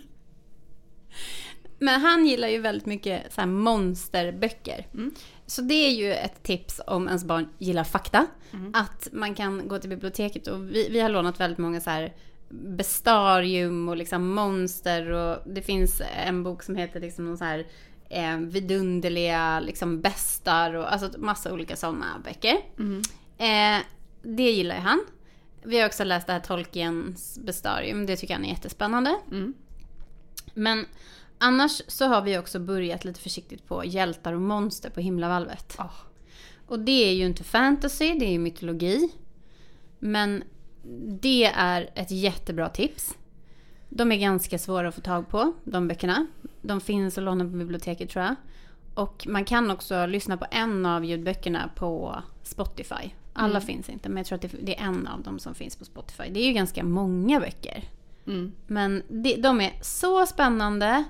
Men 1.79 2.01
han 2.01 2.25
gillar 2.25 2.47
ju 2.47 2.59
väldigt 2.59 2.85
mycket 2.85 3.33
så 3.33 3.41
här 3.41 3.47
monsterböcker. 3.47 4.87
Mm. 4.93 5.11
Så 5.45 5.61
det 5.61 5.73
är 5.87 5.91
ju 5.91 6.13
ett 6.13 6.43
tips 6.43 6.81
om 6.87 7.07
ens 7.07 7.23
barn 7.23 7.49
gillar 7.57 7.83
fakta. 7.83 8.27
Mm. 8.53 8.71
Att 8.75 9.07
man 9.11 9.35
kan 9.35 9.67
gå 9.67 9.79
till 9.79 9.89
biblioteket 9.89 10.47
och 10.47 10.69
vi, 10.69 10.89
vi 10.89 10.99
har 10.99 11.09
lånat 11.09 11.39
väldigt 11.39 11.59
många 11.59 11.81
så 11.81 11.89
här 11.89 12.13
bestarium 12.49 13.89
och 13.89 13.97
liksom 13.97 14.27
monster 14.27 15.11
och 15.11 15.37
det 15.45 15.61
finns 15.61 16.01
en 16.25 16.43
bok 16.43 16.63
som 16.63 16.75
heter 16.75 16.99
liksom 16.99 17.25
någon 17.25 17.37
så 17.37 17.43
här 17.43 17.67
eh, 18.09 18.37
vidunderliga 18.37 19.59
liksom 19.59 20.01
bestar 20.01 20.73
och 20.73 20.93
alltså 20.93 21.11
massa 21.19 21.53
olika 21.53 21.75
sådana 21.75 22.05
böcker. 22.23 22.57
Mm. 22.79 23.01
Eh, 23.37 23.85
det 24.21 24.51
gillar 24.51 24.75
ju 24.75 24.81
han. 24.81 25.05
Vi 25.63 25.79
har 25.79 25.87
också 25.87 26.03
läst 26.03 26.27
det 26.27 26.33
här 26.33 26.39
Tolkiens 26.39 27.39
bestarium, 27.43 28.05
det 28.05 28.15
tycker 28.15 28.33
han 28.33 28.45
är 28.45 28.49
jättespännande. 28.49 29.15
Mm. 29.31 29.53
Men 30.53 30.85
annars 31.37 31.81
så 31.87 32.05
har 32.05 32.21
vi 32.21 32.37
också 32.37 32.59
börjat 32.59 33.05
lite 33.05 33.19
försiktigt 33.19 33.67
på 33.67 33.85
hjältar 33.85 34.33
och 34.33 34.41
monster 34.41 34.89
på 34.89 34.99
himlavalvet. 34.99 35.75
Ah. 35.77 35.89
Och 36.67 36.79
det 36.79 37.09
är 37.09 37.13
ju 37.13 37.25
inte 37.25 37.43
fantasy, 37.43 38.13
det 38.19 38.25
är 38.25 38.31
ju 38.31 38.39
mytologi. 38.39 39.09
Men 39.99 40.43
det 41.21 41.45
är 41.45 41.89
ett 41.95 42.11
jättebra 42.11 42.69
tips. 42.69 43.17
De 43.89 44.11
är 44.11 44.17
ganska 44.17 44.59
svåra 44.59 44.87
att 44.87 44.95
få 44.95 45.01
tag 45.01 45.29
på, 45.29 45.53
de 45.63 45.87
böckerna. 45.87 46.27
De 46.61 46.81
finns 46.81 47.17
att 47.17 47.23
låna 47.23 47.43
på 47.43 47.49
biblioteket 47.49 48.09
tror 48.09 48.25
jag. 48.25 48.35
Och 48.93 49.27
man 49.29 49.45
kan 49.45 49.71
också 49.71 50.05
lyssna 50.05 50.37
på 50.37 50.45
en 50.51 50.85
av 50.85 51.05
ljudböckerna 51.05 51.69
på 51.75 52.23
Spotify. 52.43 53.13
Alla 53.33 53.49
Mm. 53.57 53.61
finns 53.61 53.89
inte, 53.89 54.09
men 54.09 54.17
jag 54.17 54.25
tror 54.25 54.35
att 54.35 54.55
det 54.61 54.79
är 54.79 54.83
en 54.85 55.07
av 55.07 55.21
dem 55.23 55.39
som 55.39 55.53
finns 55.55 55.75
på 55.75 55.85
Spotify. 55.85 56.23
Det 56.31 56.39
är 56.39 56.47
ju 56.47 56.53
ganska 56.53 56.83
många 56.83 57.39
böcker. 57.39 57.83
Mm. 58.27 58.51
Men 58.67 59.03
de, 59.07 59.35
de 59.35 59.61
är 59.61 59.71
så 59.81 60.25
spännande. 60.25 61.03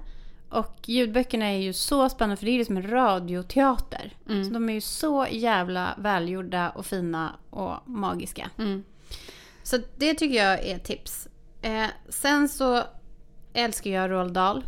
Och 0.50 0.76
ljudböckerna 0.86 1.46
är 1.46 1.58
ju 1.58 1.74
så 1.74 2.10
spännande 2.10 2.36
för 2.36 2.46
det 2.46 2.52
är 2.52 2.58
ju 2.58 2.66
som 2.66 2.78
en 2.78 2.90
radioteater. 2.90 4.14
Mm. 4.30 4.44
Så 4.46 4.54
de 4.54 4.70
är 4.70 4.74
ju 4.74 4.82
så 4.82 5.28
jävla 5.32 5.96
välgjorda 5.98 6.70
och 6.70 6.86
fina 6.86 7.34
och 7.50 7.90
magiska. 7.90 8.50
Mm. 8.58 8.84
Så 9.70 9.78
det 9.98 10.14
tycker 10.14 10.36
jag 10.36 10.66
är 10.66 10.78
tips. 10.80 11.28
Eh, 11.62 11.88
sen 12.10 12.50
så 12.50 12.84
älskar 13.54 13.92
jag 13.92 14.12
Roald 14.12 14.34
Dahl. 14.34 14.64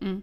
Mm. 0.00 0.22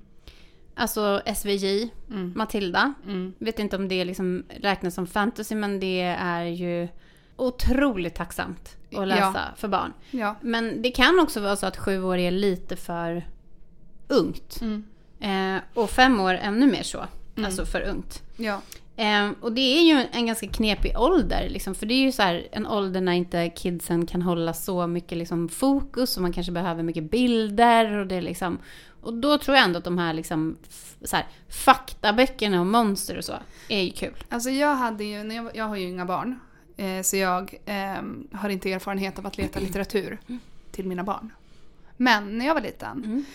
Alltså 0.75 1.21
SVJ, 1.25 1.89
Mm. 2.09 2.33
Matilda. 2.35 2.93
Mm. 3.05 3.33
Vet 3.39 3.59
inte 3.59 3.75
om 3.75 3.87
det 3.87 4.05
liksom 4.05 4.43
räknas 4.49 4.93
som 4.95 5.07
fantasy 5.07 5.55
men 5.55 5.79
det 5.79 6.01
är 6.19 6.43
ju 6.43 6.87
otroligt 7.35 8.15
tacksamt 8.15 8.77
att 8.95 9.07
läsa 9.07 9.41
för 9.55 9.67
barn. 9.67 9.93
Ja. 10.11 10.35
Men 10.41 10.81
det 10.81 10.91
kan 10.91 11.19
också 11.19 11.41
vara 11.41 11.55
så 11.55 11.65
att 11.65 11.77
sju 11.77 12.03
år 12.03 12.17
är 12.17 12.31
lite 12.31 12.75
för 12.75 13.27
ungt. 14.07 14.61
Mm. 14.61 14.83
Eh, 15.55 15.61
och 15.73 15.89
fem 15.89 16.19
år 16.19 16.33
ännu 16.33 16.67
mer 16.67 16.83
så. 16.83 16.97
Mm. 17.35 17.45
Alltså 17.45 17.65
för 17.65 17.81
ungt. 17.81 18.21
Ja. 18.37 18.61
Eh, 18.95 19.31
och 19.41 19.53
det 19.53 19.61
är 19.61 19.81
ju 19.81 20.07
en 20.11 20.25
ganska 20.25 20.47
knepig 20.47 20.97
ålder. 20.97 21.49
Liksom, 21.49 21.75
för 21.75 21.85
det 21.85 21.93
är 21.93 22.01
ju 22.01 22.11
så 22.11 22.21
här, 22.21 22.47
en 22.51 22.67
ålder 22.67 23.01
när 23.01 23.13
inte 23.13 23.49
kidsen 23.49 24.05
kan 24.05 24.21
hålla 24.21 24.53
så 24.53 24.87
mycket 24.87 25.17
liksom, 25.17 25.49
fokus 25.49 26.15
och 26.15 26.21
man 26.21 26.33
kanske 26.33 26.51
behöver 26.51 26.83
mycket 26.83 27.11
bilder. 27.11 27.97
Och, 27.97 28.07
det 28.07 28.21
liksom, 28.21 28.57
och 29.01 29.13
då 29.13 29.37
tror 29.37 29.57
jag 29.57 29.65
ändå 29.65 29.77
att 29.77 29.83
de 29.83 29.97
här, 29.97 30.13
liksom, 30.13 30.57
så 31.01 31.15
här 31.15 31.25
faktaböckerna 31.49 32.59
och 32.59 32.67
monster 32.67 33.17
och 33.17 33.25
så 33.25 33.33
är 33.69 33.81
ju 33.81 33.91
kul. 33.91 34.23
Alltså 34.29 34.49
jag 34.49 34.75
hade 34.75 35.03
ju, 35.03 35.23
när 35.23 35.35
jag, 35.35 35.55
jag 35.55 35.65
har 35.65 35.75
ju 35.75 35.87
inga 35.87 36.05
barn. 36.05 36.39
Eh, 36.77 37.01
så 37.01 37.17
jag 37.17 37.55
ehm, 37.65 38.27
har 38.31 38.49
inte 38.49 38.71
erfarenhet 38.71 39.19
av 39.19 39.27
att 39.27 39.37
leta 39.37 39.59
litteratur 39.59 40.19
till 40.71 40.87
mina 40.87 41.03
barn. 41.03 41.33
Men 41.97 42.37
när 42.37 42.45
jag 42.45 42.53
var 42.53 42.61
liten 42.61 43.25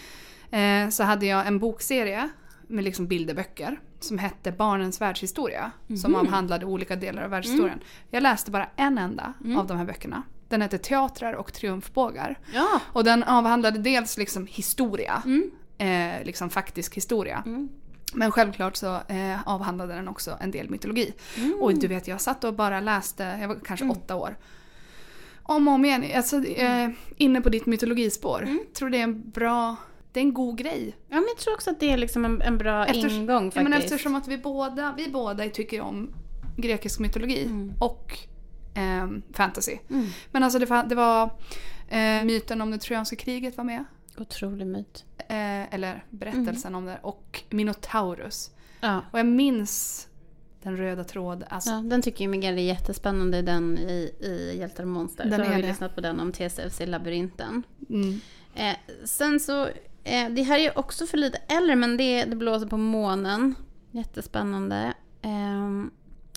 eh, 0.50 0.88
så 0.88 1.02
hade 1.02 1.26
jag 1.26 1.46
en 1.46 1.58
bokserie 1.58 2.28
med 2.66 2.84
liksom 2.84 3.06
bilderböcker 3.06 3.78
som 4.00 4.18
hette 4.18 4.52
Barnens 4.52 5.00
världshistoria. 5.00 5.70
Som 6.02 6.14
avhandlade 6.14 6.66
olika 6.66 6.96
delar 6.96 7.22
av 7.22 7.30
världshistorien. 7.30 7.80
Jag 8.10 8.22
läste 8.22 8.50
bara 8.50 8.68
en 8.76 8.98
enda 8.98 9.32
av 9.58 9.66
de 9.66 9.76
här 9.78 9.84
böckerna. 9.84 10.22
Den 10.48 10.62
hette 10.62 10.78
Teatrar 10.78 11.32
och 11.32 11.52
triumfbågar. 11.52 12.38
Ja. 12.54 12.80
Och 12.92 13.04
den 13.04 13.22
avhandlade 13.22 13.78
dels 13.78 14.18
liksom 14.18 14.46
historia, 14.46 15.22
Mm. 15.24 15.50
eh, 15.78 16.24
liksom 16.26 16.50
faktisk 16.50 16.94
historia. 16.96 17.42
Mm. 17.46 17.68
Men 18.14 18.30
självklart 18.30 18.76
så 18.76 18.94
eh, 19.08 19.48
avhandlade 19.48 19.94
den 19.94 20.08
också 20.08 20.36
en 20.40 20.50
del 20.50 20.70
mytologi. 20.70 21.14
Mm. 21.36 21.54
Och 21.60 21.74
du 21.78 21.86
vet, 21.86 22.08
jag 22.08 22.20
satt 22.20 22.44
och 22.44 22.54
bara 22.54 22.80
läste, 22.80 23.38
jag 23.40 23.48
var 23.48 23.58
kanske 23.64 23.88
åtta 23.88 24.16
år. 24.16 24.36
Om 25.42 25.68
och 25.68 25.74
om 25.74 25.84
igen, 25.84 26.04
alltså, 26.16 26.44
eh, 26.44 26.88
inne 27.16 27.40
på 27.40 27.48
ditt 27.48 27.66
mytologispår. 27.66 28.42
Mm. 28.42 28.60
Tror 28.74 28.90
det 28.90 28.98
är 28.98 29.02
en 29.02 29.30
bra, 29.30 29.76
det 30.12 30.20
är 30.20 30.24
en 30.24 30.34
god 30.34 30.58
grej. 30.58 30.96
Ja, 31.08 31.14
men 31.16 31.24
jag 31.28 31.36
tror 31.36 31.54
också 31.54 31.70
att 31.70 31.80
det 31.80 31.90
är 31.92 31.96
liksom 31.96 32.24
en, 32.24 32.42
en 32.42 32.58
bra 32.58 32.86
Eftersom- 32.86 33.10
ingång 33.10 33.44
Ja, 33.44 33.50
faktiskt. 33.50 33.62
men 33.70 33.72
eftersom 33.72 34.14
att 34.14 34.28
vi 34.28 34.38
båda, 34.38 34.94
vi 34.96 35.08
båda 35.08 35.48
tycker 35.48 35.80
om 35.80 36.14
grekisk 36.56 36.98
mytologi 37.00 37.44
Mm. 37.44 37.72
och 37.80 38.18
ehm, 38.74 39.22
fantasy. 39.32 39.76
Mm. 39.90 40.06
Men 40.32 40.42
alltså 40.42 40.58
det, 40.58 40.84
det 40.88 40.94
var 40.94 41.22
eh, 41.88 42.24
myten 42.24 42.60
om 42.60 42.70
det 42.70 42.78
trojanska 42.78 43.16
kriget 43.16 43.56
var 43.56 43.64
med. 43.64 43.84
Otrolig 44.18 44.66
myt. 44.66 45.04
Eh, 45.18 45.74
eller 45.74 46.04
berättelsen 46.10 46.74
om 46.74 46.84
det. 46.86 46.98
Och 47.02 47.42
Minotaurus. 47.50 48.50
Ja. 48.80 49.02
Och 49.12 49.18
jag 49.18 49.26
minns 49.26 50.04
den 50.62 50.76
röda 50.76 51.04
tråd. 51.04 51.44
Alltså, 51.48 51.70
Ja, 51.70 51.76
den 51.76 52.02
tycker 52.02 52.24
ju 52.24 52.28
Miguel 52.28 52.58
är 52.58 52.62
jättespännande, 52.62 53.42
den 53.42 53.78
i, 53.78 54.14
i 54.20 54.58
Hjältar 54.58 54.82
och 54.84 54.88
monster. 54.88 55.24
Den 55.24 55.38
Då 55.40 55.46
har 55.46 55.54
vi 55.56 55.62
det. 55.62 55.68
lyssnat 55.68 55.94
på 55.94 56.00
den 56.00 56.20
om 56.20 56.32
TCFs 56.32 56.80
i 56.80 56.86
labyrinten. 56.86 57.62
mm. 57.88 58.20
Eh, 58.54 58.76
sen 59.04 59.40
så, 59.40 59.68
eh, 60.08 60.30
det 60.30 60.42
här 60.42 60.58
är 60.58 60.78
också 60.78 61.06
för 61.06 61.18
lite 61.18 61.38
äldre, 61.48 61.76
men 61.76 61.96
det, 61.96 62.24
det 62.24 62.36
blåser 62.36 62.66
på 62.66 62.76
månen. 62.76 63.54
Jättespännande 63.90 64.92
eh, 65.22 65.84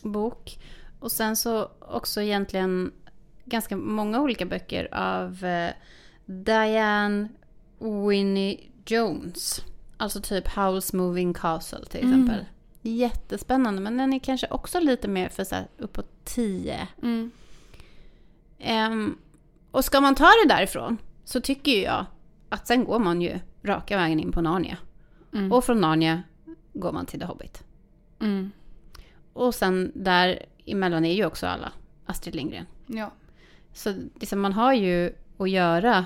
bok. 0.04 0.60
Och 1.00 1.12
sen 1.12 1.36
så 1.36 1.70
också 1.80 2.22
egentligen 2.22 2.92
ganska 3.46 3.78
många 3.78 4.22
olika 4.22 4.46
böcker 4.46 4.94
av 4.94 5.46
eh, 5.46 5.72
Diane 6.26 7.28
Winnie 8.10 8.60
Jones. 8.86 9.62
Alltså 9.98 10.22
typ 10.22 10.48
Howl's 10.48 10.96
Moving 10.96 11.34
Castle 11.34 11.86
till 11.86 12.00
Mm. 12.04 12.12
exempel. 12.22 12.46
Jättespännande, 12.82 13.82
men 13.82 13.98
den 13.98 14.14
är 14.14 14.20
kanske 14.20 14.48
också 14.48 14.80
lite 14.80 15.08
mer 15.08 15.30
för 15.30 15.44
så 15.44 15.56
här 15.56 15.68
uppåt 15.78 16.26
10. 16.26 16.88
Mm. 17.04 17.32
Ehm, 18.60 19.18
och 19.72 19.86
ska 19.86 20.02
man 20.02 20.16
ta 20.16 20.26
det 20.44 20.48
därifrån 20.54 20.98
så 21.24 21.42
tycker 21.42 21.84
jag 21.84 22.06
att 22.50 22.68
sen 22.68 22.86
går 22.86 23.00
man 23.00 23.22
ju 23.22 23.40
raka 23.64 23.98
vägen 23.98 24.20
in 24.20 24.32
på 24.32 24.42
Narnia. 24.42 24.78
Mm. 25.34 25.52
Och 25.52 25.64
från 25.64 25.82
Narnia 25.82 26.24
går 26.74 26.92
man 26.92 27.06
till 27.06 27.20
The 27.20 27.26
Hobbit. 27.26 27.64
Mm. 28.20 28.52
Och 29.34 29.56
sen 29.56 29.92
där 29.96 30.46
emellan 30.66 31.06
är 31.06 31.14
ju 31.14 31.26
också 31.26 31.48
alla 31.48 31.72
Astrid 32.06 32.36
Lindgren. 32.36 32.66
Ja. 32.88 33.12
Så 33.74 33.94
liksom, 34.20 34.40
man 34.42 34.54
har 34.54 34.74
ju 34.74 35.16
att 35.38 35.50
göra 35.50 36.06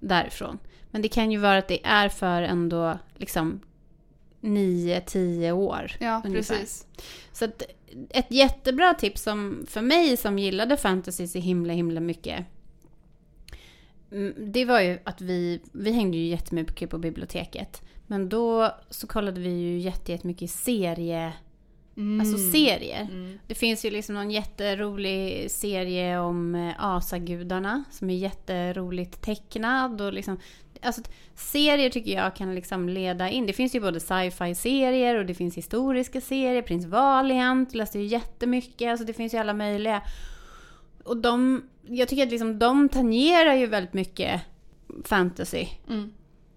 därifrån. 0.00 0.58
Men 0.90 1.02
det 1.02 1.08
kan 1.08 1.32
ju 1.32 1.38
vara 1.38 1.58
att 1.58 1.68
det 1.68 1.86
är 1.86 2.08
för 2.08 2.42
ändå 2.42 2.98
liksom 3.14 3.60
9-10 4.40 5.52
år. 5.52 5.92
ja, 6.00 6.22
Ungefär. 6.24 6.54
precis. 6.54 6.86
Så 7.32 7.44
att 7.44 7.62
ett 8.10 8.30
jättebra 8.30 8.94
tips 8.94 9.22
som, 9.22 9.66
för 9.68 9.82
mig 9.82 10.16
som 10.16 10.38
gillade 10.38 10.76
fantasy 10.76 11.26
så 11.26 11.38
himla 11.38 11.72
himla 11.72 12.00
mycket. 12.00 12.46
Mm, 14.12 14.34
Det 14.52 14.64
var 14.64 14.80
ju 14.80 14.98
att 15.04 15.20
vi, 15.20 15.60
vi 15.72 15.92
hängde 15.92 16.16
ju 16.16 16.26
jättemycket 16.26 16.90
på 16.90 16.98
biblioteket. 16.98 17.82
Men 18.06 18.28
då 18.28 18.70
så 18.90 19.06
kollade 19.06 19.40
vi 19.40 19.48
ju 19.50 19.78
jätte- 19.78 20.12
jättemycket 20.12 20.50
serie, 20.50 21.32
Mm. 21.96 22.20
alltså 22.20 22.38
serier. 22.52 23.00
Mm. 23.10 23.38
Det 23.46 23.54
finns 23.54 23.84
ju 23.84 23.90
liksom 23.90 24.14
någon 24.14 24.30
jätterolig 24.30 25.50
serie 25.50 26.18
om 26.18 26.54
eh, 26.54 26.72
asagudarna 26.84 27.84
som 27.90 28.10
är 28.10 28.14
jätteroligt 28.16 29.22
tecknad 29.22 30.00
och 30.00 30.12
liksom 30.12 30.38
alltså, 30.82 31.02
serier 31.34 31.90
tycker 31.90 32.12
jag 32.12 32.36
kan 32.36 32.54
liksom 32.54 32.88
leda 32.88 33.30
in. 33.30 33.46
Det 33.46 33.52
finns 33.52 33.74
ju 33.74 33.80
både 33.80 34.00
sci-fi-serier 34.00 35.18
och 35.18 35.26
det 35.26 35.34
finns 35.34 35.56
historiska 35.56 36.20
serier. 36.20 36.62
Prins 36.62 36.86
Valiant 36.86 37.74
läste 37.74 37.98
ju 37.98 38.04
jättemycket. 38.06 38.88
Alltså 38.90 39.06
det 39.06 39.12
finns 39.12 39.34
ju 39.34 39.38
alla 39.38 39.54
möjliga. 39.54 40.02
Och 41.04 41.16
de, 41.16 41.62
jag 41.82 42.08
tycker 42.08 42.22
att 42.22 42.30
liksom, 42.30 42.58
de 42.58 42.88
tangerar 42.88 43.54
ju 43.54 43.66
väldigt 43.66 43.94
mycket 43.94 44.40
fantasy. 45.04 45.66
Mm. 45.88 46.12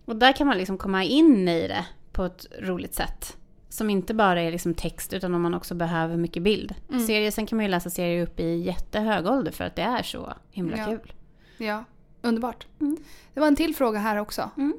Och 0.05 0.15
där 0.15 0.33
kan 0.33 0.47
man 0.47 0.57
liksom 0.57 0.77
komma 0.77 1.03
in 1.03 1.47
i 1.47 1.67
det 1.67 1.85
på 2.11 2.23
ett 2.23 2.45
roligt 2.59 2.93
sätt. 2.95 3.37
Som 3.69 3.89
inte 3.89 4.13
bara 4.13 4.41
är 4.41 4.51
liksom 4.51 4.73
text 4.73 5.13
utan 5.13 5.35
om 5.35 5.41
man 5.41 5.53
också 5.53 5.75
behöver 5.75 6.17
mycket 6.17 6.43
bild. 6.43 6.75
Mm. 6.89 7.07
Serier, 7.07 7.31
sen 7.31 7.45
kan 7.45 7.55
man 7.55 7.65
ju 7.65 7.71
läsa 7.71 7.89
serier 7.89 8.23
upp 8.23 8.39
i 8.39 8.55
jättehög 8.57 9.27
ålder 9.27 9.51
för 9.51 9.63
att 9.63 9.75
det 9.75 9.81
är 9.81 10.03
så 10.03 10.33
himla 10.51 10.77
Ja. 10.77 10.85
kul. 10.85 11.13
Ja, 11.57 11.83
underbart. 12.21 12.67
Mm. 12.81 12.97
Det 13.33 13.39
var 13.39 13.47
en 13.47 13.55
till 13.55 13.75
fråga 13.75 13.99
här 13.99 14.17
också. 14.17 14.49
Mm. 14.57 14.73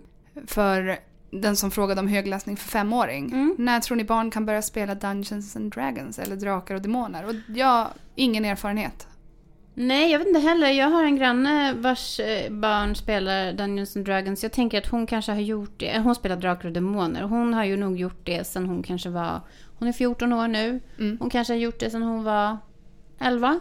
För 0.46 0.98
den 1.30 1.56
som 1.56 1.70
frågade 1.70 2.00
om 2.00 2.08
högläsning 2.08 2.56
för 2.56 2.68
femåring. 2.68 3.24
Mm. 3.32 3.54
När 3.58 3.80
tror 3.80 3.96
ni 3.96 4.04
barn 4.04 4.30
kan 4.30 4.46
börja 4.46 4.62
spela 4.62 4.94
Dungeons 4.94 5.56
and 5.56 5.72
Dragons 5.72 6.18
eller 6.18 6.36
Drakar 6.36 6.74
och 6.74 6.82
Demoner? 6.82 7.26
Och 7.26 7.34
jag 7.56 7.88
ingen 8.14 8.44
erfarenhet. 8.44 9.06
Nej, 9.80 10.12
jag 10.12 10.18
vet 10.18 10.28
inte 10.28 10.40
heller. 10.40 10.68
Jag 10.68 10.90
har 10.90 11.04
en 11.04 11.16
granne 11.16 11.72
vars 11.72 12.20
eh, 12.20 12.52
barn 12.52 12.94
spelar 12.94 13.52
Dungeons 13.52 13.96
and 13.96 14.04
Dragons. 14.04 14.42
Jag 14.42 14.52
tänker 14.52 14.78
att 14.78 14.86
hon 14.86 15.06
kanske 15.06 15.32
har 15.32 15.40
gjort 15.40 15.74
det. 15.76 15.98
Hon 15.98 16.14
spelar 16.14 16.36
Drakar 16.36 16.68
och 16.68 16.74
Demoner. 16.74 17.22
Hon 17.22 17.54
har 17.54 17.64
ju 17.64 17.76
nog 17.76 17.98
gjort 17.98 18.20
det 18.24 18.46
sen 18.46 18.66
hon 18.66 18.82
kanske 18.82 19.10
var... 19.10 19.40
Hon 19.78 19.88
är 19.88 19.92
14 19.92 20.32
år 20.32 20.48
nu. 20.48 20.80
Mm. 20.98 21.16
Hon 21.20 21.30
kanske 21.30 21.52
har 21.52 21.58
gjort 21.58 21.80
det 21.80 21.90
sen 21.90 22.02
hon 22.02 22.24
var 22.24 22.58
11. 23.18 23.60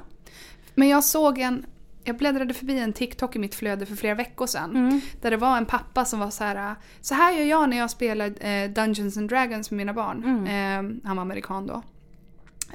Men 0.75 0.87
jag 0.87 1.03
såg 1.03 1.39
en... 1.39 1.65
Jag 2.03 2.17
bläddrade 2.17 2.53
förbi 2.53 2.79
en 2.79 2.93
TikTok 2.93 3.35
i 3.35 3.39
mitt 3.39 3.55
flöde 3.55 3.85
för 3.85 3.95
flera 3.95 4.15
veckor 4.15 4.47
sedan. 4.47 4.75
Mm. 4.75 5.01
Där 5.21 5.31
det 5.31 5.37
var 5.37 5.57
en 5.57 5.65
pappa 5.65 6.05
som 6.05 6.19
var 6.19 6.29
så 6.29 6.43
här. 6.43 6.75
Så 7.01 7.13
här 7.13 7.33
gör 7.33 7.45
jag 7.45 7.69
när 7.69 7.77
jag 7.77 7.91
spelar 7.91 8.45
eh, 8.45 8.69
Dungeons 8.69 9.17
and 9.17 9.29
Dragons 9.29 9.71
med 9.71 9.77
mina 9.77 9.93
barn. 9.93 10.23
Mm. 10.23 10.45
Eh, 10.45 11.07
han 11.07 11.17
var 11.17 11.21
amerikan 11.21 11.67
då. 11.67 11.81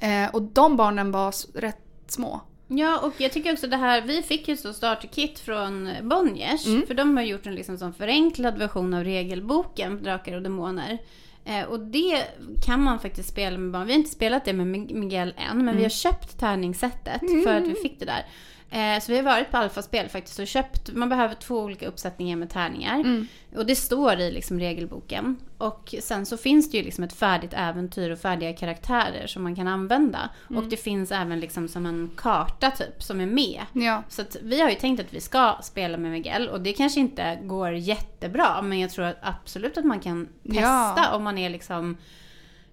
Eh, 0.07 0.31
och 0.33 0.43
de 0.43 0.77
barnen 0.77 1.13
var 1.13 1.59
rätt 1.61 1.83
små. 2.07 2.41
Ja, 2.75 2.99
och 2.99 3.13
jag 3.19 3.33
tycker 3.33 3.53
också 3.53 3.67
det 3.67 3.77
här, 3.77 4.01
vi 4.03 4.23
fick 4.23 4.49
ju 4.49 4.57
så 4.57 4.73
starterkit 4.73 5.39
från 5.39 5.91
Bonniers, 6.03 6.67
Mm. 6.67 6.87
för 6.87 6.95
de 6.95 7.17
har 7.17 7.25
gjort 7.25 7.47
en 7.47 7.55
liksom 7.55 7.79
sån 7.79 7.95
förenklad 7.95 8.59
version 8.59 8.95
av 8.95 9.05
regelboken 9.05 10.03
Drakar 10.03 10.37
och 10.37 10.43
Demoner. 10.43 10.99
Eh, 11.45 11.63
och 11.65 11.81
det 11.81 12.23
kan 12.67 12.83
man 12.83 12.99
faktiskt 13.01 13.29
spela 13.29 13.59
med 13.59 13.71
barn. 13.73 13.87
Vi 13.87 13.93
har 13.93 13.99
inte 13.99 14.11
spelat 14.11 14.45
det 14.45 14.53
med 14.53 14.67
Mig- 14.67 14.95
Miguel 14.95 15.35
än, 15.51 15.65
men 15.65 15.77
vi 15.77 15.83
har 15.83 15.91
köpt 15.91 16.39
tärningssättet 16.39 17.21
för 17.45 17.55
att 17.55 17.69
vi 17.69 17.75
fick 17.75 17.99
det 17.99 18.05
där. 18.05 18.27
Eh, 18.73 19.01
så 19.01 19.13
vi 19.13 19.17
har 19.19 19.25
varit 19.25 19.51
på 19.51 19.57
alfaspel 19.57 20.09
faktiskt 20.09 20.39
och 20.39 20.47
köpt, 20.47 20.93
man 20.93 21.09
behöver 21.09 21.35
två 21.35 21.59
olika 21.61 21.87
uppsättningar 21.89 22.37
med 22.37 22.51
tärningar. 22.51 23.01
Mm. 23.01 23.27
Och 23.57 23.67
det 23.67 23.77
står 23.77 24.21
i 24.21 24.33
liksom 24.33 24.61
regelboken. 24.61 25.37
Och 25.59 25.95
sen 26.01 26.27
så 26.27 26.37
finns 26.37 26.71
det 26.71 26.77
ju 26.77 26.83
liksom 26.83 27.05
ett 27.05 27.13
färdigt 27.13 27.53
äventyr 27.57 28.11
och 28.11 28.19
färdiga 28.19 28.53
karaktärer 28.53 29.27
som 29.27 29.43
man 29.43 29.57
kan 29.57 29.69
använda. 29.69 30.31
Och 30.57 30.65
det 30.65 30.77
finns 30.77 31.13
även 31.13 31.41
liksom 31.41 31.69
som 31.69 31.87
en 31.87 32.11
karta 32.17 32.71
typ 32.71 33.03
som 33.03 33.21
är 33.21 33.27
med. 33.27 33.61
Ja. 33.73 34.03
Så 34.09 34.23
att 34.23 34.37
vi 34.43 34.61
har 34.61 34.71
ju 34.71 34.77
tänkt 34.77 35.01
att 35.01 35.15
vi 35.15 35.21
ska 35.21 35.59
spela 35.63 35.99
med 35.99 36.11
Miguel 36.11 36.49
och 36.49 36.61
det 36.61 36.73
kanske 36.73 37.01
inte 37.01 37.39
går 37.43 37.73
jättebra 37.73 38.63
men 38.63 38.81
jag 38.81 38.91
tror 38.91 39.05
att 39.05 39.19
absolut 39.23 39.79
att 39.79 39.85
man 39.85 40.01
kan 40.01 40.29
testa 40.47 40.61
Ja. 40.97 41.15
om 41.15 41.23
man 41.23 41.39
är 41.39 41.51
liksom 41.51 41.97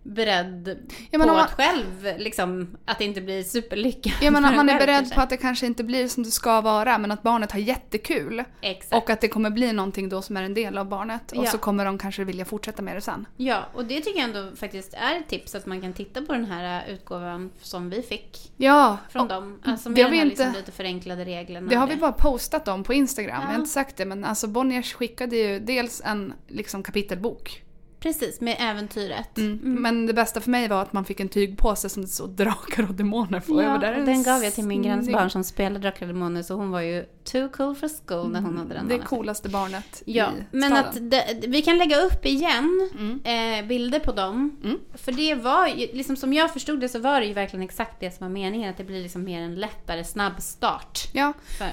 beredd 0.04 0.80
Ja, 1.12 1.20
på 1.20 1.26
om 1.30 1.36
att 1.36 1.52
själv 1.52 2.08
liksom 2.18 2.78
att 2.86 2.98
det 2.98 3.06
inte 3.06 3.22
blir 3.22 3.44
superlyckat. 3.44 4.14
Ja 4.22 4.32
men 4.32 4.46
en 4.46 4.56
man 4.56 4.70
är 4.70 4.80
beredd 4.80 4.96
kanske. 5.00 5.16
på 5.16 5.22
att 5.22 5.30
det 5.30 5.38
kanske 5.38 5.66
inte 5.66 5.84
blir 5.84 6.08
som 6.08 6.24
det 6.24 6.32
ska 6.32 6.62
vara 6.62 6.98
men 6.98 7.12
att 7.12 7.24
barnet 7.24 7.52
har 7.52 7.60
jättekul. 7.60 8.44
Exakt. 8.62 8.94
Och 9.04 9.10
att 9.10 9.22
det 9.22 9.28
kommer 9.28 9.50
bli 9.50 9.74
någonting 9.74 10.10
då 10.10 10.22
som 10.22 10.38
är 10.38 10.44
en 10.44 10.54
del 10.54 10.78
av 10.78 10.86
barnet. 10.90 11.32
Och 11.32 11.46
Ja. 11.46 11.50
så 11.50 11.58
kommer 11.58 11.86
de 11.86 11.98
kanske 11.98 12.24
vilja 12.24 12.46
fortsätta 12.46 12.82
med 12.82 12.96
det 12.96 13.02
sen. 13.02 13.26
Ja, 13.38 13.66
och 13.74 13.86
det 13.86 14.02
tycker 14.02 14.20
jag 14.20 14.30
ändå 14.36 14.56
faktiskt 14.56 14.94
är 14.94 15.16
ett 15.16 15.28
tips 15.28 15.56
att 15.56 15.66
man 15.66 15.82
kan 15.82 15.94
titta 15.94 16.22
på 16.22 16.34
den 16.34 16.46
här 16.46 16.88
äh, 16.88 16.94
utgåvan 16.94 17.52
som 17.62 17.90
vi 17.90 18.02
fick 18.02 18.52
Ja, 18.58 18.98
från 19.10 19.28
dem. 19.28 19.60
Alltså 19.66 19.90
det 19.90 19.96
med 19.96 20.04
har 20.04 20.10
de 20.10 20.12
vi 20.12 20.18
här 20.18 20.26
inte- 20.26 20.44
liksom 20.44 20.60
lite 20.60 20.72
förenklade 20.72 21.26
reglerna. 21.26 21.70
det 21.70 21.76
har 21.76 21.84
och 21.88 21.92
vi 21.92 21.96
bara 21.96 22.12
postat 22.12 22.68
om 22.68 22.84
på 22.84 22.94
Instagram. 22.94 23.36
Jag 23.36 23.44
Ja. 23.44 23.48
har 23.48 23.56
inte 23.56 23.70
sagt 23.70 23.98
det 23.98 24.06
men 24.06 24.26
alltså 24.26 24.48
Bonniers 24.48 24.94
skickade 24.94 25.36
ju 25.36 25.60
dels 25.60 26.02
en 26.06 26.34
liksom, 26.48 26.84
kapitelbok. 26.84 27.64
Precis, 28.00 28.42
med 28.42 28.56
äventyret. 28.60 29.38
Mm. 29.38 29.60
Men 29.82 30.06
det 30.06 30.14
bästa 30.14 30.42
för 30.42 30.50
mig 30.52 30.68
var 30.68 30.82
att 30.82 30.94
man 30.94 31.06
fick 31.06 31.20
en 31.20 31.30
tygpåse 31.30 31.90
som 31.90 32.02
det 32.02 32.08
stod 32.08 32.30
drakar 32.30 32.84
och 32.90 32.94
demoner 32.96 33.40
på. 33.40 33.64
Ja, 33.64 33.78
"Där 33.78 34.06
den 34.06 34.24
gav 34.24 34.44
jag 34.44 34.54
till 34.54 34.64
min 34.64 34.82
grannes 34.84 35.06
snygg." 35.06 35.16
barn 35.16 35.30
som 35.30 35.44
spelade 35.44 35.80
Drakar 35.80 36.06
och 36.08 36.14
Demoner 36.14 36.42
så 36.44 36.54
hon 36.56 36.72
var 36.72 36.82
ju 36.82 37.06
too 37.24 37.50
cool 37.50 37.76
for 37.76 37.90
school 38.08 38.32
när 38.32 38.42
hon 38.42 38.58
hade 38.58 38.70
den 38.70 38.78
Mm. 38.78 38.88
Det 38.90 38.96
dagen. 38.96 39.06
coolaste 39.08 39.50
barnet 39.50 40.04
Ja, 40.06 40.30
i 40.30 40.44
men 40.56 40.70
staden. 40.72 40.86
att 41.06 41.12
det, 41.42 41.48
vi 41.48 41.62
kan 41.62 41.78
lägga 41.78 42.02
upp 42.02 42.26
igen 42.26 42.90
Mm. 43.00 43.62
eh, 43.62 43.68
bilder 43.68 44.00
på 44.00 44.12
dem. 44.12 44.58
Mm. 44.64 44.80
För 44.94 45.12
det 45.12 45.36
var 45.36 45.68
ju, 45.68 45.88
liksom 45.94 46.16
som 46.16 46.34
jag 46.34 46.54
förstod 46.54 46.80
det 46.80 46.90
så 46.90 47.00
var 47.00 47.20
det 47.20 47.26
ju 47.26 47.34
verkligen 47.34 47.64
exakt 47.64 48.00
det 48.00 48.12
som 48.18 48.26
var 48.28 48.34
meningen. 48.34 48.70
Att 48.70 48.78
det 48.78 48.84
blir 48.84 49.04
liksom 49.04 49.24
mer 49.24 49.42
en 49.42 49.56
lättare, 49.56 50.04
snabb 50.04 50.42
start. 50.42 51.00
Ja, 51.14 51.34
För, 51.58 51.68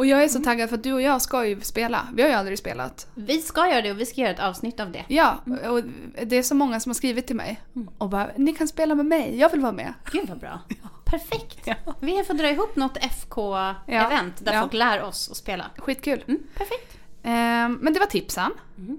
och 0.00 0.06
jag 0.06 0.18
är 0.18 0.22
Mm. 0.22 0.28
så 0.28 0.40
taggad 0.40 0.68
för 0.68 0.76
att 0.76 0.82
du 0.82 0.92
och 0.92 1.02
jag 1.02 1.22
ska 1.22 1.46
ju 1.46 1.60
spela. 1.60 2.08
Vi 2.14 2.22
har 2.22 2.28
ju 2.28 2.34
aldrig 2.34 2.58
spelat. 2.58 3.06
vi 3.14 3.42
ska 3.42 3.68
göra 3.70 3.82
det 3.82 3.90
och 3.90 4.00
vi 4.00 4.06
ska 4.06 4.20
göra 4.20 4.30
ett 4.32 4.40
avsnitt 4.40 4.80
av 4.80 4.92
det. 4.92 5.04
Ja, 5.08 5.38
och 5.68 5.82
det 6.26 6.36
är 6.36 6.42
så 6.42 6.54
många 6.54 6.80
som 6.80 6.90
har 6.90 6.94
skrivit 6.94 7.26
till 7.26 7.36
mig 7.36 7.60
och 7.98 8.08
bara 8.08 8.30
“Ni 8.36 8.52
kan 8.54 8.68
spela 8.68 8.94
med 8.94 9.06
mig, 9.06 9.38
jag 9.38 9.50
vill 9.50 9.60
vara 9.60 9.72
med”. 9.72 9.94
Gud 10.12 10.28
vad 10.28 10.38
bra. 10.38 10.60
Perfekt. 11.04 11.68
Vi 12.00 12.24
får 12.24 12.34
dra 12.34 12.50
ihop 12.50 12.76
något 12.76 12.96
FK-event 12.96 14.32
där 14.44 14.52
Ja. 14.52 14.60
folk 14.60 14.72
lär 14.72 15.02
oss 15.02 15.30
att 15.30 15.36
spela. 15.36 15.66
Skitkul. 15.76 16.24
Mm, 16.28 16.42
perfekt. 16.56 16.98
Ehm, 17.22 17.78
men 17.82 17.92
det 17.92 17.98
var 18.00 18.06
tipsen. 18.06 18.52
Mm. 18.78 18.98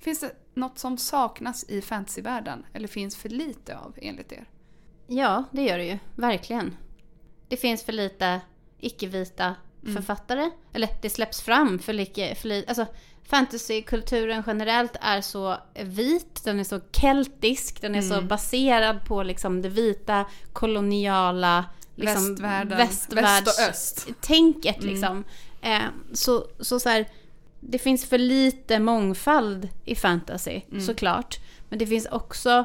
Finns 0.00 0.20
det 0.20 0.30
något 0.54 0.78
som 0.78 0.98
saknas 0.98 1.64
i 1.68 1.80
fantasyvärlden? 1.82 2.66
Eller 2.72 2.88
finns 2.88 3.16
för 3.16 3.28
lite 3.28 3.78
av 3.78 3.94
enligt 4.02 4.32
er? 4.32 4.44
Ja, 5.06 5.44
det 5.50 5.62
gör 5.62 5.78
det 5.78 5.84
ju. 5.84 5.98
Verkligen. 6.14 6.76
Det 7.48 7.56
finns 7.56 7.84
för 7.84 7.92
lite 7.92 8.40
icke-vita 8.78 9.54
Mm. 9.86 9.96
författare. 9.96 10.50
Eller 10.72 10.88
det 11.02 11.10
släpps 11.10 11.40
fram 11.42 11.78
för 11.78 11.92
lite... 11.92 12.34
För 12.34 12.48
li, 12.48 12.64
alltså, 12.68 12.86
fantasykulturen 13.24 14.42
generellt 14.46 14.96
är 15.00 15.20
så 15.20 15.56
vit, 15.84 16.44
den 16.44 16.60
är 16.60 16.64
så 16.64 16.80
keltisk, 16.92 17.80
den 17.80 17.94
är 17.94 18.02
så 18.02 18.14
Mm. 18.14 18.28
baserad 18.28 19.04
på 19.06 19.22
liksom 19.22 19.62
det 19.62 19.68
vita 19.68 20.24
koloniala 20.52 21.64
liksom, 21.94 22.30
Västvärlden. 22.30 22.78
västvärlds- 22.78 23.44
Väst 23.44 23.58
och 23.60 23.68
öst. 23.68 24.08
tänket 24.20 24.76
Mm. 24.82 24.88
liksom. 24.94 25.24
Eh, 25.62 25.82
så, 26.12 26.46
så, 26.60 26.80
så 26.80 26.88
här, 26.88 27.08
det 27.60 27.78
finns 27.78 28.04
för 28.04 28.18
lite 28.18 28.78
mångfald 28.78 29.68
i 29.84 29.94
fantasy, 29.94 30.60
Mm. 30.70 30.80
såklart. 30.80 31.38
Men 31.68 31.78
det 31.78 31.86
finns 31.86 32.06
också... 32.06 32.64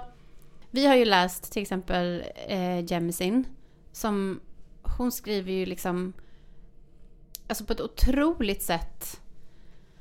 Vi 0.74 0.86
har 0.88 0.96
ju 0.96 1.06
läst 1.06 1.52
till 1.54 1.62
exempel 1.62 2.24
eh, 2.48 2.92
Jemisin, 2.92 3.46
som 3.92 4.40
hon 4.98 5.12
skriver 5.12 5.52
ju 5.52 5.66
liksom... 5.66 6.14
Alltså 7.52 7.66
på 7.66 7.74
ett 7.74 7.82
otroligt 7.82 8.62
sätt. 8.62 9.22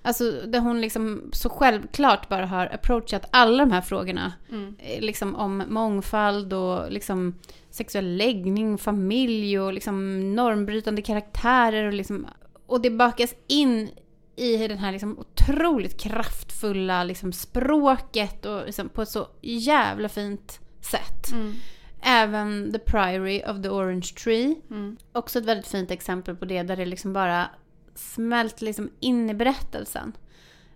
Alltså 0.02 0.30
där 0.30 0.60
hon 0.60 0.80
liksom 0.80 1.30
så 1.32 1.48
självklart 1.48 2.28
bara 2.28 2.46
har 2.46 2.66
approachat 2.66 3.28
alla 3.30 3.64
de 3.64 3.72
här 3.72 3.80
frågorna. 3.80 4.32
Mm. 4.50 4.76
Eh, 4.78 5.00
Liksom 5.00 5.36
om 5.36 5.64
mångfald 5.68 6.52
och 6.52 6.92
liksom 6.92 7.34
sexuell 7.70 8.16
läggning, 8.16 8.78
familj 8.78 9.60
och 9.60 9.72
liksom 9.72 10.20
normbrytande 10.34 11.02
karaktärer 11.02 11.86
och 11.86 11.92
liksom... 11.92 12.26
Och 12.66 12.80
det 12.80 12.90
bakas 12.90 13.34
in 13.46 13.90
i 14.36 14.68
den 14.68 14.78
här 14.78 14.92
liksom 14.92 15.18
otroligt 15.18 16.00
kraftfulla 16.00 17.04
liksom 17.04 17.32
språket 17.32 18.46
och 18.46 18.66
liksom 18.66 18.88
på 18.88 19.02
ett 19.02 19.08
så 19.08 19.28
jävla 19.40 20.08
fint 20.08 20.60
sätt. 20.80 21.32
Mm. 21.32 21.54
Även 22.02 22.72
The 22.72 22.78
Priory 22.78 23.42
of 23.46 23.62
the 23.62 23.68
Orange 23.68 24.06
Tree. 24.24 24.54
Mm. 24.70 24.96
Också 25.12 25.38
ett 25.38 25.44
väldigt 25.44 25.66
fint 25.66 25.90
exempel 25.90 26.36
på 26.36 26.44
det 26.44 26.62
där 26.62 26.76
det 26.76 26.86
liksom 26.86 27.12
bara 27.12 27.50
smält 27.94 28.60
liksom 28.60 28.90
in 29.00 29.30
i 29.30 29.34
berättelsen. 29.34 30.12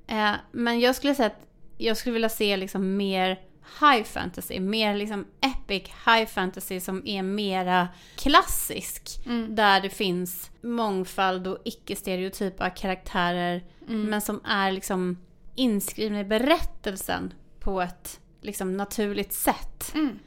Eh, 0.07 0.33
men 0.53 0.81
jag 0.81 0.97
skulle 0.97 1.15
säga 1.15 1.27
att 1.27 1.47
jag 1.79 1.97
skulle 1.97 2.13
vilja 2.13 2.29
se 2.29 2.57
liksom 2.57 2.97
mer 2.97 3.41
high 3.81 4.05
fantasy, 4.05 4.61
mer 4.61 4.97
liksom 4.97 5.27
epic 5.41 5.91
high 6.07 6.27
fantasy 6.27 6.81
som 6.81 7.03
är 7.07 7.23
mera 7.23 7.89
klassisk. 8.17 9.21
Mm. 9.27 9.55
Där 9.55 9.81
det 9.81 9.91
finns 9.91 10.51
mångfald 10.61 11.47
och 11.47 11.59
icke-stereotypa 11.65 12.71
karaktärer. 12.71 13.65
Mm. 13.89 14.03
Men 14.03 14.21
som 14.21 14.41
är 14.45 14.73
liksom 14.73 15.19
inskrivna 15.55 16.21
i 16.21 16.25
berättelsen 16.25 17.35
på 17.61 17.81
ett 17.81 18.21
liksom 18.41 18.77
naturligt 18.77 19.33
sätt. 19.33 19.93
Mm. 19.95 20.19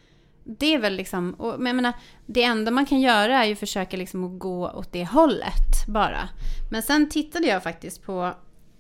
Det 0.47 0.73
är 0.73 0.79
väl 0.79 0.95
liksom, 0.95 1.33
och, 1.33 1.59
men 1.59 1.65
jag 1.65 1.75
menar, 1.75 1.93
det 2.25 2.43
enda 2.43 2.71
man 2.71 2.85
kan 2.85 3.01
göra 3.01 3.43
är 3.43 3.47
ju 3.47 3.55
försöka 3.55 3.97
liksom 3.97 4.23
att 4.23 4.39
gå 4.39 4.69
åt 4.69 4.91
det 4.91 5.05
hållet 5.05 5.87
bara. 5.87 6.29
Men 6.71 6.81
sen 6.81 7.09
tittade 7.09 7.47
jag 7.47 7.63
faktiskt 7.63 8.03
på 8.03 8.33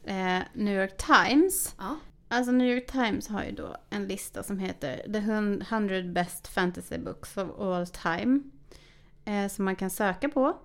eh, 0.05 0.39
New 0.53 0.81
York 0.81 0.97
Times. 0.97 1.75
Ja. 1.77 1.95
Alltså 2.29 2.51
New 2.51 2.67
York 2.67 2.91
Times 2.91 3.27
har 3.27 3.43
ju 3.43 3.51
då 3.51 3.75
en 3.89 4.07
lista 4.07 4.43
som 4.43 4.59
heter 4.59 5.01
The 5.13 5.17
100 5.69 6.01
Best 6.01 6.47
Fantasy 6.47 6.97
Books 6.97 7.37
of 7.37 7.59
All 7.59 7.87
Time. 7.87 8.39
Eh, 9.25 9.47
som 9.47 9.65
man 9.65 9.75
kan 9.75 9.89
söka 9.89 10.29
på. 10.29 10.57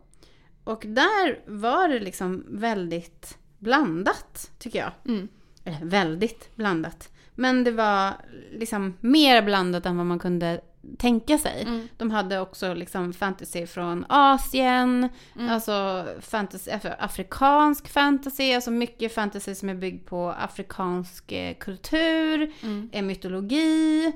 Och 0.64 0.84
där 0.86 1.40
var 1.46 1.88
det 1.88 2.00
liksom 2.00 2.44
väldigt 2.48 3.38
blandat, 3.58 4.50
tycker 4.58 4.78
jag. 4.78 4.92
Mm. 5.06 5.28
Eller 5.64 5.84
väldigt 5.84 6.56
blandat. 6.56 7.12
Men 7.34 7.64
det 7.64 7.70
var 7.70 8.12
liksom 8.52 8.96
mer 9.00 9.42
blandat 9.42 9.86
än 9.86 9.96
vad 9.96 10.06
man 10.06 10.18
kunde 10.18 10.60
tänka 10.98 11.38
sig. 11.38 11.62
Mm. 11.62 11.88
De 11.96 12.10
hade 12.10 12.40
också 12.40 12.74
liksom 12.74 13.12
fantasy 13.12 13.66
från 13.66 14.04
Asien, 14.08 15.08
Mm. 15.36 15.48
alltså 15.50 16.06
fantasy, 16.20 16.70
alltså 16.70 16.88
afrikansk 16.98 17.88
fantasy, 17.88 18.52
alltså 18.52 18.70
mycket 18.70 19.14
fantasy 19.14 19.54
som 19.54 19.68
är 19.68 19.74
byggd 19.74 20.06
på 20.06 20.30
afrikansk 20.38 21.32
eh, 21.32 21.54
kultur, 21.54 22.52
Mm. 22.62 22.88
eh, 22.92 23.02
mytologi. 23.02 24.12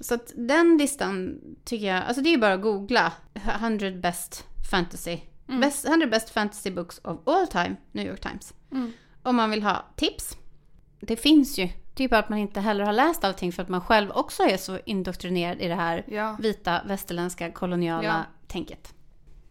Så 0.00 0.14
att 0.14 0.32
den 0.36 0.76
listan 0.78 1.40
tycker 1.64 1.86
jag, 1.86 2.04
alltså 2.04 2.22
det 2.22 2.28
är 2.28 2.32
ju 2.32 2.38
bara 2.40 2.54
att 2.54 2.62
googla 2.62 3.12
100 3.34 3.90
best 3.90 4.44
fantasy. 4.70 5.18
Mm. 5.48 5.60
Best, 5.60 5.88
100 5.88 6.06
best 6.06 6.30
fantasy 6.30 6.70
books 6.70 7.00
of 7.04 7.18
all 7.28 7.46
time, 7.46 7.76
New 7.92 8.06
York 8.06 8.20
Times. 8.20 8.54
Mm. 8.72 8.92
Om 9.22 9.36
man 9.36 9.50
vill 9.50 9.62
ha 9.62 9.84
tips. 9.96 10.36
Det 11.00 11.16
finns 11.16 11.58
ju. 11.58 11.68
Det 11.94 12.04
är 12.04 12.08
bara 12.08 12.20
att 12.20 12.28
man 12.28 12.38
inte 12.38 12.60
heller 12.60 12.84
har 12.84 12.92
läst 12.92 13.24
allting 13.24 13.52
för 13.52 13.62
att 13.62 13.68
man 13.68 13.80
själv 13.80 14.10
också 14.10 14.42
är 14.42 14.56
så 14.56 14.78
indoktrinerad 14.86 15.60
i 15.60 15.68
det 15.68 15.74
här 15.74 16.04
Ja. 16.08 16.36
vita 16.40 16.82
västerländska 16.86 17.52
koloniala 17.52 18.04
Ja. 18.08 18.22
tänket. 18.48 18.94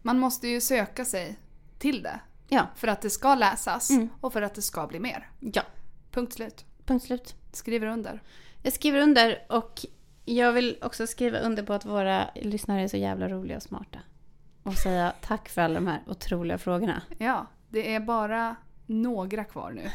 Man 0.02 0.18
måste 0.18 0.48
ju 0.48 0.60
söka 0.60 1.04
sig 1.04 1.36
till 1.78 2.02
det. 2.02 2.20
Ja. 2.48 2.66
För 2.76 2.88
att 2.88 3.02
det 3.02 3.10
ska 3.10 3.34
läsas 3.34 3.90
Mm. 3.90 4.08
och 4.20 4.32
för 4.32 4.42
att 4.42 4.54
det 4.54 4.62
ska 4.62 4.86
bli 4.86 5.00
mer. 5.00 5.30
Ja, 5.40 5.62
Punkt 6.10 6.32
slut. 6.32 6.64
punkt 6.86 7.04
slut. 7.04 7.34
Skriver 7.52 7.86
under. 7.86 8.22
Jag 8.62 8.72
skriver 8.72 9.00
under 9.00 9.38
och 9.48 9.80
jag 10.24 10.52
vill 10.52 10.78
också 10.82 11.06
skriva 11.06 11.38
under 11.38 11.62
på 11.62 11.72
att 11.72 11.84
våra 11.84 12.30
lyssnare 12.34 12.82
är 12.82 12.88
så 12.88 12.96
jävla 12.96 13.28
roliga 13.28 13.56
och 13.56 13.62
smarta. 13.62 13.98
Och 14.62 14.74
säga 14.74 15.12
tack 15.20 15.48
för 15.48 15.60
alla 15.62 15.74
de 15.74 15.86
här 15.86 16.02
otroliga 16.06 16.58
frågorna. 16.58 17.02
Ja, 17.18 17.46
det 17.68 17.94
är 17.94 18.00
bara 18.00 18.56
några 18.86 19.44
kvar 19.44 19.70
nu. 19.72 19.82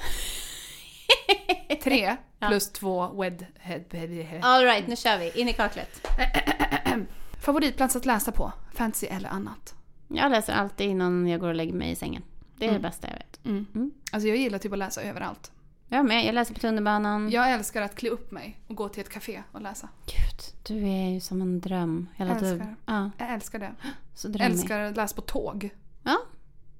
Tre 1.84 2.16
plus 2.40 2.72
två 2.72 3.08
wedhead. 3.22 4.40
Alright, 4.42 4.88
nu 4.88 4.96
kör 4.96 5.18
vi. 5.20 5.32
In 5.42 5.50
i 5.50 5.54
kaklet. 5.54 6.08
Favoritplats 7.40 7.96
att 7.96 8.06
läsa 8.06 8.32
på? 8.32 8.52
Fantasy 8.74 9.08
eller 9.08 9.30
annat? 9.30 9.76
Jag 10.08 10.32
läser 10.32 10.54
alltid 10.54 10.90
innan 10.90 11.28
jag 11.28 11.40
går 11.40 11.48
och 11.48 11.56
lägger 11.56 11.74
mig 11.74 11.92
i 11.92 11.96
sängen. 11.96 12.24
Det 12.58 12.66
är 12.66 12.70
Mm. 12.70 12.82
det 12.82 12.88
bästa 12.88 13.08
jag 13.08 13.14
vet. 13.18 13.46
Mm. 13.46 13.66
Mm. 13.76 13.92
Alltså 14.12 14.28
jag 14.28 14.38
gillar 14.38 14.58
typ 14.60 14.72
att 14.74 14.78
läsa 14.80 15.02
överallt. 15.02 15.52
Jag 15.88 16.06
med. 16.06 16.26
Jag 16.26 16.36
läser 16.36 16.54
på 16.54 16.60
tunnelbanan. 16.60 17.30
Jag 17.32 17.52
älskar 17.52 17.82
att 17.82 17.96
klä 17.96 18.10
upp 18.10 18.32
mig 18.32 18.60
och 18.68 18.76
gå 18.76 18.90
till 18.90 19.02
ett 19.02 19.10
café 19.10 19.44
och 19.52 19.62
läsa. 19.62 19.90
Gud, 20.06 20.42
du 20.68 20.88
är 20.90 21.10
ju 21.10 21.20
som 21.20 21.42
en 21.42 21.62
dröm 21.62 22.08
hela 22.16 22.32
Älskar. 22.32 22.52
tiden. 22.52 22.76
Ja, 22.86 23.12
Jag 23.18 23.30
älskar 23.34 23.60
det. 23.60 23.72
så 24.16 24.28
Jag 24.28 24.34
drömmig. 24.34 24.52
älskar 24.54 24.80
att 24.80 24.96
läsa 24.96 25.16
på 25.16 25.22
tåg. 25.22 25.70
Ja. 26.04 26.18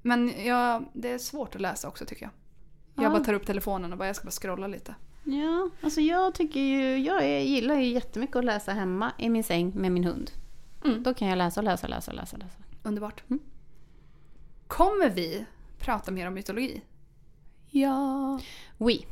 Men 0.02 0.32
jag, 0.44 0.84
det 0.92 1.10
är 1.10 1.18
svårt 1.18 1.54
att 1.54 1.60
läsa 1.60 1.88
också 1.88 2.04
tycker 2.04 2.22
jag. 2.22 2.30
Jag 2.96 3.04
Ja. 3.04 3.10
bara 3.10 3.24
tar 3.24 3.32
upp 3.32 3.46
telefonen 3.46 3.92
och 3.92 3.98
bara 3.98 4.06
jag 4.06 4.16
ska 4.16 4.24
bara 4.24 4.30
scrolla 4.30 4.66
lite. 4.66 4.94
Ja, 5.24 5.70
alltså 5.82 6.00
jag 6.00 6.34
tycker 6.34 6.60
ju, 6.60 6.98
jag 6.98 7.24
är, 7.24 7.40
gillar 7.40 7.74
ju 7.74 7.86
jättemycket 7.92 8.36
att 8.36 8.44
läsa 8.44 8.72
hemma 8.72 9.12
i 9.18 9.28
min 9.28 9.44
säng 9.44 9.72
med 9.74 9.92
min 9.92 10.04
hund. 10.04 10.30
Mm. 10.84 11.02
Då 11.02 11.14
kan 11.14 11.28
jag 11.28 11.38
läsa 11.38 11.60
och 11.60 11.64
läsa 11.64 11.86
och 11.86 11.90
läsa 11.90 12.10
och 12.10 12.16
läsa. 12.16 12.36
läsa. 12.36 12.56
Underbart. 12.82 13.22
Mm. 13.30 13.42
Kommer 14.66 15.10
vi 15.10 15.46
prata 15.78 16.10
mer 16.10 16.26
om 16.28 16.34
mytologi? 16.34 16.82
Ja. 17.70 18.40
Oui. 18.78 19.06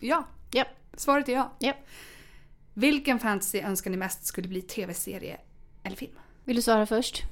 Ja. 0.00 0.24
Japp. 0.52 0.68
Svaret 0.94 1.28
är 1.28 1.32
ja. 1.32 1.52
Japp. 1.58 1.76
Vilken 2.74 3.18
fantasy 3.18 3.58
önskar 3.60 3.90
ni 3.90 3.96
mest 3.96 4.26
skulle 4.26 4.48
bli 4.48 4.62
tv-serie 4.62 5.38
eller 5.82 5.96
film? 5.96 6.12
Vill 6.44 6.56
du 6.56 6.62
svara 6.62 6.86
först? 6.86 7.22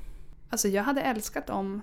Alltså 0.51 0.69
jag 0.69 0.83
hade 0.85 1.01
älskat 1.01 1.51
om 1.51 1.83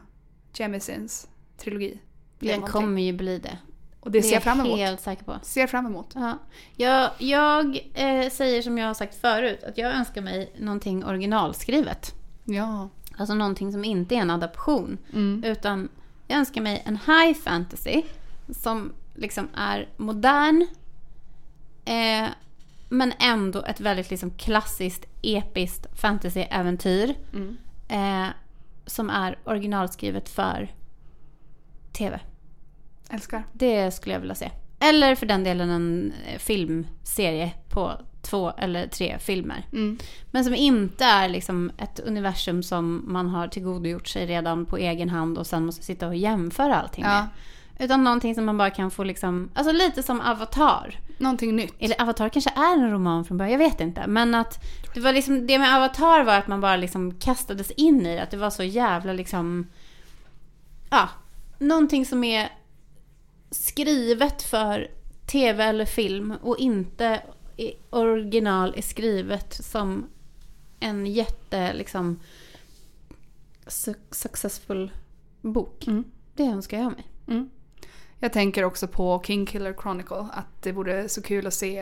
Jemisin 0.53 1.09
trilogi 1.57 1.99
blev 2.39 2.51
Den 2.51 2.59
någonting. 2.59 2.81
kommer 2.81 3.01
ju 3.01 3.13
bli 3.13 3.39
det. 3.39 3.57
Och 3.99 4.11
det 4.11 4.21
ser 4.21 4.33
jag 4.33 4.43
fram 4.43 4.59
emot. 4.59 4.77
helt 4.77 5.01
säker 5.01 5.23
på. 5.23 5.35
Ser 5.41 5.67
fram 5.67 5.85
emot. 5.85 6.11
Ja. 6.15 6.37
Jag, 6.75 7.09
jag 7.17 7.79
eh, 7.93 8.29
säger 8.29 8.61
som 8.61 8.77
jag 8.77 8.87
har 8.87 8.93
sagt 8.93 9.15
förut, 9.21 9.63
att 9.63 9.77
jag 9.77 9.91
önskar 9.95 10.21
mig 10.21 10.53
någonting 10.59 11.05
originalskrivet. 11.05 12.15
Ja. 12.45 12.89
Alltså 13.17 13.33
någonting 13.35 13.71
som 13.71 13.85
inte 13.85 14.15
är 14.15 14.19
en 14.19 14.29
adaption. 14.29 14.97
Mm. 15.13 15.43
Utan 15.43 15.89
jag 16.27 16.37
önskar 16.39 16.61
mig 16.61 16.83
en 16.85 16.95
high 16.97 17.39
fantasy 17.43 18.03
som 18.49 18.93
liksom 19.15 19.47
är 19.55 19.89
modern. 19.97 20.67
Eh, 21.85 22.29
men 22.89 23.13
ändå 23.19 23.63
ett 23.63 23.79
väldigt 23.79 24.09
liksom 24.09 24.31
klassiskt, 24.31 25.05
episkt 25.21 25.99
fantasyäventyr. 25.99 27.15
Mm. 27.33 27.57
Eh, 27.87 28.27
som 28.85 29.09
är 29.09 29.39
originalskrivet 29.43 30.29
för 30.29 30.73
tv. 31.97 32.19
Älskar. 33.09 33.43
Det 33.53 33.91
skulle 33.91 34.15
jag 34.15 34.19
vilja 34.19 34.35
se. 34.35 34.51
Eller 34.79 35.15
för 35.15 35.25
den 35.25 35.43
delen 35.43 35.69
en 35.69 36.13
eh, 36.27 36.37
filmserie 36.39 37.51
på 37.69 37.91
två 38.21 38.51
eller 38.57 38.87
tre 38.87 39.17
filmer. 39.19 39.65
Mm. 39.73 39.97
Men 40.31 40.43
som 40.43 40.55
inte 40.55 41.05
är 41.05 41.29
liksom 41.29 41.71
ett 41.77 41.99
universum 41.99 42.63
som 42.63 43.03
man 43.07 43.29
har 43.29 43.47
tillgodogjort 43.47 44.07
sig 44.07 44.25
redan 44.25 44.65
på 44.65 44.77
egen 44.77 45.09
hand 45.09 45.37
och 45.37 45.47
sen 45.47 45.65
måste 45.65 45.83
sitta 45.85 46.07
och 46.07 46.15
jämföra 46.15 46.75
allting 46.81 47.03
Ja. 47.03 47.09
med. 47.09 47.27
Utan 47.79 48.03
någonting 48.03 48.35
som 48.35 48.45
man 48.45 48.57
bara 48.57 48.69
kan 48.69 48.91
få 48.91 49.03
liksom, 49.03 49.49
alltså 49.53 49.71
lite 49.73 50.03
som 50.03 50.21
Avatar. 50.21 50.99
Någonting 51.17 51.55
nytt. 51.55 51.73
Eller 51.79 52.01
Avatar 52.01 52.29
kanske 52.29 52.49
är 52.55 52.73
en 52.73 52.91
roman 52.91 53.25
från 53.25 53.37
början, 53.37 53.51
jag 53.51 53.59
vet 53.69 53.81
inte. 53.81 54.07
Men 54.07 54.35
att 54.35 54.63
det 54.93 54.99
var 54.99 55.13
liksom, 55.13 55.47
det 55.47 55.59
med 55.59 55.75
Avatar 55.75 56.23
var 56.23 56.33
att 56.37 56.47
man 56.47 56.61
bara 56.61 56.75
liksom 56.75 57.13
kastades 57.15 57.71
in 57.71 58.05
i 58.05 58.15
det. 58.15 58.23
Att 58.23 58.31
det 58.31 58.37
var 58.37 58.49
så 58.49 58.63
jävla 58.63 59.13
liksom, 59.13 59.67
ja, 60.89 61.09
någonting 61.59 62.05
som 62.05 62.23
är 62.23 62.49
skrivet 63.51 64.41
för 64.41 64.87
tv 65.25 65.63
eller 65.63 65.85
film 65.85 66.33
och 66.41 66.57
inte 66.57 67.21
original 67.89 68.73
är 68.77 68.81
skrivet 68.81 69.53
som 69.53 70.05
en 70.79 71.05
jätte 71.05 71.73
liksom 71.73 72.19
su- 73.65 73.95
successful 74.11 74.91
bok. 75.41 75.87
Mm. 75.87 76.03
Det 76.33 76.43
önskar 76.43 76.77
jag 76.79 76.91
mig. 76.91 77.07
Mm. 77.27 77.49
Jag 78.19 78.33
tänker 78.33 78.63
också 78.63 78.87
på 78.87 79.23
King 79.25 79.45
Killer 79.45 79.73
Chronicle, 79.73 80.27
att 80.31 80.61
det 80.61 80.71
vore 80.71 81.09
så 81.09 81.21
kul 81.21 81.47
att 81.47 81.53
se. 81.53 81.79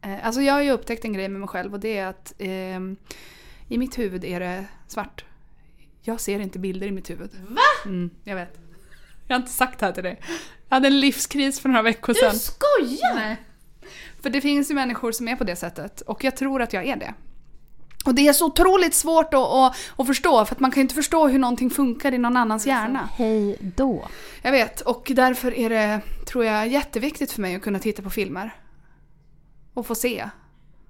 Eh, 0.00 0.26
alltså 0.26 0.40
jag 0.40 0.54
har 0.54 0.62
ju 0.62 0.70
upptäckt 0.70 1.04
en 1.04 1.12
grej 1.12 1.28
med 1.28 1.40
mig 1.40 1.48
själv 1.48 1.74
och 1.74 1.80
det 1.80 1.98
är 1.98 2.06
att 2.06 2.34
ehm, 2.38 2.96
i 3.68 3.78
mitt 3.78 3.98
huvud 3.98 4.24
är 4.24 4.40
det 4.40 4.66
svart. 4.88 5.24
Jag 6.02 6.20
ser 6.20 6.40
inte 6.40 6.58
bilder 6.58 6.86
i 6.86 6.90
mitt 6.90 7.10
huvud. 7.10 7.30
Va? 7.48 7.60
Mm, 7.84 8.10
jag 8.24 8.36
vet. 8.36 8.58
Jag 9.26 9.34
har 9.36 9.40
inte 9.40 9.52
sagt 9.52 9.78
det 9.80 9.86
här 9.86 9.92
till 9.92 10.02
dig. 10.02 10.20
Jag 10.68 10.76
hade 10.76 10.88
en 10.88 11.00
livskris 11.00 11.60
för 11.60 11.68
några 11.68 11.82
veckor 11.82 12.14
Du 12.14 12.20
sedan. 12.20 12.34
skojar! 12.38 13.14
Nej. 13.14 13.36
För 14.22 14.30
det 14.30 14.40
finns 14.40 14.70
ju 14.70 14.74
människor 14.74 15.12
som 15.12 15.28
är 15.28 15.36
på 15.36 15.44
det 15.44 15.56
sättet 15.56 16.00
och 16.00 16.24
jag 16.24 16.36
tror 16.36 16.62
att 16.62 16.72
jag 16.72 16.86
är 16.86 16.96
det. 16.96 17.14
Och 18.04 18.14
det 18.14 18.28
är 18.28 18.32
så 18.32 18.46
otroligt 18.46 18.94
svårt 18.94 19.34
att, 19.34 19.40
att, 19.40 19.76
att 19.96 20.06
förstå 20.06 20.44
för 20.44 20.54
att 20.54 20.60
man 20.60 20.70
kan 20.70 20.80
ju 20.80 20.82
inte 20.82 20.94
förstå 20.94 21.28
hur 21.28 21.38
någonting 21.38 21.70
funkar 21.70 22.12
i 22.14 22.18
någon 22.18 22.36
annans 22.36 22.66
hjärna. 22.66 23.08
Hej 23.12 23.56
då. 23.60 24.08
Jag 24.42 24.52
vet 24.52 24.80
och 24.80 25.10
därför 25.14 25.54
är 25.54 25.70
det, 25.70 26.00
tror 26.26 26.44
jag, 26.44 26.68
jätteviktigt 26.68 27.32
för 27.32 27.40
mig 27.40 27.54
att 27.56 27.62
kunna 27.62 27.78
titta 27.78 28.02
på 28.02 28.10
filmer. 28.10 28.54
Och 29.74 29.86
få 29.86 29.94
se. 29.94 30.28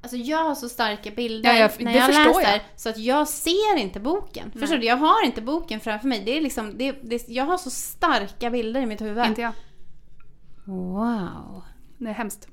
Alltså 0.05 0.17
jag 0.17 0.45
har 0.45 0.55
så 0.55 0.69
starka 0.69 1.11
bilder 1.11 1.51
Ja, 1.53 1.57
jag- 1.59 1.85
när 1.85 1.95
jag 1.97 2.07
förstår 2.07 2.41
läser 2.41 2.53
jag. 2.53 2.61
så 2.77 2.89
att 2.89 2.99
jag 2.99 3.29
ser 3.29 3.77
inte 3.77 4.01
boken. 4.01 4.53
Förstår 4.59 4.77
du? 4.77 4.87
Jag 4.87 4.97
har 4.97 5.25
inte 5.25 5.43
boken 5.43 5.81
framför 5.81 6.09
mig. 6.09 6.23
Det 6.25 6.37
är 6.37 6.41
liksom, 6.41 6.79
det, 6.79 6.93
det, 7.03 7.29
jag 7.29 7.45
har 7.45 7.57
så 7.59 7.71
starka 7.71 8.51
bilder 8.51 8.81
i 8.81 8.87
mitt 8.87 9.01
huvud. 9.01 9.27
Inte 9.27 9.41
jag. 9.41 9.53
Wow. 10.65 11.63
Det 11.99 12.09
är 12.09 12.13
hemskt. 12.13 12.49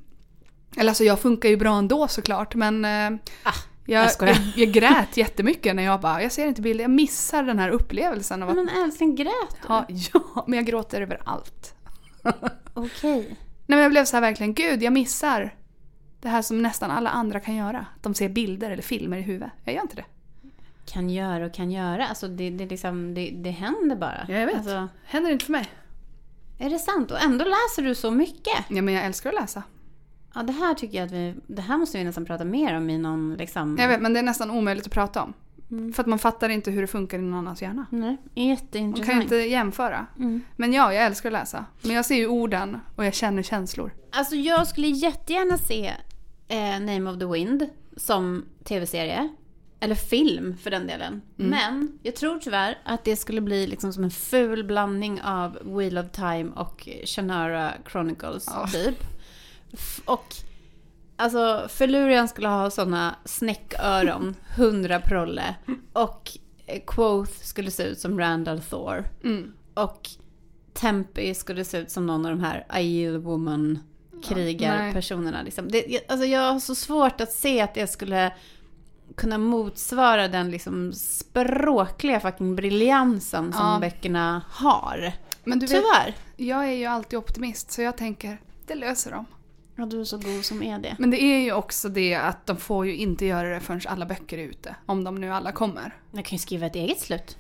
Eller 0.78 0.91
alltså 0.91 1.04
jag 1.04 1.20
funkar 1.20 1.49
ju 1.49 1.58
bra 1.58 1.78
ändå 1.78 2.08
såklart 2.08 2.56
men 2.56 2.86
eh, 2.86 3.20
Ah, 3.43 3.54
jag, 3.86 4.10
jag 4.20 4.30
jag, 4.30 4.38
jag 4.56 4.72
grät 4.72 5.18
jättemycket 5.18 5.76
när 5.76 5.84
jag 5.84 6.02
bara, 6.02 6.24
jag 6.24 6.32
ser 6.32 6.47
inte 6.47 6.62
bilder, 6.62 6.84
jag 6.84 6.91
missar 6.91 7.43
den 7.43 7.60
här 7.60 7.70
upplevelsen 7.70 8.43
av 8.43 8.49
att 8.49 8.56
Men 8.56 8.70
älskling, 8.70 9.16
grät 9.16 9.32
du? 9.62 9.68
ha, 9.68 9.86
ja, 9.89 10.43
men 10.47 10.58
jag 10.58 10.66
gråter 10.66 11.02
över 11.02 11.22
allt. 11.26 11.76
Okej. 12.74 13.22
Nej 13.66 13.78
men 13.78 13.80
jag 13.80 13.91
blev 13.91 14.06
så 14.06 14.16
här 14.16 14.22
verkligen, 14.22 14.54
gud 14.54 14.84
jag 14.84 14.93
missar 14.93 15.56
det 16.22 16.30
här 16.30 16.42
som 16.42 16.62
nästan 16.62 16.92
alla 16.92 17.10
andra 17.10 17.40
kan 17.40 17.56
göra. 17.56 17.86
De 18.02 18.14
ser 18.14 18.30
bilder 18.30 18.72
eller 18.72 18.84
filmer 18.84 19.18
i 19.18 19.22
huvudet. 19.22 19.52
Jag 19.64 19.76
gör 19.76 19.82
inte 19.82 19.96
det. 19.96 20.06
Kan 20.86 21.10
göra 21.10 21.46
och 21.46 21.54
kan 21.54 21.72
göra. 21.72 22.08
Alltså 22.08 22.28
det, 22.28 22.50
det, 22.50 22.66
liksom, 22.66 23.14
det, 23.14 23.30
det 23.36 23.50
händer 23.52 23.96
bara. 23.96 24.26
Jag 24.28 24.46
vet. 24.46 24.56
Alltså, 24.56 24.88
Händer 25.06 25.32
inte 25.32 25.46
för 25.46 25.52
mig. 25.52 25.70
är 26.60 26.70
det 26.70 26.80
sant? 26.80 27.12
Och 27.12 27.22
ändå 27.24 27.46
läser 27.46 27.82
du 27.84 27.96
så 27.96 28.12
mycket. 28.12 28.66
Ja 28.70 28.82
men 28.82 28.94
jag 28.94 29.06
älskar 29.06 29.30
att 29.30 29.42
läsa. 29.42 29.64
Ja, 30.36 30.44
det 30.44 30.54
här 30.54 30.74
tycker 30.74 30.98
jag 30.98 31.06
att 31.06 31.12
vi... 31.12 31.36
Det 31.48 31.62
här 31.62 31.78
måste 31.78 31.98
vi 31.98 32.04
nästan 32.04 32.26
prata 32.26 32.46
mer 32.46 32.78
om 32.78 32.90
i 32.90 32.98
någon 32.98 33.34
liksom... 33.34 33.78
Jag 33.80 33.88
vet 33.88 34.02
men 34.02 34.14
det 34.14 34.20
är 34.20 34.24
nästan 34.24 34.52
omöjligt 34.52 34.86
att 34.86 34.92
prata 34.94 35.24
om. 35.24 35.34
Mm. 35.72 35.94
För 35.94 36.04
att 36.04 36.08
man 36.08 36.20
fattar 36.20 36.50
inte 36.50 36.72
hur 36.72 36.82
det 36.82 36.88
funkar 36.88 37.20
i 37.20 37.22
någon 37.22 37.34
annans 37.40 37.62
hjärna. 37.62 37.86
Nej, 37.90 38.18
Man 38.36 38.46
jätteintressant. 38.48 39.06
kan 39.10 39.16
ju 39.16 39.22
inte 39.22 39.36
jämföra. 39.36 40.06
Mm. 40.18 40.42
Men 40.56 40.74
ja, 40.74 40.94
jag 40.94 41.06
älskar 41.06 41.30
att 41.30 41.34
läsa. 41.34 41.66
Men 41.82 41.92
jag 41.96 42.06
ser 42.06 42.16
ju 42.16 42.28
orden 42.28 42.80
och 42.96 43.06
jag 43.06 43.14
känner 43.14 43.44
känslor. 43.44 43.92
Alltså 44.12 44.36
jag 44.36 44.68
skulle 44.68 44.88
jättegärna 44.88 45.58
se 45.58 45.92
eh, 46.52 46.80
Name 46.80 47.10
of 47.12 47.20
the 47.20 47.26
Wind 47.26 47.70
som 47.97 48.45
tv-serie. 48.64 49.30
Eller 49.80 49.95
film 49.95 50.58
för 50.58 50.72
den 50.72 50.88
delen. 50.88 51.22
Men 51.36 51.99
jag 52.04 52.16
tror 52.16 52.39
tyvärr 52.39 52.78
att 52.86 53.04
det 53.04 53.16
skulle 53.16 53.41
bli 53.41 53.68
liksom 53.68 53.93
som 53.93 54.04
en 54.04 54.12
ful 54.12 54.64
blandning 54.64 55.22
av 55.22 55.58
Wheel 55.78 55.97
of 55.97 56.12
Time 56.12 56.52
och 56.56 56.89
Shannara 57.06 57.74
Chronicles 57.91 58.45
Ja. 58.47 58.68
typ. 58.68 59.04
Och 60.06 60.26
alltså 61.16 61.68
Felurian 61.70 62.28
skulle 62.28 62.47
ha 62.47 62.70
såna 62.70 63.16
snäcköron, 63.26 64.36
100 64.56 64.99
prolle. 65.02 65.56
Och 65.93 66.32
eh, 66.66 66.82
Quoth 66.88 67.32
skulle 67.32 67.72
se 67.72 67.84
ut 67.84 67.99
som 67.99 68.20
Randall 68.20 68.62
Thor. 68.62 69.06
Mm. 69.24 69.54
Och 69.74 70.10
Tempe 70.74 71.34
skulle 71.36 71.64
se 71.66 71.78
ut 71.78 71.91
som 71.91 72.06
någon 72.08 72.26
av 72.26 72.32
de 72.32 72.43
här 72.43 72.66
Aiel 72.70 73.18
Woman 73.18 73.80
krigarpersonerna. 74.24 75.42
Liksom. 75.42 75.72
Det, 75.72 75.86
jag- 75.88 76.02
alltså 76.08 76.26
jag 76.28 76.54
har 76.54 76.60
så 76.60 76.76
svårt 76.76 77.22
att 77.22 77.32
se 77.32 77.62
att 77.62 77.74
det 77.74 77.88
skulle 77.88 78.34
kunna 79.16 79.38
motsvara 79.38 80.28
den 80.28 80.52
liksom 80.52 80.94
språkliga 80.94 82.20
fucking 82.20 82.56
briljansen 82.56 83.54
som 83.54 83.66
Ja. 83.66 83.78
böckerna 83.82 84.42
har. 84.50 85.14
Men 85.44 85.60
du 85.60 85.66
vet, 85.66 85.76
Tyvärr. 85.76 86.16
jag 86.38 86.66
är 86.68 86.72
ju 86.74 86.86
alltid 86.86 87.20
optimist 87.20 87.72
så 87.72 87.82
jag 87.82 87.98
tänker, 87.98 88.42
det 88.68 88.76
löser 88.76 89.12
de. 89.12 89.26
Ja, 89.76 89.86
du 89.86 90.02
är 90.02 90.06
så 90.06 90.18
god 90.18 90.46
som 90.46 90.64
är 90.64 90.80
det. 90.80 90.96
Men 91.00 91.10
det 91.12 91.24
är 91.24 91.40
ju 91.40 91.54
också 91.54 91.90
det 91.90 92.16
att 92.16 92.46
de 92.46 92.58
får 92.58 92.86
ju 92.86 92.96
inte 92.96 93.26
göra 93.26 93.50
det 93.54 93.60
förrän 93.60 93.82
alla 93.86 94.06
böcker 94.06 94.38
är 94.38 94.44
ute. 94.44 94.76
Om 94.86 95.04
de 95.04 95.16
nu 95.16 95.34
alla 95.34 95.52
kommer. 95.52 95.96
Jag 96.12 96.26
kan 96.26 96.36
ju 96.36 96.40
skriva 96.40 96.66
ett 96.66 96.76
eget 96.76 97.00
slut. 97.00 97.38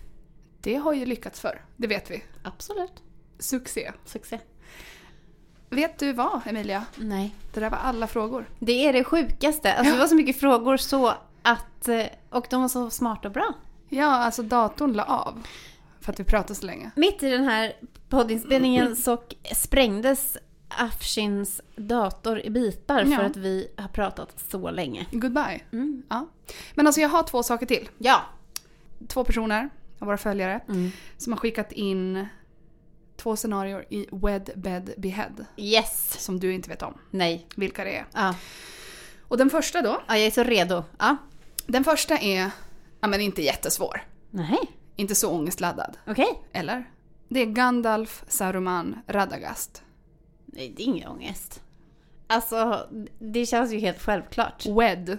Det 0.61 0.75
har 0.75 0.93
ju 0.93 1.05
lyckats 1.05 1.39
för. 1.39 1.61
Det 1.77 1.87
vet 1.87 2.11
vi. 2.11 2.23
Absolut. 2.43 2.93
Succé. 3.39 3.91
Succé. 4.05 4.39
Vet 5.71 5.99
du 5.99 6.13
vad 6.13 6.41
Emilia? 6.45 6.85
Nej. 6.95 7.35
Det 7.53 7.59
där 7.59 7.69
var 7.69 7.77
alla 7.77 8.07
frågor. 8.07 8.45
Det 8.59 8.87
är 8.87 8.93
det 8.93 9.03
sjukaste. 9.03 9.73
Alltså 9.73 9.93
det 9.93 9.99
var 9.99 10.07
så 10.07 10.15
mycket 10.15 10.39
frågor 10.39 10.77
så 10.77 11.13
att... 11.41 11.87
eh, 11.87 12.05
Och 12.29 12.47
de 12.49 12.61
var 12.61 12.67
så 12.69 12.89
smarta 12.89 13.27
och 13.27 13.33
bra. 13.33 13.53
Ja, 13.89 14.05
alltså 14.15 14.43
datorn 14.43 14.93
la 14.93 15.03
av. 15.03 15.47
För 16.01 16.11
att 16.13 16.19
vi 16.19 16.23
pratade 16.23 16.55
så 16.55 16.65
länge. 16.65 16.91
Mitt 16.95 17.23
i 17.23 17.29
den 17.29 17.43
här 17.43 17.73
poddinspelningen 18.09 18.95
så 18.95 19.17
sprängdes 19.55 20.37
Afshins 20.67 21.61
dator 21.75 22.39
i 22.39 22.49
bitar 22.49 23.03
för 23.05 23.11
Ja. 23.11 23.21
att 23.21 23.37
vi 23.37 23.67
har 23.77 23.87
pratat 23.87 24.39
så 24.51 24.71
länge. 24.71 25.05
Goodbye. 25.11 25.61
Mm. 25.71 26.03
Ja. 26.09 26.27
Men 26.75 26.87
alltså 26.87 27.01
jag 27.01 27.09
har 27.09 27.23
två 27.23 27.43
saker 27.43 27.65
till. 27.65 27.89
Ja. 27.97 28.21
Två 29.07 29.23
personer 29.23 29.69
av 29.99 30.07
våra 30.07 30.17
följare 30.17 30.59
Mm. 30.69 30.91
som 31.17 31.33
har 31.33 31.37
skickat 31.39 31.71
in 31.71 32.27
två 33.21 33.35
scenarier 33.35 33.85
i 33.89 34.07
Wed, 34.11 34.49
Bed, 34.55 34.93
Behead. 34.97 35.31
Yes. 35.57 36.19
Som 36.19 36.39
du 36.39 36.53
inte 36.53 36.69
vet 36.69 36.81
om 36.81 36.93
Nej. 37.11 37.47
vilka 37.55 37.83
det 37.83 37.95
är. 37.97 38.05
Ja. 38.13 38.35
Och 39.27 39.37
den 39.37 39.49
första 39.49 39.81
då. 39.81 40.01
ja, 40.07 40.17
jag 40.17 40.27
är 40.27 40.31
så 40.31 40.43
redo. 40.43 40.83
Ja. 40.99 41.17
Den 41.67 41.83
första 41.83 42.17
är, 42.17 42.51
ja 43.01 43.07
men 43.07 43.21
inte 43.21 43.41
jättesvår. 43.41 44.03
Nej. 44.29 44.59
Inte 44.95 45.15
så 45.15 45.31
ångestladdad. 45.31 45.97
Okej. 46.07 46.41
Eller? 46.51 46.89
Det 47.29 47.39
är 47.39 47.45
Gandalf, 47.45 48.23
Saruman, 48.27 49.01
Radagast. 49.07 49.83
Nej, 50.45 50.73
det 50.77 50.83
är 50.83 50.85
ingen 50.85 51.07
ångest. 51.07 51.61
Alltså, 52.27 52.87
det 53.19 53.45
känns 53.45 53.71
ju 53.73 53.79
helt 53.79 54.01
självklart. 54.01 54.65
Wed. 54.65 55.17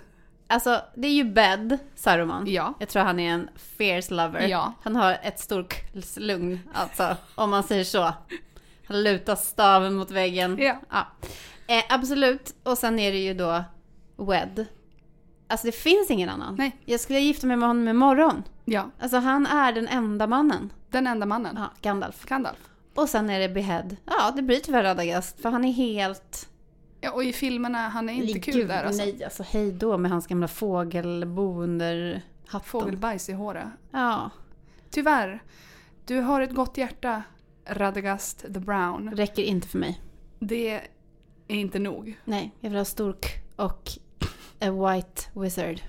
Alltså, 0.52 0.82
det 0.94 1.08
är 1.08 1.12
ju 1.12 1.24
Bed, 1.24 1.78
Saruman. 1.94 2.44
Ja. 2.46 2.74
Jag 2.78 2.88
tror 2.88 3.02
han 3.02 3.20
är 3.20 3.32
en 3.32 3.48
fierce 3.56 4.14
lover. 4.14 4.48
Ja. 4.48 4.72
Han 4.82 4.96
har 4.96 5.18
ett 5.22 5.38
stort 5.38 5.74
lugn, 6.16 6.60
alltså, 6.74 7.16
om 7.34 7.50
man 7.50 7.62
säger 7.62 7.84
så. 7.84 8.12
Han 8.86 9.02
lutar 9.02 9.36
staven 9.36 9.94
mot 9.94 10.10
väggen. 10.10 10.58
Ja. 10.60 11.06
Eh, 11.66 11.82
absolut. 11.88 12.54
Och 12.62 12.78
sen 12.78 12.98
är 12.98 13.12
det 13.12 13.18
ju 13.18 13.34
då 13.34 13.64
Wed. 14.16 14.66
Alltså 15.48 15.66
det 15.66 15.72
finns 15.72 16.10
ingen 16.10 16.28
annan. 16.28 16.54
Nej. 16.54 16.76
Jag 16.84 17.00
skulle 17.00 17.18
gifta 17.18 17.46
mig 17.46 17.56
med 17.56 17.68
honom 17.68 17.88
imorgon. 17.88 18.42
Ja. 18.64 18.90
Alltså 19.00 19.16
han 19.16 19.46
är 19.46 19.72
den 19.72 19.88
enda 19.88 20.26
mannen. 20.26 20.72
Den 20.90 21.06
enda 21.06 21.26
mannen. 21.26 21.56
Ja, 21.58 21.70
Gandalf. 21.82 22.24
Gandalf. 22.24 22.58
Och 22.94 23.08
sen 23.08 23.30
är 23.30 23.40
det 23.40 23.48
Behead. 23.48 23.88
Ja, 24.04 24.32
det 24.36 24.42
blir 24.42 24.60
tyvärr 24.60 24.82
Radagast. 24.82 25.42
För 25.42 25.50
han 25.50 25.64
är 25.64 25.72
helt... 25.72 26.48
Ja, 27.04 27.10
och 27.12 27.24
i 27.24 27.32
filmerna, 27.32 27.88
han 27.88 28.08
är 28.08 28.12
inte 28.12 28.40
kul 28.40 28.54
Gud, 28.54 28.68
där 28.68 28.84
alltså. 28.84 29.02
Nej, 29.04 29.24
alltså 29.24 29.42
hej 29.42 29.72
då 29.72 29.98
med 29.98 30.10
hans 30.10 30.26
gamla 30.26 30.48
fågelbo 30.48 31.62
under 31.62 32.22
hatten. 32.46 32.68
Fågelbajs 32.68 33.28
i 33.28 33.32
håret. 33.32 33.68
Ja, 33.90 34.30
Tyvärr. 34.90 35.42
Du 36.06 36.20
har 36.20 36.40
ett 36.40 36.54
gott 36.54 36.76
hjärta, 36.76 37.22
Radagast 37.66 38.38
the 38.40 38.60
Brown. 38.60 39.10
räcker 39.16 39.42
inte 39.42 39.68
för 39.68 39.78
mig. 39.78 40.00
Det 40.38 40.70
är 41.48 41.56
inte 41.56 41.78
nog. 41.78 42.18
Nej, 42.24 42.54
jag 42.60 42.70
vill 42.70 42.78
ha 42.78 42.84
stork 42.84 43.26
och 43.56 43.90
a 44.60 44.70
white 44.70 45.22
wizard. 45.40 45.80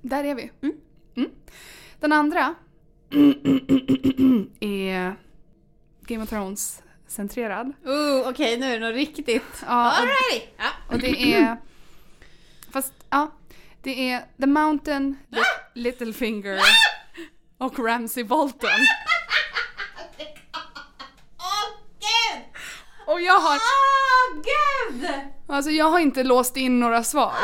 Där 0.00 0.24
är 0.24 0.34
vi. 0.34 0.50
Mm. 0.62 0.76
Mm. 1.14 1.30
Den 2.00 2.12
andra 2.12 2.54
är 4.60 5.16
Game 6.00 6.22
of 6.22 6.32
Thrones-centrerad. 7.10 7.72
Oh, 7.84 8.28
okej, 8.28 8.58
nu 8.58 8.66
är 8.74 8.80
det 8.80 8.86
något 8.86 8.94
riktigt. 8.94 9.42
Ja, 9.66 9.90
och, 9.90 9.98
Alrighty! 9.98 10.46
Ja. 10.56 10.64
och 10.88 10.98
det 10.98 11.34
är... 11.34 11.56
Fast, 12.72 12.92
ja. 13.10 13.30
Det 13.82 14.10
är 14.10 14.24
The 14.40 14.46
Mountain, 14.46 15.16
Li- 15.30 15.42
Littlefinger 15.82 16.60
och 17.58 17.78
Ramsay 17.78 18.24
Bolton. 18.24 18.70
Åh, 21.38 21.70
gud! 22.00 22.42
Och 23.06 23.20
jag 23.20 23.38
har, 23.40 23.54
Åh, 23.56 24.42
gud! 24.42 25.10
alltså 25.48 25.70
jag 25.70 25.84
har 25.90 25.98
inte 25.98 26.22
låst 26.22 26.56
in 26.56 26.80
några 26.80 27.04
svar. 27.04 27.34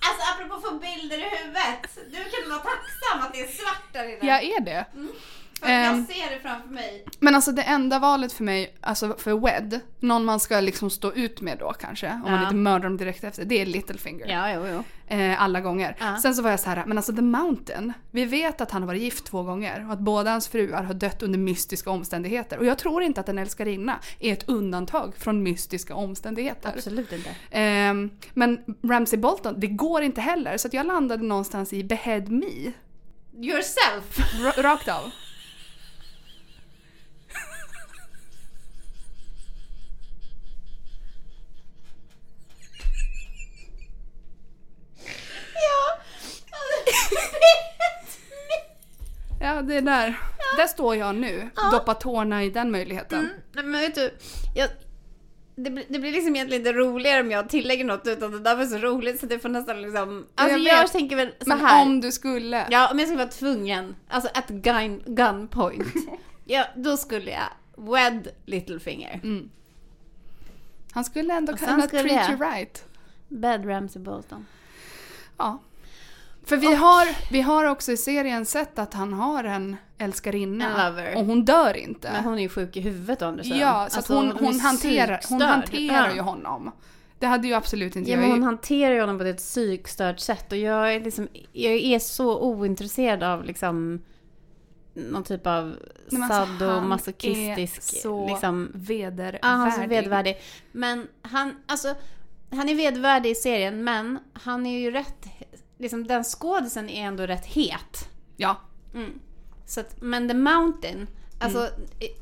Alltså 0.00 0.32
apropå 0.34 0.60
få 0.60 0.74
bilder 0.78 1.18
i 1.18 1.28
huvudet. 1.36 1.98
Du 2.10 2.16
kan 2.16 2.50
vara 2.50 2.58
tacksam 2.60 3.20
att 3.20 3.32
det 3.32 3.40
är 3.40 3.48
svart 3.48 3.92
där 3.92 4.04
inne. 4.04 4.26
Jag 4.26 4.42
är 4.44 4.60
det. 4.60 4.86
Ehm. 4.94 5.07
Jag 5.62 6.06
ser 6.06 6.34
det 6.34 6.40
framför 6.42 6.68
mig. 6.68 7.04
Men 7.20 7.34
alltså 7.34 7.52
det 7.52 7.62
enda 7.62 7.98
valet 7.98 8.32
för 8.32 8.44
mig, 8.44 8.74
alltså 8.80 9.14
för 9.18 9.38
Wed, 9.46 9.80
någon 10.00 10.24
man 10.24 10.40
ska 10.40 10.60
liksom 10.60 10.90
stå 10.90 11.12
ut 11.12 11.40
med 11.40 11.58
då 11.58 11.72
kanske, 11.72 12.10
om 12.12 12.20
man 12.20 12.32
Ja. 12.34 12.42
inte 12.42 12.54
mördar 12.54 12.84
dem 12.84 12.96
direkt 12.96 13.24
efter, 13.24 13.44
det 13.44 13.60
är 13.60 13.66
Littlefinger. 13.66 14.26
Ja, 14.26 14.52
jo, 14.54 14.66
jo. 14.72 14.84
Eh, 15.16 15.42
alla 15.42 15.60
gånger. 15.60 15.96
Ja. 16.00 16.16
Sen 16.22 16.34
så 16.34 16.42
var 16.42 16.50
jag 16.50 16.60
så 16.60 16.70
här, 16.70 16.84
men 16.86 16.96
alltså 16.98 17.12
The 17.12 17.22
Mountain, 17.22 17.92
vi 18.10 18.24
vet 18.24 18.60
att 18.60 18.70
han 18.70 18.82
har 18.82 18.86
varit 18.86 19.02
gift 19.02 19.26
två 19.26 19.42
gånger 19.42 19.84
och 19.86 19.92
att 19.92 19.98
båda 19.98 20.30
hans 20.30 20.48
fruar 20.48 20.82
har 20.82 20.94
dött 20.94 21.22
under 21.22 21.38
mystiska 21.38 21.90
omständigheter. 21.90 22.58
Och 22.58 22.66
jag 22.66 22.78
tror 22.78 23.02
inte 23.02 23.20
att 23.20 23.28
en 23.28 23.38
älskarinna 23.38 23.98
är 24.18 24.32
ett 24.32 24.48
undantag 24.48 25.14
från 25.18 25.42
mystiska 25.42 25.94
omständigheter. 25.94 26.72
Absolut 26.76 27.12
inte. 27.12 27.30
Ehm, 27.50 28.10
men 28.34 28.58
Ramsay 28.84 29.18
Bolton, 29.18 29.54
det 29.60 29.66
går 29.66 30.02
inte 30.02 30.20
heller. 30.20 30.56
Så 30.56 30.68
jag 30.72 30.86
landade 30.86 31.22
någonstans 31.24 31.72
i 31.72 31.84
Behead 31.84 32.20
Me. 32.28 32.72
Yourself! 33.36 34.18
Rakt 34.56 34.88
av. 34.88 35.10
Ja, 49.40 49.62
det 49.62 49.76
är 49.76 49.82
där. 49.82 50.20
Där 50.56 50.66
står 50.66 50.96
jag 50.96 51.14
nu. 51.14 51.50
Doppa 51.72 51.94
tårna 51.94 52.44
i 52.44 52.50
den 52.50 52.70
möjligheten. 52.70 53.18
Mm, 53.18 53.70
men 53.70 53.80
vet 53.80 53.94
du, 53.94 54.14
jag, 54.54 54.68
det, 55.56 55.70
blir, 55.70 55.84
det 55.88 55.98
blir 55.98 56.12
liksom 56.12 56.36
egentligen 56.36 56.66
inte 56.66 56.72
roligare 56.72 57.20
om 57.20 57.30
jag 57.30 57.48
tillägger 57.48 57.84
något 57.84 58.06
utan 58.06 58.30
det 58.30 58.38
där 58.38 58.56
var 58.56 58.64
så 58.64 58.78
roligt 58.78 59.20
så 59.20 59.26
det 59.26 59.38
får 59.38 59.48
nästan 59.48 59.82
liksom... 59.82 60.26
Alltså 60.34 60.58
jag 60.58 60.82
jag, 60.82 60.92
tänker 60.92 61.16
väl 61.16 61.28
så 61.40 61.48
Men 61.48 61.60
här. 61.60 61.82
om 61.82 62.00
du 62.00 62.12
skulle. 62.12 62.66
Ja, 62.70 62.90
om 62.90 62.98
jag 62.98 63.08
skulle 63.08 63.24
vara 63.24 63.32
tvungen, 63.32 63.96
alltså 64.08 64.30
at 64.34 64.48
gun, 64.48 65.02
gunpoint. 65.06 65.94
ja, 66.44 66.64
då 66.76 66.96
skulle 66.96 67.30
jag 67.30 67.48
wed 67.76 68.28
Littlefinger. 68.46 69.20
Mm. 69.22 69.50
Han 70.92 71.04
skulle 71.04 71.34
ändå 71.34 71.56
kunna 71.56 71.86
treat 71.86 72.30
you 72.30 72.40
right. 72.40 72.84
Bed 73.28 73.68
Ramsey 73.68 74.02
Bolton. 74.02 74.46
Ja. 75.36 75.58
För 76.48 76.56
vi, 76.56 76.74
har, 76.74 77.32
vi 77.32 77.40
har 77.40 77.64
också 77.64 77.92
i 77.92 77.96
serien 77.96 78.46
sett 78.46 78.78
att 78.78 78.94
han 78.94 79.12
har 79.12 79.44
en 79.44 79.76
älskarinna. 79.98 80.94
Och 81.16 81.24
hon 81.24 81.44
dör 81.44 81.76
inte. 81.76 82.12
Men 82.12 82.24
hon 82.24 82.34
är 82.38 82.42
ju 82.42 82.48
sjuk 82.48 82.76
i 82.76 82.80
huvudet 82.80 83.18
sidan. 83.18 83.58
ja, 83.58 83.86
så 83.90 83.96
Alltså, 83.96 84.14
hon, 84.14 84.28
är 84.28 84.32
hon, 84.32 84.60
hanterar, 84.60 85.20
hon 85.28 85.42
hanterar 85.42 86.08
Ja. 86.08 86.14
ju 86.14 86.20
honom. 86.20 86.70
Det 87.18 87.26
hade 87.26 87.48
ju 87.48 87.54
absolut 87.54 87.96
inte 87.96 88.10
Ja, 88.10 88.16
jag 88.16 88.20
men 88.20 88.30
hon 88.30 88.42
hanterar 88.42 88.94
ju 88.94 89.00
honom 89.00 89.18
på 89.18 89.24
ett 89.24 89.36
psykstört 89.36 90.20
sätt 90.20 90.52
och 90.52 90.58
jag 90.58 90.94
är 90.94 91.00
liksom, 91.00 91.28
jag 91.52 91.72
är 91.72 91.98
så 91.98 92.38
ointresserad 92.40 93.22
av 93.22 93.44
liksom 93.44 94.02
någon 94.94 95.24
typ 95.24 95.46
av 95.46 95.74
men 96.10 96.22
alltså, 96.22 96.38
han 96.38 96.58
sadomasochistisk 96.58 97.94
är 97.94 98.00
så 98.00 98.28
liksom 98.28 98.70
vedervärdig. 98.74 99.38
Ja, 99.42 99.48
han 99.48 99.66
är 99.68 99.70
så 99.70 99.86
vedvärdig. 99.86 100.38
Men 100.72 101.06
han, 101.22 101.56
alltså, 101.66 101.94
han 102.50 102.68
är 102.68 102.74
vedvärdig 102.74 103.30
i 103.30 103.34
serien, 103.34 103.84
men 103.84 104.18
han 104.32 104.66
är 104.66 104.78
ju 104.78 104.90
rätt, 104.90 105.26
liksom 105.78 106.06
den 106.06 106.24
skådisen 106.24 106.88
är 106.88 107.02
ändå 107.06 107.26
rätt 107.26 107.46
het. 107.46 108.08
Ja. 108.36 108.56
Mm. 108.94 109.20
Så 109.66 109.80
att, 109.80 110.00
men 110.00 110.28
The 110.28 110.34
Mountain, 110.34 111.06
alltså 111.38 111.58
Mm. 111.58 111.72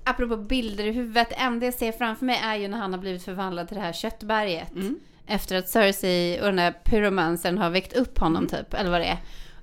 apropå 0.04 0.36
bilder 0.36 0.86
i 0.86 0.92
huvudet, 0.92 1.28
det 1.28 1.34
enda 1.34 1.66
jag 1.66 1.74
ser 1.74 1.92
framför 1.92 2.24
mig 2.26 2.40
är 2.44 2.54
ju 2.56 2.68
när 2.68 2.78
han 2.78 2.92
har 2.92 3.00
blivit 3.00 3.22
förvandlad 3.24 3.68
till 3.68 3.76
det 3.76 3.82
här 3.82 3.92
köttberget. 3.92 4.72
Mm. 4.72 4.98
Efter 5.26 5.56
att 5.56 5.68
Cersei 5.68 6.40
och 6.40 6.46
den 6.46 6.56
där 6.56 6.72
pyromancern 6.84 7.58
har 7.58 7.70
väckt 7.70 7.92
upp 7.92 8.18
honom 8.18 8.46
typ, 8.46 8.74
eller 8.74 8.90
vad 8.90 9.00
det 9.00 9.06
är. 9.06 9.18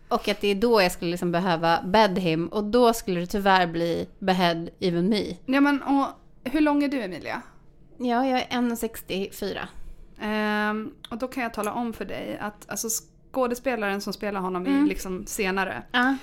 Och 0.08 0.28
att 0.28 0.42
det 0.42 0.48
är 0.48 0.56
då 0.56 0.82
jag 0.82 0.92
skulle 0.92 1.12
liksom 1.12 1.32
behöva 1.32 1.82
bed 1.84 2.20
him. 2.20 2.48
Och 2.48 2.64
då 2.64 2.94
skulle 2.94 3.20
det 3.20 3.28
tyvärr 3.28 3.68
bli 3.68 4.08
behead 4.20 4.68
even 4.80 5.10
me. 5.10 5.24
Ja 5.46 5.62
men 5.62 5.84
och 5.84 6.06
hur 6.44 6.62
lång 6.62 6.84
är 6.84 6.88
du 6.88 7.02
Emilia? 7.02 7.42
Ja, 7.98 8.26
jag 8.26 8.40
är 8.40 8.46
1,64. 8.48 9.68
Ehm, 10.22 10.94
och 11.10 11.18
då 11.18 11.28
kan 11.28 11.44
jag 11.44 11.54
tala 11.54 11.74
om 11.74 11.94
för 11.94 12.06
dig 12.06 12.38
att 12.42 12.70
alltså, 12.70 12.88
skådespelaren 13.34 14.02
som 14.02 14.14
spelar 14.14 14.42
honom 14.42 14.66
Mm. 14.66 14.86
i 14.86 14.90
liksom 14.90 15.26
senare, 15.26 15.84
Ja. 15.92 16.16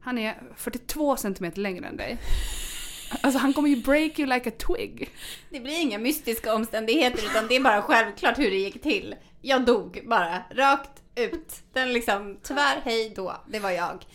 han 0.00 0.18
är 0.18 0.38
42 0.56 1.16
centimeter 1.16 1.60
längre 1.60 1.86
än 1.86 1.96
dig. 1.96 2.18
Alltså 3.20 3.38
han 3.38 3.52
kommer 3.52 3.68
ju 3.68 3.76
break 3.76 4.18
you 4.18 4.28
like 4.28 4.48
a 4.48 4.52
twig. 4.66 5.10
Det 5.50 5.60
blir 5.60 5.80
inga 5.80 5.98
mystiska 5.98 6.54
omständigheter 6.54 7.24
utan 7.30 7.46
det 7.48 7.56
är 7.56 7.60
bara 7.60 7.82
självklart 7.82 8.38
hur 8.38 8.50
det 8.50 8.56
gick 8.56 8.82
till. 8.82 9.14
Jag 9.42 9.64
dog 9.64 10.02
bara, 10.06 10.42
rakt 10.50 11.02
ut. 11.14 11.52
Den 11.72 11.92
liksom, 11.92 12.38
tyvärr, 12.42 12.80
hej 12.84 13.12
då, 13.16 13.36
det 13.48 13.58
var 13.58 13.70
jag. 13.70 14.06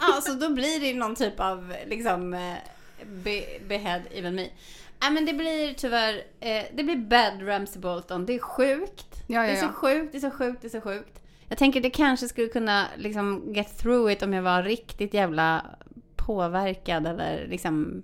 Ja, 0.00 0.20
så 0.22 0.32
då 0.32 0.48
blir 0.50 0.80
det 0.80 0.94
någon 0.98 1.14
typ 1.14 1.40
av 1.40 1.74
liksom 1.86 2.34
eh, 2.34 2.54
be, 3.06 3.44
behead 3.68 4.00
even 4.14 4.34
me. 4.34 4.46
Nej 5.00 5.10
men 5.10 5.24
det 5.26 5.32
blir 5.32 5.74
tyvärr, 5.74 6.14
eh, 6.40 6.64
det 6.74 6.82
blir 6.84 6.96
bad 6.96 7.48
Ramsey 7.48 7.80
Bolton. 7.80 8.26
Det 8.26 8.34
är 8.34 8.38
sjukt. 8.38 9.06
Ja, 9.26 9.34
ja, 9.34 9.42
Det 9.42 9.48
är 9.48 9.56
så 9.60 9.64
ja. 9.66 9.72
sjukt, 9.72 10.12
det 10.12 10.18
är 10.18 10.30
så 10.30 10.30
sjukt, 10.30 10.62
det 10.62 10.68
är 10.68 10.70
så 10.70 10.80
sjukt. 10.80 11.20
Jag 11.48 11.58
tänker 11.58 11.80
det 11.80 11.90
kanske 11.90 12.28
skulle 12.28 12.48
kunna 12.48 12.86
liksom 12.96 13.52
get 13.54 13.78
through 13.78 14.12
it 14.12 14.22
om 14.22 14.32
jag 14.32 14.42
var 14.42 14.62
riktigt 14.62 15.14
jävla 15.14 15.64
påverkad 16.16 17.06
eller 17.06 17.46
liksom 17.48 18.02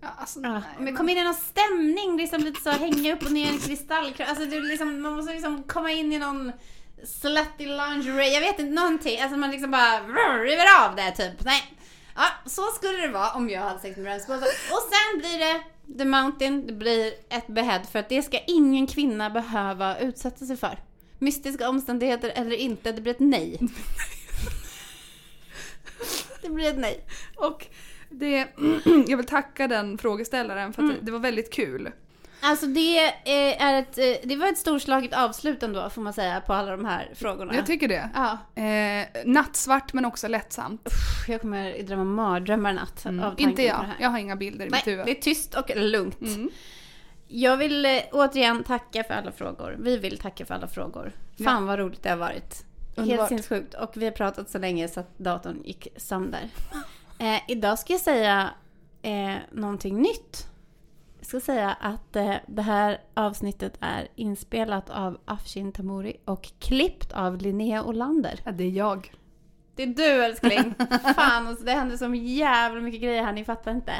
Ja, 0.00 0.08
alltså, 0.16 0.40
nej, 0.40 0.50
men 0.50 0.84
men- 0.84 0.96
kom 0.96 1.08
in 1.08 1.18
i 1.18 1.24
någon 1.24 1.34
stämning, 1.34 2.16
liksom 2.16 2.40
lite 2.40 2.60
så 2.60 2.70
hänga 2.70 3.14
upp 3.14 3.22
och 3.22 3.32
ner 3.32 3.46
i 3.46 3.48
en 3.48 3.58
kristallkropp. 3.58 4.28
Alltså 4.28 4.44
det 4.44 4.60
liksom, 4.60 5.02
man 5.02 5.16
måste 5.16 5.32
liksom 5.32 5.62
komma 5.62 5.90
in 5.90 6.12
i 6.12 6.18
någon 6.18 6.52
slutty 7.04 7.66
lingerie, 7.66 8.32
jag 8.34 8.40
vet 8.40 8.58
inte, 8.58 8.80
någonting. 8.80 9.20
Alltså 9.20 9.36
man 9.38 9.50
liksom 9.50 9.70
bara 9.70 10.00
river 10.38 10.88
av 10.88 10.96
det 10.96 11.10
typ. 11.10 11.44
Nej. 11.44 11.62
Ja, 12.16 12.24
så 12.46 12.62
skulle 12.62 12.98
det 12.98 13.08
vara 13.08 13.30
om 13.32 13.50
jag 13.50 13.60
hade 13.60 13.78
sex 13.78 13.96
med 13.96 14.06
Ramsey. 14.06 14.36
Och 14.36 14.42
sen 14.90 15.18
blir 15.18 15.38
det 15.38 15.62
The 15.98 16.04
Mountain, 16.04 16.66
det 16.66 16.72
blir 16.72 17.12
ett 17.28 17.46
behead 17.46 17.84
för 17.92 17.98
att 17.98 18.08
det 18.08 18.22
ska 18.22 18.38
ingen 18.46 18.86
kvinna 18.86 19.30
behöva 19.30 19.98
utsätta 19.98 20.44
sig 20.46 20.56
för. 20.56 20.78
Mystiska 21.18 21.68
omständigheter 21.68 22.32
eller 22.34 22.56
inte, 22.56 22.92
det 22.92 23.00
blir 23.00 23.12
ett 23.12 23.20
nej. 23.20 23.58
det 26.42 26.48
blir 26.50 26.68
ett 26.68 26.78
nej. 26.78 27.04
Och 27.36 27.66
det, 28.10 28.36
jag 29.08 29.16
vill 29.16 29.26
tacka 29.26 29.68
den 29.68 29.98
frågeställaren 29.98 30.72
för 30.72 30.82
att 30.82 30.88
Mm. 30.88 30.96
det, 31.00 31.06
det 31.06 31.12
var 31.12 31.18
väldigt 31.18 31.52
kul. 31.52 31.90
Alltså 32.40 32.66
det, 32.66 32.98
eh, 33.06 33.62
är 33.62 33.78
ett, 33.78 33.98
eh, 33.98 34.04
det 34.28 34.36
var 34.36 34.46
ett 34.48 34.58
storslaget 34.58 35.12
avslut 35.14 35.62
ändå 35.62 35.90
får 35.90 36.02
man 36.02 36.12
säga 36.12 36.40
på 36.40 36.52
alla 36.52 36.70
de 36.70 36.84
här 36.84 37.10
frågorna. 37.14 37.54
Jag 37.54 37.66
tycker 37.66 37.88
det. 37.88 38.10
ja, 38.14 38.38
Eh, 38.62 39.06
nattsvart 39.26 39.92
men 39.92 40.04
också 40.04 40.28
lättsamt. 40.28 40.84
pff, 40.84 41.28
jag 41.28 41.40
kommer 41.40 41.82
drömma 41.82 42.04
mardrömmar 42.04 42.72
natt 42.72 43.06
av 43.06 43.12
Mm. 43.12 43.34
Inte 43.36 43.62
på 43.62 43.68
jag. 43.68 43.86
Jag 44.00 44.08
har 44.10 44.18
inga 44.18 44.36
bilder 44.36 44.66
i 44.66 44.68
Nej, 44.68 44.78
mitt 44.78 44.86
huvud. 44.86 45.06
det 45.06 45.10
är 45.18 45.22
tyst 45.22 45.54
och 45.54 45.70
lugnt. 45.76 46.20
Mm. 46.20 46.50
Jag 47.28 47.56
vill 47.56 47.84
eh, 47.84 48.02
återigen 48.12 48.64
tacka 48.64 49.04
för 49.04 49.14
alla 49.14 49.32
frågor. 49.32 49.76
Vi 49.78 49.96
vill 49.96 50.18
tacka 50.18 50.46
för 50.46 50.54
alla 50.54 50.68
frågor. 50.68 51.12
Fan 51.44 51.66
vad 51.66 51.78
roligt 51.78 52.02
det 52.02 52.10
har 52.10 52.16
varit. 52.16 52.64
Helt 52.96 53.08
Underbart. 53.08 53.28
sinnessjukt. 53.28 53.74
Och 53.74 53.90
vi 53.96 54.04
har 54.04 54.12
pratat 54.12 54.50
så 54.50 54.58
länge 54.58 54.88
så 54.88 55.00
att 55.00 55.18
datorn 55.18 55.62
gick 55.64 55.88
sönder. 55.96 56.40
Eh, 57.20 57.40
idag 57.48 57.78
ska 57.78 57.92
jag 57.92 58.00
säga 58.00 58.50
eh, 59.02 59.34
någonting 59.52 60.02
nytt. 60.02 60.48
Jag 61.18 61.26
ska 61.26 61.40
säga 61.40 61.76
att 61.80 62.16
eh, 62.16 62.34
det 62.46 62.62
här 62.62 63.00
avsnittet 63.14 63.72
är 63.80 64.08
inspelat 64.14 64.90
av 64.90 65.18
Afshin 65.24 65.72
Tamuri 65.72 66.16
och 66.24 66.48
klippt 66.58 67.12
av 67.12 67.36
Linnea 67.36 67.84
Olander. 67.84 68.40
Ja, 68.44 68.52
det 68.52 68.64
är 68.64 68.70
jag. 68.70 69.12
Det 69.74 69.82
är 69.82 69.86
du 69.86 70.24
älskling! 70.24 70.74
Fan, 71.16 71.46
alltså, 71.46 71.64
det 71.64 71.72
händer 71.72 71.96
så 71.96 72.14
jävla 72.14 72.80
mycket 72.80 73.00
grejer 73.00 73.22
här, 73.22 73.32
ni 73.32 73.44
fattar 73.44 73.70
inte. 73.70 73.92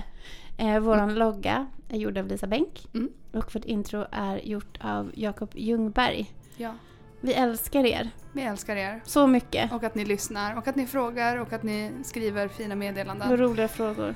Eh, 0.60 0.78
våran 0.80 1.14
logga 1.14 1.66
är 1.88 1.96
gjord 1.98 2.18
av 2.18 2.26
Lisa 2.26 2.46
Bänk 2.46 2.86
Mm. 2.94 3.08
och 3.32 3.54
vårt 3.54 3.64
intro 3.64 4.06
är 4.10 4.36
gjort 4.46 4.78
av 4.80 5.10
Jakob 5.14 5.50
Ljungberg. 5.54 6.32
Ja. 6.56 6.74
Vi 7.20 7.32
älskar 7.34 7.84
er 7.86 8.10
Vi 8.32 8.42
älskar 8.42 8.76
er. 8.76 9.00
så 9.04 9.26
mycket. 9.26 9.72
Och 9.72 9.84
att 9.84 9.94
ni 9.94 10.04
lyssnar 10.04 10.56
och 10.56 10.68
att 10.68 10.76
ni 10.76 10.86
frågar 10.86 11.36
och 11.36 11.52
att 11.52 11.62
ni 11.62 11.92
skriver 12.02 12.48
fina 12.48 12.74
Och 12.74 12.78
meddelanden. 12.78 13.36
roliga 13.36 13.68
frågor. 13.68 14.14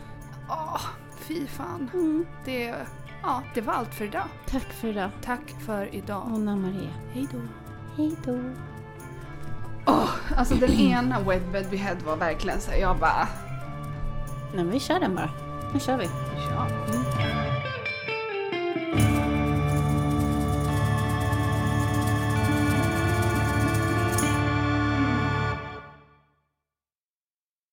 Åh, 0.49 0.81
fy 1.19 1.47
fan. 1.47 1.91
Mm. 1.95 2.27
Det, 2.45 2.75
ja, 3.23 3.43
det 3.55 3.61
var 3.61 3.73
allt 3.75 3.95
för 3.95 4.05
idag. 4.05 4.25
Tack 4.47 4.73
för 4.73 4.89
idag. 4.89 5.11
Tack 5.23 5.49
för 5.67 5.95
idag. 5.95 6.23
Anna 6.27 6.57
Maria. 6.57 6.91
Hej 7.13 7.27
då. 7.33 7.39
Hej 7.97 8.17
då. 8.25 8.41
Åh, 9.87 10.11
alltså 10.37 10.55
den 10.55 10.71
ena 10.71 11.21
Webbed 11.21 11.67
we 11.71 11.79
had 11.79 12.03
var 12.03 12.17
verkligen 12.17 12.61
så 12.61 12.71
jag 12.81 12.99
bara... 12.99 13.29
Nej, 14.55 14.65
men 14.65 14.71
vi 14.71 14.81
kör 14.81 15.01
den 15.01 15.15
bara. 15.15 15.31
Nu 15.73 15.81
kör 15.81 15.97
vi. 15.97 16.09
Ja. 16.51 16.67
Mm. 16.67 17.62